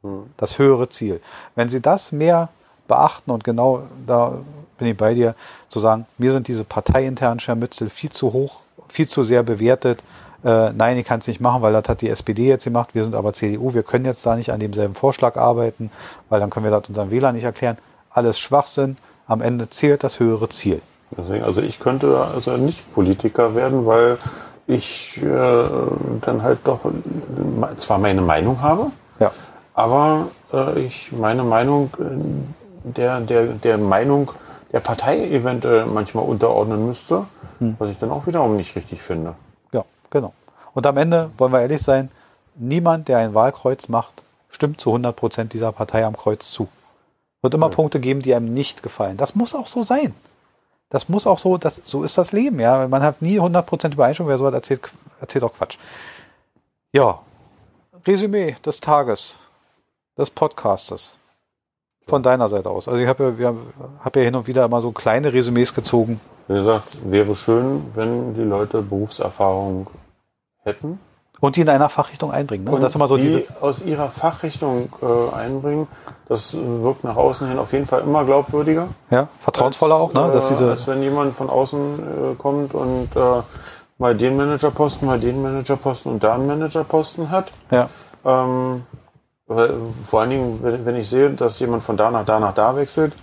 Mhm. 0.02 0.30
Das 0.36 0.58
höhere 0.58 0.88
Ziel. 0.88 1.20
Wenn 1.54 1.68
sie 1.68 1.80
das 1.80 2.12
mehr 2.12 2.48
beachten 2.88 3.30
und 3.30 3.44
genau 3.44 3.82
da 4.06 4.38
bin 4.78 4.88
ich 4.88 4.96
bei 4.96 5.14
dir, 5.14 5.34
zu 5.70 5.80
sagen, 5.80 6.06
mir 6.18 6.32
sind 6.32 6.48
diese 6.48 6.64
parteiinternen 6.64 7.40
Scharmützel 7.40 7.90
viel 7.90 8.10
zu 8.10 8.32
hoch, 8.32 8.60
viel 8.88 9.08
zu 9.08 9.22
sehr 9.22 9.42
bewertet. 9.42 10.02
Äh, 10.44 10.72
nein, 10.72 10.96
ich 10.96 11.04
kann 11.04 11.20
es 11.20 11.26
nicht 11.26 11.40
machen, 11.40 11.62
weil 11.62 11.72
das 11.72 11.88
hat 11.88 12.00
die 12.00 12.08
SPD 12.08 12.48
jetzt 12.48 12.64
gemacht. 12.64 12.94
Wir 12.94 13.04
sind 13.04 13.14
aber 13.14 13.32
CDU, 13.32 13.74
wir 13.74 13.82
können 13.82 14.04
jetzt 14.04 14.24
da 14.24 14.36
nicht 14.36 14.50
an 14.52 14.60
demselben 14.60 14.94
Vorschlag 14.94 15.36
arbeiten, 15.36 15.90
weil 16.28 16.40
dann 16.40 16.48
können 16.48 16.64
wir 16.64 16.70
das 16.70 16.88
unseren 16.88 17.10
Wählern 17.10 17.34
nicht 17.34 17.44
erklären. 17.44 17.76
Alles 18.10 18.38
Schwachsinn. 18.38 18.96
Am 19.26 19.42
Ende 19.42 19.68
zählt 19.68 20.04
das 20.04 20.20
höhere 20.20 20.48
Ziel. 20.48 20.80
Deswegen, 21.16 21.44
also 21.44 21.62
ich 21.62 21.80
könnte 21.80 22.18
also 22.34 22.56
nicht 22.56 22.92
Politiker 22.94 23.54
werden, 23.54 23.86
weil 23.86 24.18
ich 24.66 25.22
äh, 25.22 25.64
dann 26.20 26.42
halt 26.42 26.58
doch 26.64 26.80
zwar 27.78 27.98
meine 27.98 28.20
Meinung 28.20 28.60
habe, 28.60 28.90
ja. 29.18 29.32
aber 29.74 30.28
äh, 30.52 30.78
ich 30.80 31.12
meine 31.12 31.42
Meinung 31.42 31.90
äh, 31.98 32.88
der, 32.90 33.20
der, 33.20 33.46
der 33.46 33.78
Meinung 33.78 34.30
der 34.72 34.80
Partei 34.80 35.26
eventuell 35.28 35.86
manchmal 35.86 36.24
unterordnen 36.26 36.86
müsste, 36.86 37.24
hm. 37.58 37.76
was 37.78 37.88
ich 37.90 37.98
dann 37.98 38.10
auch 38.10 38.26
wiederum 38.26 38.56
nicht 38.56 38.76
richtig 38.76 39.00
finde. 39.00 39.34
Ja, 39.72 39.84
genau. 40.10 40.34
Und 40.74 40.86
am 40.86 40.98
Ende 40.98 41.30
wollen 41.38 41.52
wir 41.52 41.62
ehrlich 41.62 41.82
sein, 41.82 42.10
niemand, 42.54 43.08
der 43.08 43.18
ein 43.18 43.32
Wahlkreuz 43.34 43.88
macht, 43.88 44.22
stimmt 44.50 44.80
zu 44.80 44.90
100 44.90 45.16
Prozent 45.16 45.52
dieser 45.54 45.72
Partei 45.72 46.04
am 46.04 46.16
Kreuz 46.16 46.50
zu. 46.50 46.68
Wird 47.40 47.54
immer 47.54 47.70
ja. 47.70 47.74
Punkte 47.74 48.00
geben, 48.00 48.20
die 48.20 48.34
einem 48.34 48.52
nicht 48.52 48.82
gefallen. 48.82 49.16
Das 49.16 49.34
muss 49.34 49.54
auch 49.54 49.66
so 49.66 49.82
sein. 49.82 50.14
Das 50.90 51.08
muss 51.08 51.26
auch 51.26 51.38
so, 51.38 51.58
das, 51.58 51.76
so 51.76 52.02
ist 52.02 52.16
das 52.16 52.32
Leben, 52.32 52.60
ja. 52.60 52.88
Man 52.88 53.02
hat 53.02 53.20
nie 53.20 53.38
100% 53.38 53.92
Übereinstimmung, 53.92 54.30
wer 54.30 54.38
so 54.38 54.46
hat, 54.46 54.54
erzählt, 54.54 54.88
erzählt 55.20 55.44
auch 55.44 55.52
Quatsch. 55.52 55.78
Ja. 56.92 57.20
Resümee 58.06 58.54
des 58.64 58.80
Tages, 58.80 59.38
des 60.16 60.30
Podcastes. 60.30 61.18
Von 62.06 62.22
deiner 62.22 62.48
Seite 62.48 62.70
aus. 62.70 62.88
Also 62.88 63.02
ich 63.02 63.06
habe 63.06 63.36
ja, 63.38 63.54
hab 64.02 64.16
ja 64.16 64.22
hin 64.22 64.34
und 64.34 64.46
wieder 64.46 64.64
immer 64.64 64.80
so 64.80 64.92
kleine 64.92 65.30
Resümees 65.30 65.74
gezogen. 65.74 66.18
Wie 66.46 66.54
gesagt, 66.54 66.96
wäre 67.04 67.34
schön, 67.34 67.94
wenn 67.94 68.32
die 68.32 68.44
Leute 68.44 68.80
Berufserfahrung 68.80 69.88
hätten. 70.64 70.98
Und 71.40 71.56
die 71.56 71.60
in 71.60 71.68
einer 71.68 71.88
Fachrichtung 71.88 72.32
einbringen. 72.32 72.64
Ne? 72.64 72.72
Und 72.72 72.82
das 72.82 72.94
immer 72.94 73.06
so 73.06 73.16
die 73.16 73.46
aus 73.60 73.82
ihrer 73.82 74.08
Fachrichtung 74.10 74.88
äh, 75.00 75.36
einbringen, 75.36 75.86
das 76.28 76.54
wirkt 76.54 77.04
nach 77.04 77.16
außen 77.16 77.48
hin 77.48 77.58
auf 77.58 77.72
jeden 77.72 77.86
Fall 77.86 78.00
immer 78.00 78.24
glaubwürdiger. 78.24 78.88
Ja, 79.10 79.28
vertrauensvoller 79.40 79.94
als, 79.94 80.02
auch, 80.02 80.14
ne? 80.14 80.32
Dass 80.32 80.48
diese 80.48 80.68
als 80.68 80.86
wenn 80.88 81.02
jemand 81.02 81.34
von 81.34 81.48
außen 81.48 82.32
äh, 82.32 82.34
kommt 82.36 82.74
und 82.74 83.14
äh, 83.14 83.42
mal 83.98 84.16
den 84.16 84.36
Managerposten, 84.36 85.06
mal 85.06 85.20
den 85.20 85.42
Managerposten 85.42 86.12
und 86.12 86.24
da 86.24 86.34
einen 86.34 86.46
Managerposten 86.46 87.30
hat. 87.30 87.52
Ja. 87.70 87.88
Ähm, 88.24 88.84
weil, 89.46 89.74
vor 90.04 90.20
allen 90.20 90.30
Dingen, 90.30 90.58
wenn, 90.62 90.84
wenn, 90.84 90.96
ich 90.96 91.08
sehe, 91.08 91.30
dass 91.30 91.58
jemand 91.58 91.82
von 91.82 91.96
da 91.96 92.10
nach 92.10 92.24
da 92.24 92.38
nach 92.38 92.52
da 92.52 92.76
wechselt, 92.76 93.14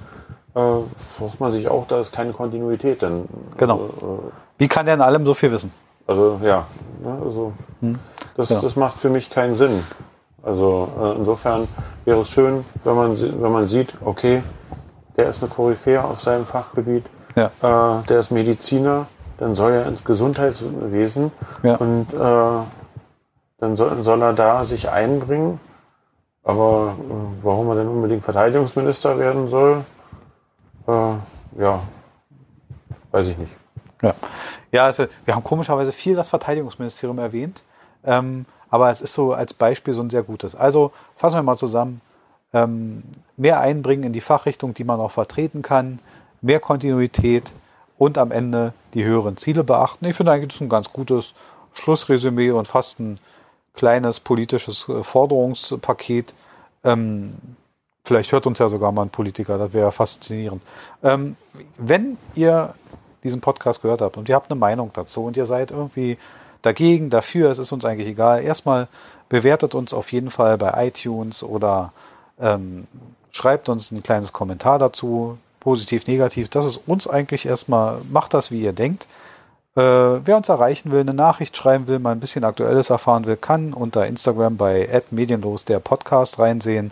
äh, 0.55 0.59
fragt 0.97 1.39
man 1.39 1.51
sich 1.51 1.67
auch, 1.69 1.85
da 1.87 1.99
ist 1.99 2.11
keine 2.11 2.33
Kontinuität. 2.33 3.01
Denn, 3.01 3.25
genau. 3.57 3.73
Also, 3.75 4.23
äh, 4.27 4.31
Wie 4.57 4.67
kann 4.67 4.85
der 4.85 4.95
in 4.95 5.01
allem 5.01 5.25
so 5.25 5.33
viel 5.33 5.51
wissen? 5.51 5.71
Also 6.07 6.39
ja, 6.43 6.65
ne, 7.03 7.19
also 7.23 7.53
hm. 7.81 7.99
das, 8.35 8.49
ja. 8.49 8.61
das 8.61 8.75
macht 8.75 8.99
für 8.99 9.09
mich 9.09 9.29
keinen 9.29 9.53
Sinn. 9.53 9.83
Also 10.43 10.89
äh, 11.01 11.17
insofern 11.17 11.67
wäre 12.05 12.21
es 12.21 12.29
schön, 12.29 12.63
wenn 12.83 12.95
man, 12.95 13.19
wenn 13.19 13.51
man 13.51 13.65
sieht, 13.65 13.95
okay, 14.03 14.43
der 15.17 15.27
ist 15.27 15.41
eine 15.41 15.51
Koryphäe 15.51 16.03
auf 16.03 16.21
seinem 16.21 16.45
Fachgebiet, 16.45 17.05
ja. 17.35 17.47
äh, 17.47 18.03
der 18.03 18.19
ist 18.19 18.31
Mediziner, 18.31 19.07
dann 19.37 19.55
soll 19.55 19.71
er 19.71 19.87
ins 19.87 20.03
Gesundheitswesen 20.03 21.31
ja. 21.63 21.75
und 21.75 22.13
äh, 22.13 22.63
dann 23.57 23.77
soll, 23.77 24.03
soll 24.03 24.21
er 24.21 24.33
da 24.33 24.63
sich 24.63 24.89
einbringen. 24.89 25.59
Aber 26.43 26.95
äh, 26.99 27.43
warum 27.43 27.69
er 27.69 27.75
denn 27.75 27.87
unbedingt 27.87 28.23
Verteidigungsminister 28.23 29.17
werden 29.17 29.47
soll, 29.47 29.83
äh, 30.87 30.91
ja, 31.59 31.79
weiß 33.11 33.27
ich 33.27 33.37
nicht. 33.39 33.53
Ja. 34.03 34.13
Ja, 34.75 34.83
also 34.87 35.05
wir 35.23 35.33
haben 35.33 35.43
komischerweise 35.45 35.93
viel 35.93 36.17
das 36.17 36.27
Verteidigungsministerium 36.27 37.17
erwähnt, 37.17 37.63
ähm, 38.03 38.45
aber 38.69 38.89
es 38.89 38.99
ist 38.99 39.13
so 39.13 39.31
als 39.31 39.53
Beispiel 39.53 39.93
so 39.93 40.01
ein 40.01 40.09
sehr 40.09 40.23
gutes. 40.23 40.53
Also 40.53 40.91
fassen 41.15 41.37
wir 41.37 41.43
mal 41.43 41.55
zusammen. 41.55 42.01
Ähm, 42.51 43.03
mehr 43.37 43.61
einbringen 43.61 44.03
in 44.03 44.11
die 44.11 44.19
Fachrichtung, 44.19 44.73
die 44.73 44.83
man 44.83 44.99
auch 44.99 45.11
vertreten 45.11 45.61
kann, 45.61 45.99
mehr 46.41 46.59
Kontinuität 46.59 47.53
und 47.97 48.17
am 48.17 48.31
Ende 48.31 48.73
die 48.93 49.05
höheren 49.05 49.37
Ziele 49.37 49.63
beachten. 49.63 50.03
Ich 50.07 50.17
finde 50.17 50.33
eigentlich, 50.33 50.49
das 50.49 50.55
ist 50.55 50.61
ein 50.61 50.67
ganz 50.67 50.91
gutes 50.91 51.35
Schlussresümee 51.73 52.51
und 52.51 52.67
fast 52.67 52.99
ein 52.99 53.17
kleines 53.75 54.19
politisches 54.19 54.89
äh, 54.89 55.03
Forderungspaket. 55.03 56.33
Ähm, 56.83 57.33
vielleicht 58.03 58.33
hört 58.33 58.45
uns 58.45 58.59
ja 58.59 58.67
sogar 58.67 58.91
mal 58.91 59.03
ein 59.03 59.09
Politiker, 59.09 59.57
das 59.57 59.71
wäre 59.71 59.93
faszinierend. 59.93 60.61
Ähm, 61.01 61.37
wenn 61.77 62.17
ihr 62.35 62.73
diesen 63.25 63.41
Podcast 63.41 63.81
gehört 63.81 64.01
habt 64.01 64.17
und 64.17 64.29
ihr 64.29 64.35
habt 64.35 64.49
eine 64.49 64.59
Meinung 64.59 64.91
dazu 64.93 65.25
und 65.25 65.35
ihr 65.35 65.45
seid 65.45 65.71
irgendwie 65.71 66.17
dagegen, 66.61 67.09
dafür, 67.09 67.51
es 67.51 67.59
ist 67.59 67.71
uns 67.71 67.85
eigentlich 67.85 68.07
egal. 68.07 68.43
Erstmal 68.43 68.87
bewertet 69.29 69.75
uns 69.75 69.93
auf 69.93 70.11
jeden 70.11 70.29
Fall 70.29 70.57
bei 70.57 70.87
iTunes 70.87 71.43
oder 71.43 71.91
ähm, 72.39 72.87
schreibt 73.31 73.67
uns 73.69 73.91
ein 73.91 74.03
kleines 74.03 74.31
Kommentar 74.31 74.79
dazu, 74.79 75.37
positiv, 75.59 76.07
negativ. 76.07 76.49
Das 76.49 76.65
ist 76.65 76.77
uns 76.87 77.07
eigentlich 77.07 77.45
erstmal, 77.45 77.97
macht 78.09 78.33
das, 78.33 78.51
wie 78.51 78.61
ihr 78.61 78.73
denkt. 78.73 79.07
Äh, 79.75 79.81
wer 79.81 80.37
uns 80.37 80.47
erreichen 80.47 80.91
will, 80.91 81.01
eine 81.01 81.13
Nachricht 81.13 81.57
schreiben 81.57 81.87
will, 81.87 81.99
mal 81.99 82.11
ein 82.11 82.19
bisschen 82.19 82.43
Aktuelles 82.43 82.89
erfahren 82.89 83.25
will, 83.25 83.35
kann 83.35 83.73
unter 83.73 84.07
Instagram 84.07 84.57
bei 84.57 85.01
medienlos 85.11 85.65
der 85.65 85.79
Podcast 85.79 86.39
reinsehen. 86.39 86.91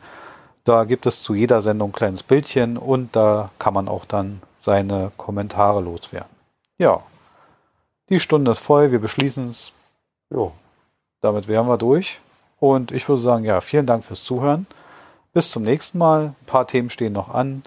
Da 0.66 0.84
gibt 0.86 1.06
es 1.06 1.24
zu 1.24 1.34
jeder 1.34 1.62
Sendung 1.62 1.90
ein 1.90 1.94
kleines 1.94 2.24
Bildchen 2.24 2.78
und 2.78 3.16
da 3.16 3.52
kann 3.60 3.74
man 3.74 3.88
auch 3.88 4.06
dann 4.06 4.42
seine 4.64 5.12
Kommentare 5.18 5.82
loswerden. 5.82 6.30
Ja, 6.78 7.02
die 8.10 8.20
Stunde 8.20 8.52
ist 8.52 8.60
voll, 8.60 8.92
wir 8.92 9.00
beschließen 9.00 9.50
es. 9.50 9.74
Jo, 10.30 10.54
damit 11.22 11.48
wären 11.48 11.68
wir 11.68 11.78
durch. 11.78 12.22
Und 12.60 12.92
ich 12.92 13.08
würde 13.10 13.22
sagen, 13.22 13.44
ja, 13.44 13.60
vielen 13.60 13.86
Dank 13.86 14.06
fürs 14.06 14.24
Zuhören. 14.24 14.68
Bis 15.34 15.52
zum 15.52 15.64
nächsten 15.64 15.98
Mal. 15.98 16.28
Ein 16.28 16.46
paar 16.46 16.66
Themen 16.66 16.90
stehen 16.90 17.12
noch 17.12 17.28
an. 17.28 17.64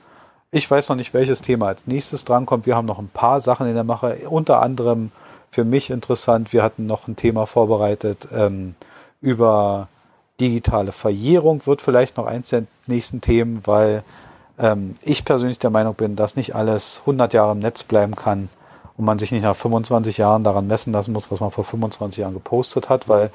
Ich 0.50 0.70
weiß 0.70 0.88
noch 0.88 0.96
nicht, 0.96 1.12
welches 1.12 1.42
Thema 1.42 1.66
als 1.66 1.86
nächstes 1.86 2.24
drankommt. 2.24 2.64
Wir 2.64 2.76
haben 2.76 2.86
noch 2.86 2.98
ein 2.98 3.10
paar 3.10 3.40
Sachen 3.40 3.66
in 3.66 3.74
der 3.74 3.84
Mache. 3.84 4.16
Unter 4.30 4.62
anderem 4.62 5.12
für 5.50 5.64
mich 5.64 5.90
interessant. 5.90 6.54
Wir 6.54 6.62
hatten 6.62 6.86
noch 6.86 7.08
ein 7.08 7.16
Thema 7.16 7.46
vorbereitet 7.46 8.28
ähm, 8.32 8.74
über 9.20 9.88
digitale 10.40 10.92
Verjährung. 10.92 11.66
Wird 11.66 11.82
vielleicht 11.82 12.16
noch 12.16 12.26
eins 12.26 12.48
der 12.48 12.64
nächsten 12.86 13.20
Themen, 13.20 13.66
weil 13.66 14.02
ähm, 14.58 14.96
ich 15.02 15.24
persönlich 15.24 15.58
der 15.58 15.70
Meinung 15.70 15.94
bin, 15.94 16.16
dass 16.16 16.36
nicht 16.36 16.54
alles 16.54 17.00
100 17.00 17.32
Jahre 17.34 17.52
im 17.52 17.58
Netz 17.58 17.84
bleiben 17.84 18.16
kann 18.16 18.48
und 18.96 19.04
man 19.04 19.18
sich 19.18 19.32
nicht 19.32 19.42
nach 19.42 19.56
25 19.56 20.18
Jahren 20.18 20.44
daran 20.44 20.66
messen 20.66 20.92
lassen 20.92 21.12
muss, 21.12 21.30
was 21.30 21.40
man 21.40 21.50
vor 21.50 21.64
25 21.64 22.20
Jahren 22.20 22.34
gepostet 22.34 22.88
hat, 22.88 23.08
weil 23.08 23.30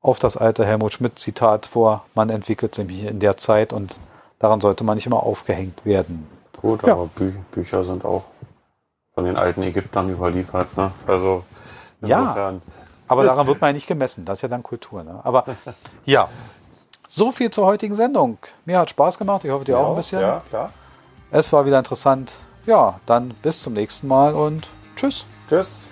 auf 0.00 0.18
das 0.18 0.36
alte 0.36 0.66
Helmut 0.66 0.92
Schmidt 0.92 1.18
Zitat 1.18 1.66
vor, 1.66 2.04
man 2.14 2.30
entwickelt 2.30 2.74
sich 2.74 3.04
in 3.04 3.20
der 3.20 3.36
Zeit 3.36 3.72
und 3.72 3.98
daran 4.38 4.60
sollte 4.60 4.84
man 4.84 4.96
nicht 4.96 5.06
immer 5.06 5.22
aufgehängt 5.22 5.84
werden. 5.84 6.28
Gut, 6.60 6.82
ja. 6.82 6.92
aber 6.92 7.06
Bü 7.06 7.32
Bücher 7.50 7.82
sind 7.84 8.04
auch 8.04 8.24
von 9.14 9.24
den 9.24 9.36
alten 9.36 9.62
Ägyptern 9.62 10.10
überliefert, 10.10 10.76
ne? 10.76 10.90
Also 11.06 11.44
insofern. 12.00 12.54
Ja, 12.56 12.74
aber 13.08 13.24
daran 13.24 13.46
wird 13.46 13.60
man 13.60 13.68
ja 13.68 13.74
nicht 13.74 13.86
gemessen. 13.86 14.24
Das 14.24 14.38
ist 14.38 14.42
ja 14.42 14.48
dann 14.48 14.62
Kultur, 14.62 15.04
ne? 15.04 15.20
Aber 15.22 15.44
ja. 16.04 16.28
So 17.08 17.30
viel 17.30 17.50
zur 17.50 17.66
heutigen 17.66 17.94
Sendung. 17.94 18.38
Mir 18.64 18.78
hat 18.78 18.90
Spaß 18.90 19.18
gemacht. 19.18 19.44
Ich 19.44 19.50
hoffe, 19.50 19.64
dir 19.64 19.72
ja, 19.72 19.78
auch 19.78 19.90
ein 19.90 19.96
bisschen. 19.96 20.20
Ja, 20.20 20.42
klar. 20.48 20.72
Es 21.30 21.52
war 21.52 21.66
wieder 21.66 21.78
interessant. 21.78 22.34
Ja, 22.66 23.00
dann 23.06 23.30
bis 23.42 23.62
zum 23.62 23.74
nächsten 23.74 24.08
Mal 24.08 24.34
und 24.34 24.68
tschüss. 24.96 25.26
Tschüss. 25.48 25.90